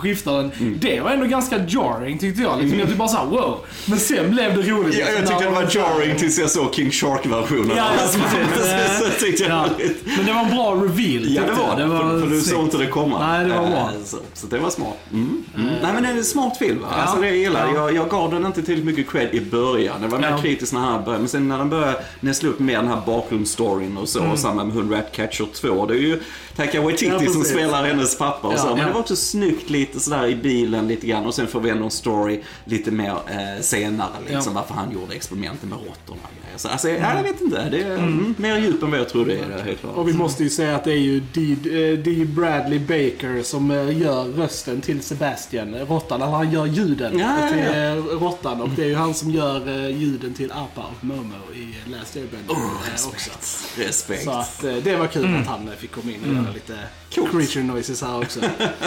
skiftar 0.00 0.36
den. 0.36 0.50
Det 0.80 1.00
var 1.00 1.10
ändå 1.10 1.26
ganska 1.26 1.58
jarring 1.68 2.18
tyckte 2.18 2.42
jag. 2.42 2.58
Liksom. 2.60 2.78
Jag 2.78 2.88
tyckte 2.88 2.98
bara 2.98 3.08
såhär 3.08 3.26
wow. 3.26 3.58
Men 3.86 3.98
sen 3.98 4.30
blev 4.30 4.56
det 4.56 4.62
roligt. 4.70 4.98
Ja, 4.98 5.06
jag 5.06 5.20
liksom, 5.20 5.26
tyckte 5.26 5.44
det 5.44 5.50
var 5.50 5.70
jarring 5.70 6.16
tills 6.16 6.38
jag 6.38 6.50
såg 6.50 6.74
King 6.74 6.90
Shark-versionen. 6.90 7.70
Ja, 7.76 7.84
Alltså, 8.02 8.18
jag 9.38 9.50
Ja. 9.50 9.56
var 9.58 9.68
Men 10.16 10.26
det 10.26 10.32
var 10.32 10.40
en 10.40 10.50
bra 10.50 10.74
reveal 10.74 11.34
Ja, 11.34 11.42
det 11.46 11.52
var 11.52 11.76
det. 11.76 11.88
För, 11.88 12.20
för 12.20 12.26
du 12.34 12.40
såg 12.40 12.64
inte 12.64 12.78
det 12.78 12.86
komma. 12.86 13.26
Nej, 13.32 13.44
det 13.48 13.54
var 13.54 13.66
bra. 13.70 13.78
Eh, 13.78 13.88
Så, 14.34 14.46
det 14.46 14.58
var 14.58 14.70
smart. 14.70 14.96
Mm. 15.12 15.44
Mm. 15.56 15.66
Nej, 15.82 15.92
men 15.94 16.02
det 16.02 16.08
är 16.08 16.16
en 16.16 16.24
smart 16.24 16.56
film. 16.56 16.80
Va? 16.80 16.88
Ja. 16.90 16.96
Alltså, 17.02 17.20
det 17.20 17.26
jag 17.26 17.36
gillar. 17.36 17.66
Ja. 17.66 17.74
Jag, 17.74 17.94
jag 17.94 18.08
gav 18.10 18.30
den 18.30 18.46
inte 18.46 18.62
tillräckligt 18.62 18.96
mycket 18.96 19.12
cred 19.12 19.34
i 19.34 19.40
början. 19.40 20.00
Det 20.02 20.08
var 20.08 20.18
mer 20.18 20.30
Ja. 20.30 20.38
kritisk 20.38 20.72
när 20.72 20.80
han 20.80 21.04
började. 21.04 21.18
Men 21.18 21.28
sen 21.28 21.48
när 21.48 21.58
den 21.58 21.70
började 21.70 22.04
näsla 22.20 22.48
upp 22.48 22.58
mer 22.58 22.76
den 22.76 22.88
här 22.88 23.00
bakgrundsstoryn 23.06 23.96
och 23.96 24.08
så. 24.08 24.18
Mm. 24.18 24.30
Och 24.32 24.38
samma 24.38 24.64
med 24.64 24.74
Hund 24.74 24.92
Ratcatcher 24.92 25.46
2. 25.54 25.86
Det 25.86 25.94
är 25.94 25.98
ju 25.98 26.20
Taika 26.56 26.80
Waititi 26.82 27.24
Ja, 27.24 27.32
som 27.32 27.44
spelar 27.44 27.84
hennes 27.84 28.18
pappa 28.18 28.48
och 28.48 28.58
så. 28.58 28.66
Men 28.76 28.86
det 28.86 28.92
var 28.92 29.00
också 29.00 29.16
snyggt 29.16 29.70
lite 29.70 30.00
sådär 30.00 30.26
i 30.26 30.36
bilen 30.36 30.88
lite 30.88 31.06
grann. 31.06 31.26
Och 31.26 31.34
sen 31.34 31.46
får 31.46 31.60
vi 31.60 31.70
ändå 31.70 31.84
en 31.84 31.90
story 31.90 32.40
lite 32.64 32.90
mer 32.90 33.10
eh, 33.26 33.62
senare. 33.62 34.08
Liksom, 34.28 34.54
Varför 34.54 34.74
han 34.74 34.92
gjorde 34.92 35.14
experimenten 35.14 35.68
med 35.68 35.78
råttorna. 35.78 36.28
Så, 36.56 36.68
alltså, 36.68 36.88
ja, 36.88 37.16
jag 37.16 37.22
vet 37.22 37.40
inte. 37.40 37.68
Det 37.70 37.82
är 37.82 37.94
mm, 37.94 38.34
mer 38.38 38.58
djup 38.58 38.82
än 38.82 38.90
vad 38.90 39.00
jag 39.00 39.08
trodde 39.08 39.34
det 39.34 39.54
är. 39.54 39.64
Helt 39.64 39.80
klart. 39.80 39.96
Och 39.96 40.08
vi 40.08 40.12
måste 40.12 40.42
ju 40.42 40.50
säga 40.50 40.76
att 40.76 40.84
det 40.84 40.92
är 40.92 40.96
ju 40.96 41.20
Dee, 41.20 42.22
eh, 42.22 42.26
Bradley 42.28 42.78
Baker 42.78 43.42
som 43.42 43.70
eh, 43.70 43.98
gör 44.26 44.32
rösten 44.32 44.80
till 44.80 45.02
Sebastian, 45.02 45.74
råttan. 45.74 46.22
Eller 46.22 46.32
han 46.32 46.50
gör 46.52 46.66
ljuden 46.66 47.18
Ja, 47.18 47.48
till 47.48 47.58
ja. 47.58 47.64
eh, 47.74 47.94
råttan. 47.96 48.60
Och 48.60 48.68
det 48.68 48.82
är 48.82 48.86
ju 48.88 48.94
han 48.94 49.14
som 49.14 49.30
gör 49.30 49.68
eh, 49.68 49.96
ljuden 49.98 50.34
till 50.34 50.52
Appa 50.52 50.80
och 50.98 51.04
Momo 51.04 51.34
i 51.54 51.90
Last 51.90 52.16
Airbender 52.16 52.54
Oh, 52.54 52.58
eh, 52.62 52.92
också. 52.94 53.10
respekt. 53.10 53.78
Respekt. 53.88 54.24
Så 54.24 54.30
att 54.30 54.60
det 54.84 54.96
var 54.96 55.06
kul 55.06 55.24
Mm. 55.24 55.40
att 55.40 55.46
han 55.46 55.70
fick 55.78 55.90
komma 55.92 56.10
in 56.12 56.20
och 56.28 56.34
göra 56.42 56.52
lite 56.54 56.78
Coolt. 57.14 57.30
creature 57.30 57.62
noises 57.64 58.02
här 58.02 58.18
också. 58.18 58.40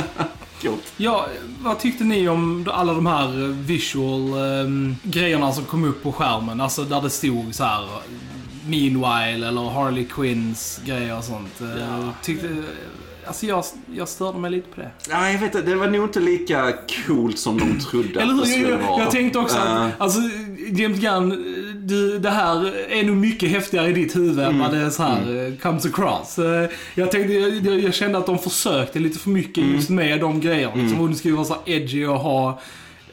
Coolt. 0.62 0.93
Ja, 0.98 1.28
vad 1.60 1.80
tyckte 1.80 2.04
ni 2.04 2.28
om 2.30 2.67
alla 2.74 2.93
de 2.93 3.06
här 3.06 3.28
visual 3.63 4.34
ehm, 4.34 4.95
grejerna 5.04 5.52
som 5.54 5.63
kom 5.65 5.84
upp 5.84 6.04
på 6.04 6.12
skärmen? 6.12 6.62
Alltså 6.62 6.84
där 6.84 7.02
det 7.02 7.10
stod 7.10 7.56
så 7.56 7.63
här 7.63 7.88
Meanwhile 8.67 9.48
eller 9.48 9.69
Harley 9.69 10.06
Quinns 10.06 10.80
grejer 10.86 11.17
och 11.17 11.24
sånt. 11.24 11.54
Ja. 11.60 12.12
Tyckte, 12.24 12.50
alltså 13.27 13.45
jag, 13.45 13.63
jag 13.95 14.09
störde 14.09 14.38
mig 14.39 14.51
lite 14.51 14.67
på 14.75 14.81
det. 14.81 14.91
Nej, 15.09 15.33
jag 15.33 15.39
vet 15.41 15.55
inte. 15.55 15.69
Det 15.69 15.75
var 15.75 15.88
nog 15.88 16.03
inte 16.03 16.19
lika 16.19 16.73
coolt 17.07 17.39
som 17.39 17.57
de 17.57 17.79
trodde 17.79 18.21
Eller 18.21 18.33
att 18.33 18.43
det 18.43 18.49
hur? 18.49 18.53
skulle 18.63 18.69
Jag, 18.69 18.77
vara. 18.91 19.03
jag 19.03 19.11
tänkte 19.11 19.39
också 19.39 19.57
att, 19.57 19.91
alltså 19.97 20.19
James 20.71 20.99
Gunn, 20.99 21.29
du, 21.88 22.19
det 22.19 22.29
här 22.29 22.73
är 22.89 23.03
nog 23.03 23.15
mycket 23.17 23.49
häftigare 23.49 23.89
i 23.89 23.93
ditt 23.93 24.15
huvud 24.15 24.39
än 24.39 24.59
vad 24.59 24.73
det 24.73 24.91
så 24.91 25.03
här 25.03 25.47
eh, 25.47 25.53
comes 25.57 25.85
across. 25.85 26.39
Eh, 26.39 26.69
Jag 26.95 27.11
tänkte, 27.11 27.33
jag, 27.33 27.79
jag- 27.79 27.93
kände 27.93 28.17
att 28.17 28.25
de 28.25 28.39
försökte 28.39 28.99
lite 28.99 29.19
för 29.19 29.29
mycket 29.29 29.63
just 29.63 29.89
med 29.89 30.19
de 30.19 30.39
grejerna. 30.41 30.89
Som 30.89 30.99
om 31.01 31.11
det 31.11 31.15
skulle 31.17 31.33
vara 31.33 31.45
så 31.45 31.57
edgy 31.65 32.05
och 32.05 32.19
ha 32.19 32.59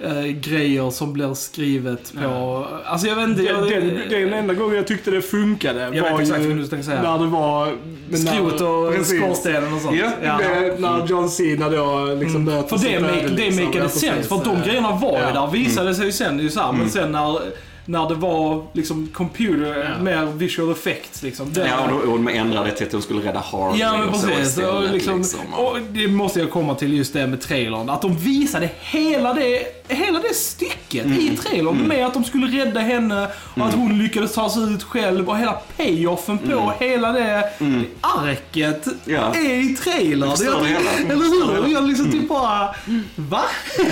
eh, 0.05 0.23
grejer 0.27 0.91
som 0.91 1.13
blir 1.13 1.35
skrivet 1.35 2.13
på... 2.23 2.67
Alltså 2.85 3.07
jag 3.07 3.17
vet 3.17 3.29
inte. 3.29 3.43
Den, 3.43 3.69
jag, 3.69 3.83
den, 3.83 4.01
den 4.11 4.33
enda 4.33 4.55
gången 4.55 4.77
jag 4.77 4.87
tyckte 4.87 5.11
det 5.11 5.23
funkade 5.23 5.91
vet 5.91 6.03
var 6.03 6.21
exakt 6.21 6.41
ju 6.41 6.55
du 6.55 6.83
säga. 6.83 7.03
när 7.03 7.19
det 7.19 7.27
var... 7.27 7.69
Skrot 8.17 8.61
och 8.61 9.07
skorstenen 9.07 9.75
och 9.75 9.81
sånt. 9.81 9.97
Ja, 10.25 10.39
Det- 10.39 10.81
När 10.81 11.07
John 11.07 11.29
Cena 11.29 11.69
då 11.69 12.15
liksom 12.21 12.45
möter 12.45 12.77
För 12.79 12.89
det, 12.89 13.01
make, 13.01 13.13
det 13.29 13.29
liksom. 13.45 13.65
makade 13.65 13.85
Ja, 13.85 13.89
sense, 13.89 14.11
precis. 14.17 14.29
för 14.29 14.45
de 14.45 14.63
grejerna 14.69 14.91
var 14.95 15.13
ju 15.19 15.25
Ja. 15.35 15.41
där. 15.41 15.51
Visade 15.53 15.95
sig 15.95 16.07
ju 16.07 16.13
sen, 16.13 16.39
ju 16.39 16.51
så 16.51 16.61
här, 16.61 16.73
men 16.73 16.91
sen 16.91 17.13
när, 17.13 17.39
när 17.85 18.09
det 18.09 18.15
var 18.15 18.67
liksom 18.73 19.09
computer, 19.15 19.95
Ja. 19.99 20.03
mer 20.05 20.27
visual 20.27 20.73
effects 20.73 21.23
liksom. 21.23 21.53
Det, 21.53 21.67
Ja, 21.69 21.95
och, 21.95 22.07
de 22.19 22.29
ändrade 22.29 22.71
till 22.71 22.87
att 22.87 22.93
de 22.93 23.03
skulle 23.03 23.21
rädda 23.29 23.41
Harley 23.41 23.81
Ja 23.81 23.97
men 23.99 24.09
och 24.09 24.17
så 24.17 24.31
istället. 24.31 24.71
Och 24.75 24.83
liksom, 24.93 25.19
liksom. 25.19 25.41
och 25.57 25.77
det 25.91 26.09
måste 26.09 26.41
jag 26.41 26.51
komma 26.51 26.75
till 26.75 26.95
just 26.95 27.13
det 27.13 27.27
med 27.27 27.41
trailern. 27.41 27.91
Att 27.91 28.03
de 28.03 28.17
visade 28.17 28.71
hela 28.81 29.35
det, 29.35 29.82
hela 29.95 30.19
det 30.19 30.35
stycket 30.35 31.05
Mm. 31.05 31.19
i 31.19 31.37
trailern. 31.37 31.77
Med 31.89 32.07
att 32.07 32.15
de 32.15 32.25
skulle 32.25 32.47
rädda 32.65 32.81
henne 32.81 33.29
och 33.57 33.67
att 33.67 33.75
hon 33.75 33.99
lyckades 33.99 34.35
ta 34.35 34.51
sig 34.51 34.63
ut 34.63 34.83
själv 34.83 35.29
och 35.29 35.39
hela 35.39 35.53
payoffen 35.77 36.39
på 36.39 36.73
hela 36.79 37.13
det 37.13 37.45
arket 38.01 38.87
Mm. 38.87 38.95
Ja. 39.05 39.35
är 39.35 39.71
i 39.71 39.75
trailern. 39.77 40.31
hela. 40.67 40.91
Eller 41.13 41.63
hur? 41.65 41.73
Jag 41.75 41.89
liksom 41.89 42.13
typ 42.13 42.29
bara, 42.29 42.75
va? 43.17 43.41
Ja, 43.79 43.85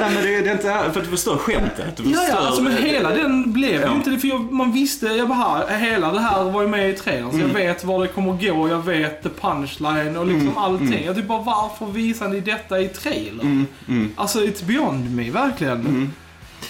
nej, 0.00 0.10
men 0.14 0.14
det, 0.14 0.34
är- 0.34 0.42
det 0.42 0.48
är 0.48 0.52
inte 0.52 0.90
för 0.92 1.00
att 1.00 1.04
du 1.04 1.10
förstör 1.10 1.36
skämtet. 1.36 1.96
Du 1.96 2.02
Ja, 2.02 2.10
ja, 2.14 2.20
förstör- 2.20 2.46
alltså 2.46 2.62
men 2.62 2.76
hela 2.76 3.10
den 3.10 3.52
blev 3.52 3.80
Ja. 3.82 3.94
inte 3.94 4.10
det. 4.10 4.18
För 4.18 4.28
jag, 4.28 4.52
man 4.52 4.72
visste, 4.72 5.06
jag 5.06 5.28
bara, 5.28 5.66
hela 5.76 6.12
det 6.12 6.20
här 6.20 6.44
var 6.44 6.62
ju 6.62 6.68
med 6.68 6.90
i 6.90 6.92
trailern. 6.92 7.30
Så 7.30 7.36
Mm. 7.36 7.48
jag 7.48 7.54
vet 7.54 7.84
var 7.84 8.02
det 8.02 8.08
kommer 8.08 8.32
gå, 8.32 8.68
jag 8.68 8.84
vet 8.84 9.22
the 9.22 9.28
punchline 9.40 10.16
och 10.16 10.26
liksom 10.26 10.58
allting. 10.58 11.02
Jag 11.06 11.16
typ 11.16 11.26
bara, 11.28 11.42
varför 11.42 11.86
visar 11.86 12.28
ni 12.28 12.40
detta 12.40 12.80
i 12.80 12.88
trailern? 12.88 13.66
Alltså, 14.16 14.38
it's 14.40 14.64
beyond 14.64 15.16
me, 15.16 15.30
verkligen. 15.48 15.86
Uh, 15.86 16.10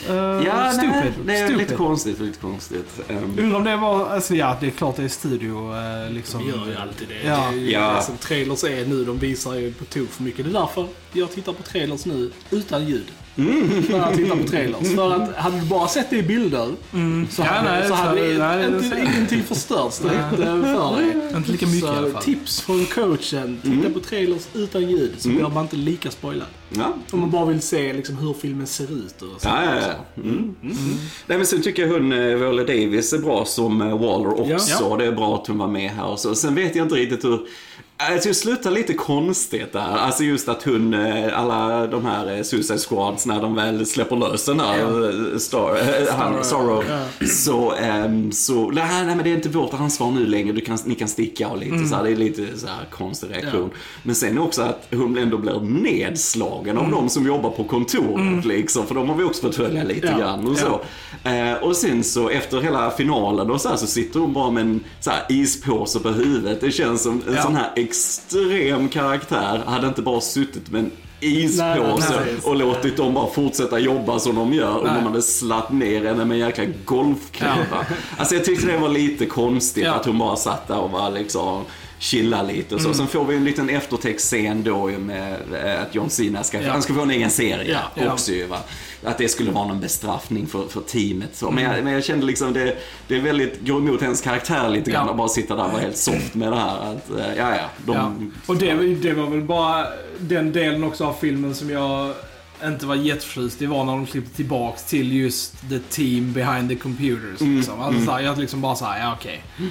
Mm. 0.08 0.44
Ja, 0.46 0.72
stupid. 0.72 0.92
nej, 0.92 1.12
det 1.26 1.32
är 1.32 1.46
stupid. 1.46 1.58
lite 1.58 1.74
konstigt. 1.74 2.20
Lite 2.20 2.38
konstigt. 2.38 3.00
Um, 3.08 3.38
Undrar 3.38 3.58
om 3.58 3.64
det 3.64 3.76
var, 3.76 4.08
alltså 4.08 4.34
ja, 4.34 4.56
det 4.60 4.66
är 4.66 4.70
klart 4.70 4.96
det 4.96 5.04
är 5.04 5.08
studio 5.08 5.74
eh, 5.76 6.10
liksom. 6.10 6.40
De 6.40 6.48
gör 6.48 6.66
ju 6.66 6.76
alltid 6.76 7.08
det. 7.08 7.28
Ja. 7.28 7.50
det 7.52 7.58
Ja. 7.58 7.80
Alltså, 7.80 8.12
trailers 8.20 8.64
är 8.64 8.86
nu, 8.86 9.04
de 9.04 9.18
visar 9.18 9.54
ju 9.54 9.72
på 9.72 9.84
tok 9.84 10.08
för 10.08 10.22
mycket. 10.22 10.44
Det 10.44 10.50
är 10.50 10.60
därför 10.60 10.88
jag 11.12 11.32
tittar 11.32 11.52
på 11.52 11.62
trailers 11.62 12.06
nu 12.06 12.30
utan 12.50 12.86
ljud. 12.86 13.06
Mm. 13.38 13.82
För 13.82 13.98
att 14.00 14.14
titta 14.16 14.36
på 14.36 14.42
trailers. 14.48 14.94
För 14.94 15.12
att 15.14 15.36
hade 15.36 15.60
du 15.60 15.66
bara 15.66 15.88
sett 15.88 16.10
det 16.10 16.16
i 16.16 16.22
bilder 16.22 16.66
så 16.90 16.96
Mm. 16.96 17.26
Ja, 17.38 17.44
hade, 17.44 17.70
nej, 17.70 17.82
så 17.82 17.88
så- 17.88 17.94
hade 17.94 18.20
nej, 18.38 18.66
inte, 18.66 18.78
det- 18.96 19.00
ingenting 19.14 19.42
förstörts 19.42 19.98
direkt 19.98 20.32
eh, 20.32 20.38
för 20.62 20.96
dig. 20.96 21.36
Inte 21.36 21.52
lika 21.52 21.66
mycket 21.66 21.84
i 21.84 21.86
alla 21.88 22.06
Så 22.06 22.12
fall. 22.12 22.22
tips 22.22 22.60
från 22.60 22.84
coachen. 22.86 23.58
Titta 23.62 23.74
Mm. 23.76 23.92
på 23.94 24.00
trailers 24.00 24.42
utan 24.54 24.90
ljud 24.90 25.12
så 25.18 25.28
blir 25.28 25.48
man 25.48 25.62
inte 25.62 25.76
lika 25.76 26.10
spoilad. 26.10 26.46
ja. 26.70 26.94
Om 27.12 27.20
man 27.20 27.30
bara 27.30 27.44
vill 27.44 27.60
se 27.62 27.92
liksom, 27.92 28.16
hur 28.16 28.32
filmen 28.34 28.66
ser 28.66 28.84
ut 28.84 29.22
och 29.22 29.40
så. 29.42 29.48
Ja, 29.48 29.64
ja, 29.64 29.70
ja. 30.16 30.22
Mm. 30.22 30.54
Nej, 31.26 31.38
men 31.38 31.46
sen 31.46 31.62
tycker 31.62 31.82
jag 31.86 31.92
hon, 31.92 32.12
eh, 32.12 32.18
Viola 32.18 32.62
Davis 32.64 33.12
är 33.12 33.18
bra 33.18 33.44
som 33.44 33.82
eh, 33.82 33.98
Waller 34.00 34.40
också. 34.52 34.76
Ja. 34.90 34.96
Det 34.96 35.04
är 35.06 35.12
bra 35.12 35.34
att 35.34 35.46
hon 35.46 35.58
var 35.58 35.68
med 35.68 35.90
här 35.90 36.06
och 36.06 36.18
så. 36.20 36.34
Sen 36.34 36.54
vet 36.54 36.76
jag 36.76 36.84
inte 36.84 36.94
riktigt 36.94 37.24
hur... 37.24 37.40
Alltså, 38.00 38.28
det 38.28 38.34
slutar 38.34 38.70
lite 38.70 38.94
konstigt 38.94 39.72
där. 39.72 39.96
Alltså 39.96 40.24
just 40.24 40.48
att 40.48 40.62
hon, 40.62 40.94
eh, 40.94 41.38
alla 41.40 41.86
de 41.86 42.04
här 42.06 42.36
eh, 42.36 42.42
Suicide 42.42 42.78
Squads, 42.78 43.26
när 43.26 43.42
de 43.42 43.54
väl 43.54 43.86
släpper 43.86 44.16
lös 44.16 44.44
den 44.44 44.60
här 44.60 44.78
eh, 45.32 45.38
Star, 45.38 45.76
eh, 45.76 46.14
han, 46.14 46.44
Sorrow, 46.44 46.84
så, 47.28 47.72
ehm, 47.72 48.32
så, 48.32 48.70
nej, 48.70 49.04
nej 49.06 49.14
men 49.16 49.24
det 49.24 49.30
är 49.30 49.34
inte 49.34 49.48
vårt 49.48 49.74
ansvar 49.74 50.10
nu 50.10 50.26
längre, 50.26 50.52
du 50.52 50.60
kan, 50.60 50.78
ni 50.84 50.94
kan 50.94 51.08
sticka 51.08 51.48
och 51.48 51.58
lite 51.58 51.84
så 51.86 51.94
här, 51.96 52.04
det 52.04 52.10
är 52.10 52.16
lite 52.16 52.58
så 52.58 52.66
här 52.66 52.86
konstig 52.90 53.30
reaktion. 53.30 53.70
Men 54.02 54.14
sen 54.14 54.38
också 54.38 54.62
att 54.62 54.86
hon 54.90 55.18
ändå 55.18 55.38
blir 55.38 55.60
nedslagen 55.60 56.78
av 56.78 56.90
de 56.90 57.08
som 57.08 57.26
jobbar 57.26 57.50
på 57.50 57.64
kontoret 57.64 58.44
liksom, 58.44 58.86
för 58.86 58.94
de 58.94 59.08
har 59.08 59.16
vi 59.16 59.24
också 59.24 59.42
fått 59.42 59.56
följa 59.56 59.84
lite 59.84 60.06
Ja. 60.06 60.18
grann 60.18 60.48
och 60.48 60.58
så. 60.58 60.80
Eh, 61.30 61.52
och 61.62 61.76
sen 61.76 62.04
så 62.04 62.28
efter 62.28 62.60
hela 62.60 62.90
finalen 62.90 63.50
och 63.50 63.60
så, 63.60 63.68
här, 63.68 63.76
så 63.76 63.86
sitter 63.86 64.20
hon 64.20 64.32
bara 64.32 64.50
med 64.50 64.60
en 64.60 64.80
så 65.00 65.10
här, 65.10 65.26
ispåse 65.28 65.98
på 66.00 66.08
huvudet. 66.08 66.60
Det 66.60 66.70
känns 66.70 67.02
som 67.02 67.22
en 67.28 67.42
sån 67.42 67.56
här 67.56 67.70
extrem 67.88 68.88
karaktär 68.88 69.62
hade 69.66 69.86
inte 69.86 70.02
bara 70.02 70.20
suttit 70.20 70.70
med 70.70 70.80
en 70.80 70.90
ispåse 71.20 71.62
Nej, 71.64 72.18
nej, 72.24 72.36
och 72.44 72.56
låtit 72.56 72.96
dem 72.96 73.14
bara 73.14 73.30
fortsätta 73.30 73.78
jobba 73.78 74.18
som 74.18 74.34
de 74.36 74.52
gör 74.52 74.76
och 74.76 74.84
Nej. 74.86 74.94
de 74.94 75.06
hade 75.06 75.22
slatt 75.22 75.72
ner 75.72 76.04
henne 76.04 76.24
med 76.24 76.34
en 76.34 76.46
jäkla 76.46 76.64
golfklubba. 76.84 77.86
Alltså 78.16 78.34
jag 78.34 78.44
tyckte 78.44 78.66
det 78.66 78.78
var 78.78 78.88
lite 78.88 79.26
konstigt 79.26 79.84
Ja. 79.84 79.92
att 79.94 80.06
hon 80.06 80.18
bara 80.18 80.36
satt 80.36 80.68
där 80.68 80.78
och 80.78 80.90
var 80.90 81.10
liksom 81.10 81.64
chilla 81.98 82.42
lite 82.42 82.74
och 82.74 82.80
så. 82.80 82.94
Sen 82.94 83.06
får 83.06 83.24
vi 83.24 83.36
en 83.36 83.44
liten 83.44 83.70
eftertextscen 83.70 84.62
då 84.62 84.86
med 84.86 85.36
eh, 85.64 85.82
att 85.82 85.94
John 85.94 86.10
Cena 86.10 86.42
ska, 86.42 86.60
Ja. 86.62 86.72
han 86.72 86.82
ska 86.82 86.94
få 86.94 87.00
en 87.02 87.10
egen 87.10 87.30
serie 87.30 87.72
Ja, 87.72 88.02
ja. 88.04 88.12
också 88.12 88.32
ju 88.32 88.46
va. 88.46 88.58
Att 89.04 89.18
det 89.18 89.28
skulle 89.28 89.50
vara 89.50 89.66
någon 89.68 89.80
bestraffning 89.80 90.46
för, 90.46 90.68
för 90.68 90.80
teamet. 90.80 91.30
Så. 91.36 91.50
Men, 91.50 91.64
jag, 91.64 91.84
men 91.84 91.92
jag 91.92 92.04
kände 92.04 92.26
liksom 92.26 92.52
det, 92.52 92.76
det 93.08 93.16
är 93.16 93.20
väldigt, 93.20 93.60
går 93.66 93.78
emot 93.78 94.00
hennes 94.02 94.20
karaktär 94.20 94.68
lite 94.68 94.90
grann 94.90 95.04
Ja. 95.06 95.10
att 95.10 95.16
bara 95.16 95.28
sitta 95.28 95.56
där 95.56 95.64
och 95.64 95.70
vara 95.72 95.82
helt 95.82 95.96
soft 95.96 96.34
med 96.34 96.52
det 96.52 96.56
här. 96.56 96.76
Att, 96.92 97.10
eh, 97.10 97.34
ja, 97.36 97.56
ja, 97.56 97.70
de, 97.86 97.92
Ja. 97.96 98.12
Och 98.46 98.56
det, 98.56 98.74
det 98.94 99.12
var 99.12 99.26
väl 99.26 99.42
bara 99.42 99.86
den 100.18 100.52
delen 100.52 100.84
också 100.84 101.04
av 101.04 101.14
filmen 101.20 101.54
som 101.54 101.70
jag 101.70 102.14
inte 102.64 102.86
var 102.86 102.94
jätteförtjust 102.94 103.62
i 103.62 103.66
var 103.66 103.84
när 103.84 103.92
de 103.92 104.06
klippte 104.06 104.36
tillbaks 104.36 104.84
till 104.84 105.12
just 105.12 105.54
the 105.70 105.78
team 105.90 106.32
behind 106.32 106.68
the 106.68 106.74
computers. 106.76 107.40
Mm. 107.40 107.56
Liksom. 107.56 107.80
Alltså, 107.80 108.04
så 108.04 108.10
här, 108.10 108.20
jag 108.20 108.38
liksom 108.38 108.60
bara 108.60 108.74
såhär, 108.74 109.00
ja 109.00 109.16
okej. 109.20 109.42
Det- 109.56 109.64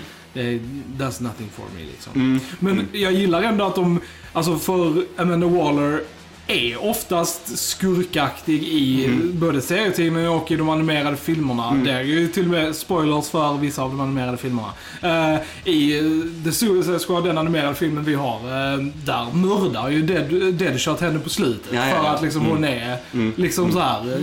That's 0.98 1.22
nothing 1.22 1.50
for 1.50 1.66
me 1.76 1.86
liksom. 1.92 2.14
Mm. 2.16 2.40
Men 2.60 2.88
jag 2.92 3.14
gillar 3.14 3.44
ändå 3.44 3.66
att 3.66 3.76
de, 3.76 4.00
alltså 4.34 4.58
för 4.58 5.04
Amanda 5.18 5.48
Waller 5.48 6.02
är 6.48 6.84
oftast 6.86 7.58
skurkaktig 7.60 8.64
i 8.64 9.06
Mm. 9.06 9.40
både 9.40 9.62
serietidningar 9.62 10.30
och 10.30 10.52
i 10.52 10.56
de 10.56 10.70
animerade 10.70 11.18
filmerna. 11.18 11.82
Det 11.86 11.92
är 11.92 12.02
ju 12.02 12.28
till 12.28 12.44
och 12.44 12.50
med 12.50 12.76
spoilers 12.76 13.30
för 13.30 13.58
vissa 13.58 13.82
av 13.84 13.90
de 13.90 14.00
animerade 14.00 14.38
filmerna. 14.38 14.68
Eh, 15.02 15.70
I 15.74 16.02
The 16.44 16.52
Suicide 16.52 17.00
Squad, 17.00 17.24
den 17.24 17.38
animerade 17.38 17.76
filmen 17.76 18.04
vi 18.04 18.14
har, 18.16 18.36
eh, 18.36 18.78
där 19.06 19.26
mördar 19.34 19.90
ju 19.90 20.02
Dead, 20.02 20.54
Deadshot 20.54 21.02
henne 21.02 21.20
på 21.20 21.30
slutet. 21.30 21.68
Ja, 21.74 21.80
ja, 21.80 21.96
ja. 21.96 22.04
För 22.04 22.16
att 22.16 22.22
liksom 22.22 22.46
hon 22.46 22.64
är 22.64 22.98
liksom 23.36 23.72
så 23.72 23.80
här 23.80 24.18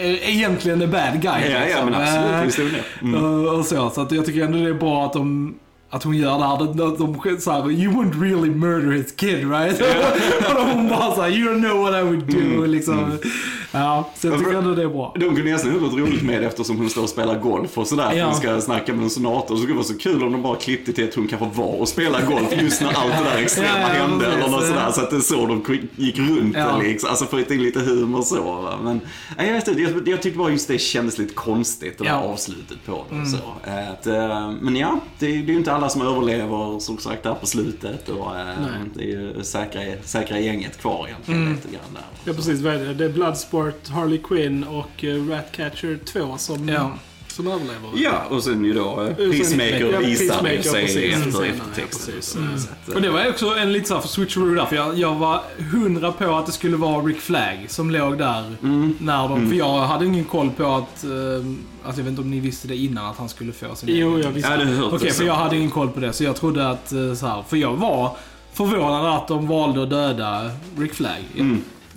eh, 0.00 0.30
egentligen 0.36 0.80
the 0.80 0.86
bad 0.86 1.12
guy. 1.22 1.50
ja, 1.50 1.58
ja, 1.58 1.64
liksom. 1.64 1.84
men 1.90 1.94
absolut, 1.94 2.46
visst 2.46 2.58
är 2.58 2.64
det. 2.64 3.06
Mm. 3.06 3.46
och 3.48 3.64
så. 3.66 3.90
Så 3.90 4.00
att 4.00 4.12
jag 4.12 4.26
tycker 4.26 4.44
ändå 4.44 4.58
det 4.58 4.68
är 4.68 4.74
bra 4.74 5.06
att 5.06 5.12
de 5.12 5.54
att 5.94 6.02
hon 6.02 6.16
gör 6.16 6.38
det 6.38 6.44
här, 6.44 6.54
att 6.54 6.76
de, 6.98 7.40
såhär, 7.40 7.70
you 7.70 7.92
wouldn't 7.92 8.20
really 8.20 8.50
murder 8.50 8.92
his 8.92 9.12
kid 9.12 9.50
right? 9.50 9.80
och 10.48 10.54
då 10.54 10.60
hon 10.60 10.88
bara 10.88 11.14
såhär, 11.14 11.30
you 11.30 11.48
don't 11.48 11.68
know 11.68 11.82
what 11.82 11.94
I 11.94 12.02
would 12.02 12.26
do 12.26 12.38
mm. 12.38 12.70
liksom. 12.70 12.98
Mm. 12.98 13.18
Ja, 13.74 14.08
så 14.16 14.26
jag 14.26 14.38
tycker 14.38 14.54
ändå 14.54 14.74
det 14.74 14.82
är 14.82 14.88
bra. 14.88 15.14
De 15.20 15.24
kunde 15.36 15.52
nästan 15.52 15.72
gjort 15.72 15.82
något 15.82 15.98
roligt 15.98 16.22
med 16.22 16.40
det 16.42 16.46
eftersom 16.46 16.76
hon 16.76 16.90
står 16.90 17.02
och 17.02 17.08
spelar 17.08 17.38
golf 17.38 17.78
och 17.78 17.86
sådär. 17.86 18.12
Ja. 18.12 18.26
Hon 18.26 18.34
ska 18.34 18.60
snacka 18.60 18.92
med 18.94 19.02
en 19.04 19.10
senator. 19.10 19.46
Så 19.48 19.54
det 19.54 19.60
skulle 19.60 19.74
vara 19.74 19.84
så 19.84 19.98
kul 19.98 20.22
om 20.22 20.32
de 20.32 20.42
bara 20.42 20.56
klippte 20.56 20.92
till 20.92 21.08
att 21.08 21.14
hon 21.14 21.28
kanske 21.28 21.48
var 21.60 21.80
och 21.80 21.88
spelade 21.88 22.26
golf 22.26 22.62
just 22.62 22.80
när 22.80 22.88
allt 22.88 23.12
det 23.12 23.30
där 23.30 23.42
extrema 23.42 23.68
Ja, 23.68 23.80
ja, 23.80 24.06
hände. 24.06 24.24
precis. 24.24 24.38
Eller 24.42 24.48
något 24.50 24.66
sådär. 24.66 24.90
Så 24.92 25.00
att 25.00 25.10
det 25.10 25.16
är 25.16 25.20
så 25.20 25.46
de 25.46 25.64
gick 25.96 26.18
runt 26.18 26.56
Ja. 26.56 26.76
det 26.76 26.82
liksom. 26.88 27.10
Alltså 27.10 27.24
få 27.24 27.38
in 27.40 27.62
lite 27.62 27.80
humor 27.80 28.18
och 28.18 28.24
så. 28.24 28.42
Va? 28.42 28.78
Men 28.82 29.00
jag, 29.38 29.52
vet 29.52 29.68
inte, 29.68 29.82
jag, 29.82 30.08
jag 30.08 30.22
tyckte 30.22 30.38
bara 30.38 30.50
just 30.50 30.68
det 30.68 30.78
kändes 30.78 31.18
lite 31.18 31.34
konstigt, 31.34 31.98
det 31.98 32.04
där 32.04 32.10
Ja. 32.10 32.18
Mm. 32.18 32.30
avslutet 32.30 32.78
på 32.86 33.04
det. 33.10 33.20
och 33.20 33.26
Så. 33.28 33.36
Att, 33.92 34.06
eh, 34.06 34.52
men 34.60 34.76
ja, 34.76 35.00
det, 35.18 35.26
det 35.26 35.32
är 35.32 35.36
ju 35.42 35.54
inte 35.56 35.72
alla 35.72 35.88
som 35.88 36.02
överlever 36.02 36.78
som 36.78 36.98
sagt 36.98 37.22
där 37.22 37.34
på 37.34 37.46
slutet. 37.46 38.08
Och, 38.08 38.36
eh, 38.38 38.46
det 38.94 39.02
är 39.02 39.08
ju 39.08 39.42
säkra, 39.42 39.80
säkra 40.04 40.38
gänget 40.38 40.78
kvar 40.80 41.06
egentligen 41.08 41.40
Mm. 41.42 41.54
lite 41.54 41.68
grann 41.68 41.94
där. 41.94 42.02
Ja 42.24 42.32
precis, 42.32 42.60
vad 42.60 42.74
är 42.74 42.78
det? 42.84 42.94
Det 42.94 43.04
är 43.04 43.08
Bloodsport, 43.08 43.63
Harley 43.88 44.18
Quinn 44.18 44.64
och 44.64 45.04
uh, 45.04 45.28
Ratcatcher 45.28 45.98
2 46.04 46.38
som, 46.38 46.68
Ja. 46.68 46.90
som 47.28 47.46
överlever. 47.46 47.88
Ja, 47.94 48.22
och 48.30 48.42
sen 48.42 48.64
ju 48.64 48.72
då 48.74 49.02
eh, 49.02 49.14
Peacemaker 49.30 49.92
ja, 49.92 49.98
visade 49.98 50.58
sig 50.58 51.12
efter 51.12 51.44
eftertexten. 51.44 52.42
Mm. 52.42 52.54
eh, 52.88 52.94
Och 52.94 53.02
det 53.02 53.10
var 53.10 53.28
också 53.28 53.46
en 53.56 53.72
lite 53.72 53.88
såhär 53.88 54.00
för 54.00 54.08
switcheroo 54.08 54.54
där, 54.54 54.66
för 54.66 54.76
jag, 54.76 54.98
jag 54.98 55.14
var 55.14 55.40
hundra 55.72 56.12
på 56.12 56.34
att 56.36 56.46
det 56.46 56.52
skulle 56.52 56.76
vara 56.76 57.02
Rick 57.04 57.20
Flag 57.20 57.64
som 57.68 57.90
låg 57.90 58.18
där. 58.18 58.54
Mm. 58.62 58.96
När 59.00 59.28
de, 59.28 59.48
För 59.48 59.56
jag 59.56 59.78
hade 59.78 60.06
ingen 60.06 60.24
koll 60.24 60.50
på 60.50 60.64
att, 60.66 61.04
eh, 61.04 61.10
alltså 61.84 62.00
jag 62.00 62.04
vet 62.04 62.06
inte 62.06 62.22
om 62.22 62.30
ni 62.30 62.40
visste 62.40 62.68
det 62.68 62.76
innan, 62.76 63.06
att 63.06 63.16
han 63.18 63.28
skulle 63.28 63.52
få 63.52 63.74
sin 63.74 63.88
Jo, 63.92 64.18
jag 64.20 64.30
visste. 64.30 64.50
Ja, 64.50 64.56
Okej, 64.86 64.98
det 64.98 64.98
för 64.98 65.18
så. 65.18 65.24
jag 65.24 65.34
hade 65.34 65.56
ingen 65.56 65.70
koll 65.70 65.88
på 65.88 66.00
det. 66.00 66.12
Så 66.12 66.24
jag 66.24 66.36
trodde 66.36 66.68
att, 66.70 66.92
eh, 66.92 67.14
så 67.14 67.26
här, 67.26 67.42
för 67.48 67.56
jag 67.56 67.72
var 67.76 68.16
förvånad 68.52 69.06
att 69.16 69.28
de 69.28 69.46
valde 69.46 69.82
att 69.82 69.90
döda 69.90 70.50
Rick 70.78 70.94
Flag. 70.94 71.20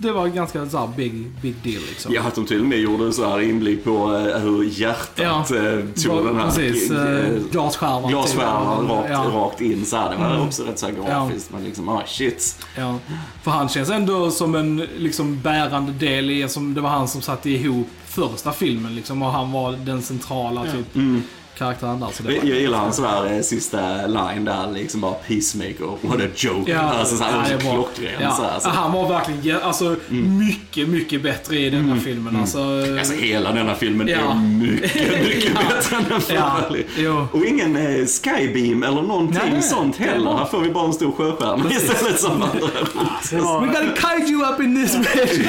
Det 0.00 0.12
var 0.12 0.26
ganska 0.28 0.68
så 0.68 0.78
här, 0.78 0.86
big, 0.96 1.26
big 1.42 1.54
deal 1.62 1.82
liksom. 1.88 2.12
Ja, 2.14 2.22
att 2.22 2.34
de 2.34 2.46
till 2.46 2.60
och 2.60 2.66
med 2.66 2.78
gjorde 2.78 3.04
en 3.04 3.12
så 3.12 3.28
här 3.28 3.40
inblick 3.40 3.84
på 3.84 4.14
eh, 4.16 4.38
hur 4.40 4.64
hjärtat 4.80 5.10
Ja. 5.50 5.56
eh, 5.56 5.84
tog 6.04 6.24
den 6.26 6.36
här 6.36 6.44
Precis, 6.50 6.90
eh, 6.90 7.18
eh, 7.18 7.32
glasskärvan. 7.50 8.10
glasskärvan 8.10 8.80
typ. 8.80 8.90
rakt, 8.90 9.10
ja. 9.10 9.30
rakt 9.34 9.60
in 9.60 9.86
så 9.86 9.96
här. 9.96 10.10
Det 10.10 10.16
var 10.16 10.46
också 10.46 10.62
rätt 10.64 10.78
så 10.78 10.86
här 10.86 10.92
grafiskt. 10.92 11.50
Men 11.52 11.64
liksom, 11.64 11.88
ah 11.88 12.02
shit. 12.06 12.58
Ja. 12.76 12.94
För 13.42 13.50
han 13.50 13.68
känns 13.68 13.90
ändå 13.90 14.30
som 14.30 14.54
en 14.54 14.76
liksom, 14.96 15.40
bärande 15.40 15.92
del 15.92 16.30
i, 16.30 16.48
som 16.48 16.74
det 16.74 16.80
var 16.80 16.90
han 16.90 17.08
som 17.08 17.20
satte 17.22 17.50
ihop 17.50 17.86
första 18.06 18.52
filmen 18.52 18.94
liksom, 18.94 19.22
och 19.22 19.32
han 19.32 19.52
var 19.52 19.72
den 19.72 20.02
centrala 20.02 20.66
Ja. 20.66 20.72
typ, 20.72 20.96
Mm. 20.96 21.22
Karaktären 21.58 22.00
där. 22.00 22.06
Så 22.12 22.22
det 22.22 22.32
Jag, 22.32 22.40
var- 22.42 22.48
jag 22.48 22.58
gillar 22.60 22.78
hans 22.78 22.96
sådär 22.96 23.32
eh, 23.36 23.40
sista 23.42 24.06
line 24.06 24.44
där, 24.44 24.72
liksom 24.72 25.00
bara 25.00 25.12
peacemaker, 25.14 25.98
what 26.08 26.20
a 26.20 26.28
joke. 26.36 26.70
Ja, 26.70 26.78
alltså, 26.80 27.16
så 27.16 27.24
det 27.24 27.54
var 27.54 27.60
klockren. 27.60 28.12
Ja. 28.20 28.30
Så 28.30 28.42
här, 28.42 28.58
så. 28.60 28.68
Han 28.68 28.92
var 28.92 29.08
verkligen 29.08 29.62
alltså, 29.62 29.96
mycket, 30.38 30.88
mycket 30.88 31.22
bättre 31.22 31.56
i 31.58 31.70
den 31.70 31.88
här 31.90 31.98
filmen. 31.98 32.36
Alltså, 32.36 32.58
Alltså 32.98 33.14
hela 33.14 33.52
denna 33.52 33.74
filmen 33.74 34.08
Ja. 34.08 34.16
är 34.18 34.34
mycket, 34.60 34.94
mycket 35.26 35.44
Ja. 35.54 35.60
bättre 35.74 35.96
än 35.96 36.04
den 36.08 36.20
förra. 36.20 37.26
Och 37.32 37.44
ingen 37.44 37.76
eh, 37.76 38.06
skybeam 38.06 38.82
eller 38.82 39.02
någonting 39.02 39.40
Nej, 39.52 39.62
sånt 39.62 39.96
heller. 39.96 40.32
Här 40.36 40.44
får 40.44 40.60
vi 40.60 40.70
bara 40.70 40.86
en 40.86 40.92
stor 40.92 41.12
sjöstjärna 41.12 41.70
istället 41.70 42.20
som 42.20 42.32
andra. 42.32 42.50
We 43.60 43.66
got 43.66 43.76
a 43.76 43.94
kaiju 43.96 44.42
up 44.54 44.60
in 44.60 44.82
this 44.84 44.96
bitch! 44.96 45.48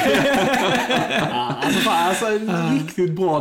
Alltså, 1.62 1.80
fan, 1.80 2.08
alltså 2.08 2.26
riktigt 2.74 3.10
bra 3.12 3.36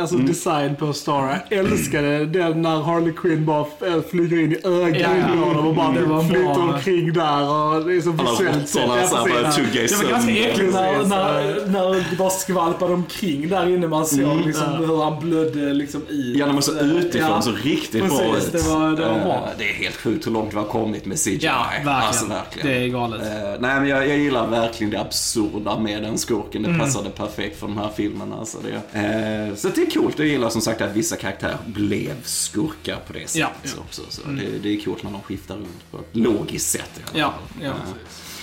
alltså, 0.00 0.16
design 0.16 0.76
på 0.76 0.92
Star. 0.92 1.38
Jag 1.48 1.58
älskade 1.58 2.13
den 2.20 2.62
när 2.62 2.80
Harley 2.80 3.12
Quinn 3.12 3.44
bara 3.46 3.66
f- 3.80 4.04
flyger 4.10 4.38
in 4.38 4.52
i 4.52 4.58
ögat 4.64 5.00
Ja, 5.00 5.08
ja. 5.54 5.58
och 5.58 5.74
bara 5.74 6.24
flyter 6.24 6.44
bra. 6.54 6.74
omkring 6.74 7.12
där 7.12 7.50
och 7.50 7.84
det 7.84 7.96
är 7.96 8.00
så 8.00 8.10
visuellt 8.10 8.68
sett. 8.68 8.82
Ja, 8.88 8.94
Det 8.94 9.96
var 9.96 10.10
ganska 10.10 10.32
äckligt 10.32 10.72
när, 10.74 11.04
när, 11.08 11.66
när 11.66 11.94
det 12.10 12.16
bara 12.18 12.30
skvalpade 12.30 12.92
omkring 12.94 13.48
där 13.48 13.68
inne. 13.74 13.86
Man 13.88 14.06
såg 14.06 14.36
liksom 14.46 14.72
hur 14.78 15.02
han 15.04 15.20
blödde 15.20 15.72
liksom 15.74 16.02
i. 16.10 16.36
Ja, 16.38 16.46
när 16.46 16.52
man 16.52 16.62
så 16.62 16.80
utifrån 16.80 17.30
Ja. 17.30 17.42
så 17.42 17.50
riktigt 17.52 18.02
Precis, 18.02 18.18
bra 18.18 18.36
ut. 18.36 18.52
det 18.52 18.58
var- 18.58 18.90
det 18.96 19.04
var 19.04 19.14
Eh, 19.18 19.24
bra. 19.24 19.48
Det 19.58 19.64
är 19.70 19.74
helt 19.74 19.96
sjukt 19.96 20.26
hur 20.26 20.32
långt 20.32 20.52
vi 20.54 20.56
har 20.58 20.64
kommit 20.64 21.06
med 21.06 21.18
CGI. 21.18 21.38
Ja, 21.42 21.64
verkligen. 21.70 21.96
Alltså, 21.98 22.26
verkligen. 22.26 22.68
Det 22.68 22.84
är 22.84 22.88
galet. 22.88 23.20
Eh, 23.22 23.26
nej, 23.60 23.80
men 23.80 23.88
jag, 23.88 24.08
jag 24.08 24.18
gillar 24.18 24.46
verkligen 24.46 24.90
det 24.90 25.00
absurda 25.00 25.78
med 25.78 26.02
den 26.02 26.18
skurken. 26.18 26.64
Mm. 26.64 26.78
Det 26.78 26.84
passade 26.84 27.10
perfekt 27.10 27.60
för 27.60 27.66
den 27.66 27.78
här 27.78 27.90
filmen. 27.96 28.32
Alltså 28.32 28.58
det, 28.62 28.98
eh, 28.98 29.54
så 29.56 29.68
det 29.68 29.80
är 29.82 29.90
coolt. 29.90 30.18
Jag 30.18 30.28
gillar 30.28 30.48
som 30.48 30.60
sagt 30.60 30.80
att 30.80 30.96
vissa 30.96 31.16
karaktärer 31.16 31.56
blev 31.66 32.03
skurkar 32.24 32.96
på 33.06 33.12
det 33.12 33.28
sättet 33.28 33.36
Ja, 33.36 33.50
ja. 33.62 33.82
också. 33.86 34.02
Så 34.08 34.22
det, 34.28 34.58
det 34.62 34.68
är 34.68 34.84
coolt 34.84 35.02
när 35.02 35.10
de 35.10 35.22
skiftar 35.22 35.54
runt 35.54 35.90
på 35.90 35.98
ett 35.98 36.16
logiskt 36.16 36.70
sätt. 36.70 37.00
Ja, 37.14 37.34
ja. 37.62 37.72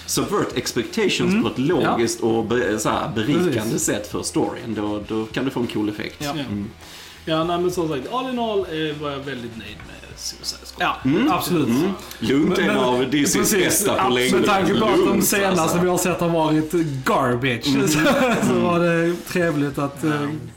Subvert 0.05 0.57
expectations 0.57 1.43
på 1.43 1.49
ett 1.49 1.57
logiskt 1.57 2.19
och 2.21 2.45
be, 2.45 2.79
så 2.79 2.89
här, 2.89 3.09
berikande 3.15 3.51
Precis. 3.53 3.83
sätt 3.83 4.07
för 4.07 4.23
storyn. 4.23 4.75
Då, 4.75 5.03
då 5.07 5.25
kan 5.25 5.45
du 5.45 5.51
få 5.51 5.59
en 5.59 5.67
cool 5.67 5.89
effekt. 5.89 6.15
Ja. 6.19 6.33
Ja. 6.37 6.43
Ja, 7.25 7.43
nej, 7.43 7.59
men 7.59 7.71
som 7.71 7.87
sagt, 7.89 8.07
all 8.11 8.29
in 8.29 8.39
all 8.39 8.59
eh, 8.59 8.95
var 9.01 9.11
jag 9.11 9.19
väldigt 9.19 9.57
nöjd 9.57 9.77
med 9.87 10.00
Suicide 10.15 10.65
Squad. 10.65 10.89
Ja, 11.27 11.35
absolut. 11.35 11.67
Lugnt 12.19 12.57
är 12.57 12.61
en 12.63 12.77
av 12.77 13.01
DC's 13.03 13.37
precis, 13.37 13.53
bästa 13.53 14.03
på 14.03 14.09
länge. 14.09 14.35
Med 14.35 14.45
tanke 14.45 14.79
på 14.79 14.85
att 14.85 15.05
de 15.07 15.21
senaste 15.21 15.61
alltså. 15.61 15.77
vi 15.79 15.89
har 15.89 15.97
sett 15.97 16.19
har 16.19 16.29
varit 16.29 16.71
garbage. 17.05 17.65
Så, 17.91 17.99
så 18.47 18.59
var 18.59 18.79
det 18.79 19.15
trevligt 19.27 19.77
att... 19.77 20.03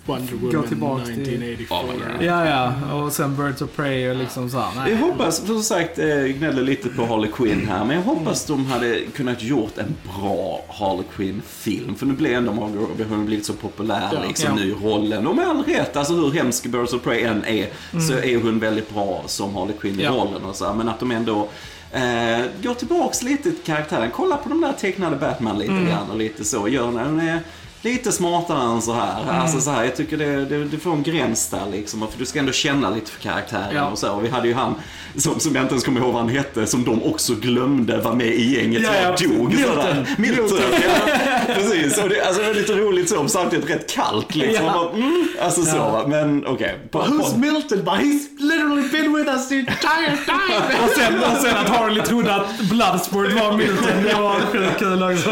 Wonder 0.06 0.32
Gå 0.36 0.46
Woman 0.46 0.68
tillbaks 0.68 1.04
till- 1.04 1.12
1984. 1.22 1.78
Oh. 2.18 2.24
Ja, 2.24 2.46
ja. 2.46 2.94
Och 2.94 3.12
sen 3.12 3.36
Birds 3.36 3.62
of 3.62 3.70
Prey 3.76 4.10
och 4.10 4.16
liksom 4.16 4.50
så 4.50 4.58
här. 4.58 4.88
Jag 4.90 4.96
hoppas, 4.96 5.40
för 5.40 5.46
som 5.46 5.62
sagt, 5.62 5.98
eh, 5.98 6.06
jag 6.08 6.30
gnäller 6.38 6.62
lite 6.62 6.88
på 6.88 7.06
Harley 7.06 7.30
Quinn 7.32 7.68
här, 7.68 7.84
men 7.84 7.96
jag 7.96 8.02
hoppas 8.02 8.46
de 8.46 8.66
hade 8.66 9.00
kunnat 9.16 9.42
gjort 9.42 9.78
en 9.78 9.94
bra 10.20 10.64
Harley 10.68 11.04
Quinn-film. 11.16 11.94
För 11.94 12.06
nu 12.06 12.12
blir 12.12 12.34
ändå 12.34 12.52
Margot 12.52 12.88
Robbie, 12.88 13.04
hon 13.08 13.18
har 13.18 13.24
blivit 13.24 13.46
så 13.46 13.52
populär 13.52 14.08
Ja. 14.12 14.18
liksom 14.28 14.48
Ja. 14.48 14.54
nu 14.64 14.70
i 14.70 14.74
rollen. 14.74 15.26
Och 15.26 15.36
med 15.36 15.48
all 15.48 15.62
rätt, 15.64 15.96
alltså 15.96 16.12
hur 16.14 16.30
hemsk 16.30 16.66
Birds 16.66 16.92
of 16.92 17.02
Prey 17.02 17.22
än 17.22 17.44
är, 17.44 17.68
så 18.08 18.12
är 18.12 18.42
hon 18.42 18.58
väldigt 18.58 18.94
bra 18.94 19.22
som 19.26 19.43
Harley 19.52 19.74
Quinn 19.80 20.00
i 20.00 20.02
Ja. 20.02 20.10
rollen 20.10 20.44
och 20.44 20.56
så 20.56 20.66
här. 20.66 20.74
Men 20.74 20.88
att 20.88 21.00
de 21.00 21.10
ändå 21.10 21.48
eh, 21.92 22.44
går 22.62 22.74
tillbaks 22.74 23.22
lite 23.22 23.42
till 23.42 23.62
karaktären. 23.64 24.10
Kolla 24.14 24.36
på 24.36 24.48
de 24.48 24.60
där 24.60 24.72
tecknade 24.72 25.16
Batman 25.16 25.58
lite 25.58 25.72
grann 25.88 26.10
och 26.10 26.16
lite 26.18 26.44
så. 26.44 26.68
Gör 26.68 26.90
är 27.20 27.40
lite 27.84 28.12
smartare 28.12 28.62
än 28.74 28.82
så 28.82 28.92
här. 28.92 29.30
Alltså 29.40 29.60
så 29.60 29.70
här, 29.70 29.84
jag 29.84 29.96
tycker 29.96 30.16
det, 30.16 30.44
det, 30.44 30.64
det 30.64 30.78
får 30.78 30.92
en 30.92 31.02
gräns 31.02 31.48
där 31.48 31.62
liksom. 31.72 32.00
För 32.12 32.18
du 32.18 32.26
ska 32.26 32.38
ändå 32.38 32.52
känna 32.52 32.90
lite 32.90 33.10
för 33.10 33.20
karaktären 33.20 33.76
Ja. 33.76 33.84
och 33.86 33.98
så. 33.98 34.10
Och 34.12 34.24
vi 34.24 34.28
hade 34.28 34.48
ju 34.48 34.54
han, 34.54 34.74
som, 35.16 35.40
som 35.40 35.54
jag 35.54 35.64
inte 35.64 35.72
ens 35.74 35.84
kommer 35.84 36.00
ihåg 36.00 36.12
vad 36.12 36.22
han 36.22 36.30
hette, 36.30 36.66
som 36.66 36.84
de 36.84 37.02
också 37.02 37.34
glömde 37.34 38.00
var 38.00 38.12
med 38.14 38.26
i 38.26 38.54
gänget 38.56 38.82
Ja, 38.82 38.90
och 39.12 39.20
ja. 39.22 39.28
dog. 39.28 39.48
Milton. 39.54 40.06
Milton. 40.18 40.58
ja, 40.72 41.40
precis. 41.54 41.98
Och 41.98 42.08
det, 42.08 42.26
alltså, 42.26 42.42
det 42.42 42.48
var 42.48 42.54
lite 42.54 42.72
roligt 42.72 43.08
så, 43.08 43.28
samtidigt 43.28 43.70
rätt 43.70 43.90
kallt 43.94 44.34
liksom. 44.34 44.64
Ja. 44.66 44.80
Och 44.80 44.90
bara, 44.92 45.02
mm, 45.02 45.28
alltså 45.42 45.62
så, 45.62 45.76
va. 45.78 46.04
men 46.08 46.46
okej. 46.46 46.78
På- 46.90 46.98
på- 46.98 47.04
Who's 47.04 47.36
Milton? 47.38 47.78
But 47.84 47.94
he's 47.94 48.20
literally 48.38 48.88
been 48.88 49.12
with 49.16 49.30
us 49.30 49.48
the 49.48 49.54
entire 49.58 50.16
time! 50.26 50.78
Och 50.84 50.90
sen, 50.90 51.14
och 51.18 51.42
sen 51.42 51.56
att 51.56 51.68
Harley 51.68 52.02
trodde 52.04 52.34
att 52.34 52.58
Bloodsport 52.70 53.32
var 53.32 53.52
Milton. 53.56 54.02
Det 54.08 54.14
var 54.14 54.34
sjukt 54.40 54.78
kul 54.78 55.02
också. 55.02 55.30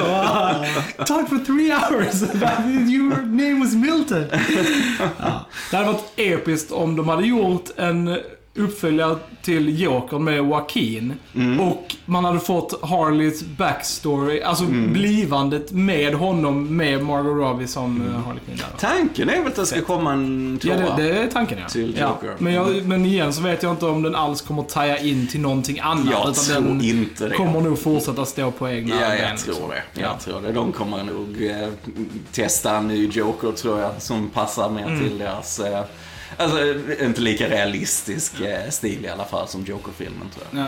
Talk 1.06 1.28
for 1.28 1.38
three 1.46 1.72
hours. 1.72 2.41
Your 2.88 3.22
name 3.22 3.60
was 3.60 3.74
Milton. 3.74 4.24
Ja. 5.18 5.46
Det 5.70 5.76
hade 5.76 5.88
varit 5.92 6.12
episkt 6.16 6.72
om 6.72 6.96
de 6.96 7.08
hade 7.08 7.26
gjort 7.26 7.70
en 7.76 8.18
uppföljare 8.54 9.16
till 9.42 9.80
Joker 9.80 10.18
med 10.18 10.36
Joaquin. 10.36 11.14
Och 11.60 11.94
man 12.06 12.24
hade 12.24 12.40
fått 12.40 12.84
Harleys 12.84 13.42
backstory, 13.42 14.40
alltså 14.42 14.64
blivandet 14.64 15.72
med 15.72 16.14
honom 16.14 16.76
med 16.76 17.02
Margot 17.04 17.36
Robbie 17.36 17.66
som 17.66 18.00
mm. 18.00 18.22
Harley 18.22 18.40
Quinn. 18.46 18.56
Där. 18.56 18.78
Tanken 18.78 19.28
är 19.30 19.38
väl 19.38 19.46
att 19.46 19.56
det 19.56 19.66
ska 19.66 19.80
komma 19.80 20.12
en 20.12 20.58
Ja, 20.62 20.76
tvåa. 20.76 20.96
det, 20.96 21.02
det 21.02 21.18
är 21.18 21.26
tanken 21.30 21.58
ja. 21.62 21.68
Till 21.68 21.96
ja. 21.98 22.08
Joker. 22.08 22.34
Men, 22.38 22.52
jag, 22.52 22.86
men 22.86 23.06
igen 23.06 23.32
så 23.32 23.42
vet 23.42 23.62
jag 23.62 23.72
inte 23.72 23.86
om 23.86 24.02
den 24.02 24.14
alls 24.14 24.40
kommer 24.42 24.62
taja 24.62 24.98
in 24.98 25.26
till 25.26 25.40
någonting 25.40 25.78
annat. 25.80 26.06
Jag 26.10 26.20
utan 26.22 26.34
tror 26.34 26.60
den 26.62 26.80
inte 26.84 27.28
det. 27.28 27.34
kommer 27.34 27.60
nog 27.60 27.78
fortsätta 27.78 28.24
stå 28.24 28.50
på 28.50 28.68
egna 28.68 28.94
Ja, 29.00 29.08
ben. 29.08 29.18
jag 29.18 29.30
liksom. 29.30 29.54
tror 29.54 29.68
det. 29.68 30.00
Jag 30.00 30.10
Ja. 30.10 30.18
tror 30.24 30.40
det. 30.40 30.52
De 30.52 30.72
kommer 30.72 31.04
nog 31.04 31.46
eh, 31.50 31.68
testa 32.32 32.76
en 32.76 32.88
ny 32.88 33.06
Joker, 33.08 33.52
tror 33.52 33.80
jag, 33.80 33.90
som 34.02 34.30
passar 34.30 34.70
mer 34.70 34.86
Mm. 34.86 35.00
till 35.08 35.18
deras... 35.18 35.60
Eh, 35.60 35.84
alltså, 36.36 36.58
eh, 36.60 37.06
inte 37.06 37.20
lika 37.20 37.48
realistisk 37.48 38.40
eh, 38.40 38.70
stil 38.70 39.04
i 39.04 39.08
alla 39.08 39.24
fall 39.24 39.48
som 39.48 39.64
Joker-filmen, 39.64 40.28
tror 40.34 40.46
jag. 40.50 40.60
Ja. 40.62 40.66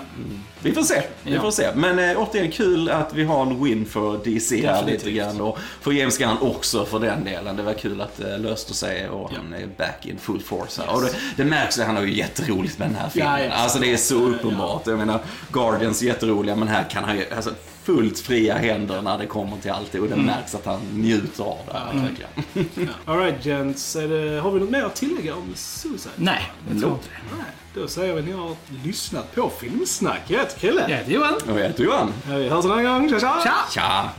Vi 0.63 0.73
får 0.73 0.83
se. 0.83 1.03
Vi 1.23 1.35
Ja. 1.35 1.41
får 1.41 1.51
se. 1.51 1.69
Men 1.75 1.99
eh, 1.99 2.19
återigen, 2.23 2.51
kul 2.51 2.91
att 2.91 3.15
vi 3.15 3.25
har 3.25 3.43
en 3.43 3.65
win 3.65 3.87
för 3.87 4.21
DC 4.25 4.67
här 4.67 4.73
Definitivt. 4.73 5.05
lite 5.05 5.11
grann. 5.17 5.41
Och 5.41 5.59
för 5.81 5.93
James 5.93 6.19
Gunn 6.19 6.39
också 6.41 6.85
för 6.85 6.99
den 6.99 7.25
delen. 7.25 7.57
Det 7.57 7.63
var 7.63 7.73
kul 7.75 8.01
att 8.01 8.17
det 8.17 8.39
löste 8.39 8.75
sig 8.75 9.09
och 9.09 9.31
han 9.37 9.55
är 9.55 9.67
back 9.67 10.07
in 10.07 10.19
full 10.19 10.41
force 10.43 10.83
här. 10.83 10.95
Och 10.95 11.03
det, 11.03 11.11
det 11.37 11.45
märks 11.45 11.79
att 11.79 11.87
han 11.87 11.97
har 11.97 12.03
ju 12.03 12.15
jätteroligt 12.17 12.79
med 12.79 12.89
den 12.89 12.97
här 12.97 13.09
filmen. 13.09 13.33
Ja, 13.33 13.45
ja, 13.45 13.53
alltså 13.53 13.79
det 13.79 13.93
är 13.93 13.97
så 13.97 14.15
uppenbart. 14.15 14.87
Jag 14.87 14.99
menar, 14.99 15.21
Guardians 15.53 16.03
är 16.03 16.07
jätteroliga 16.07 16.57
men 16.57 16.69
här 16.69 16.85
kan 16.91 17.05
han 17.05 17.17
ju, 17.17 17.25
alltså 17.37 17.51
fullt 17.85 18.19
fria 18.21 18.55
händer 18.59 19.03
när 19.03 19.19
det 19.19 19.27
kommer 19.27 19.57
till 19.57 19.71
allt 19.71 19.93
det. 19.93 20.01
Och 20.01 20.07
det 20.09 20.15
Mm. 20.15 20.27
märks 20.27 20.55
att 20.55 20.67
han 20.67 20.81
njuter 20.93 21.45
av 21.45 21.59
det 21.67 21.73
här, 21.79 21.95
verkligen. 21.95 22.89
Alright 23.05 23.45
gents, 23.47 23.93
det, 23.93 24.41
har 24.43 24.51
vi 24.51 24.61
något 24.61 24.71
mer 24.71 24.85
att 24.85 24.95
tillägga 24.97 25.35
om 25.35 25.53
Suicide? 25.55 26.15
Nej, 26.17 26.53
jag 26.71 26.81
tror 26.81 26.93
inte 26.93 27.07
Nej, 27.37 27.47
då 27.75 27.89
säger 27.89 28.15
vi 28.15 28.21
att 28.21 28.27
ni 28.27 28.33
har 28.33 28.57
lyssnat 28.85 29.35
på 29.35 29.51
Filmsnack. 29.61 30.21
Jag 30.27 30.39
heter 30.39 30.59
Chrille. 30.61 30.87
det. 30.87 30.91
Jag 30.91 30.99
heter 30.99 31.13
Johan. 31.13 31.35
Och 31.35 31.61
jag 31.61 31.67
heter 31.67 31.85
Johan. 31.85 32.13
Vi 32.27 32.49
hörs 32.49 32.65
en 32.65 32.71
annan 32.71 32.85
gång. 32.85 33.09
Tja, 33.11 33.21
tja! 33.21 33.41
Tja! 33.45 33.55
Tja! 33.75 34.11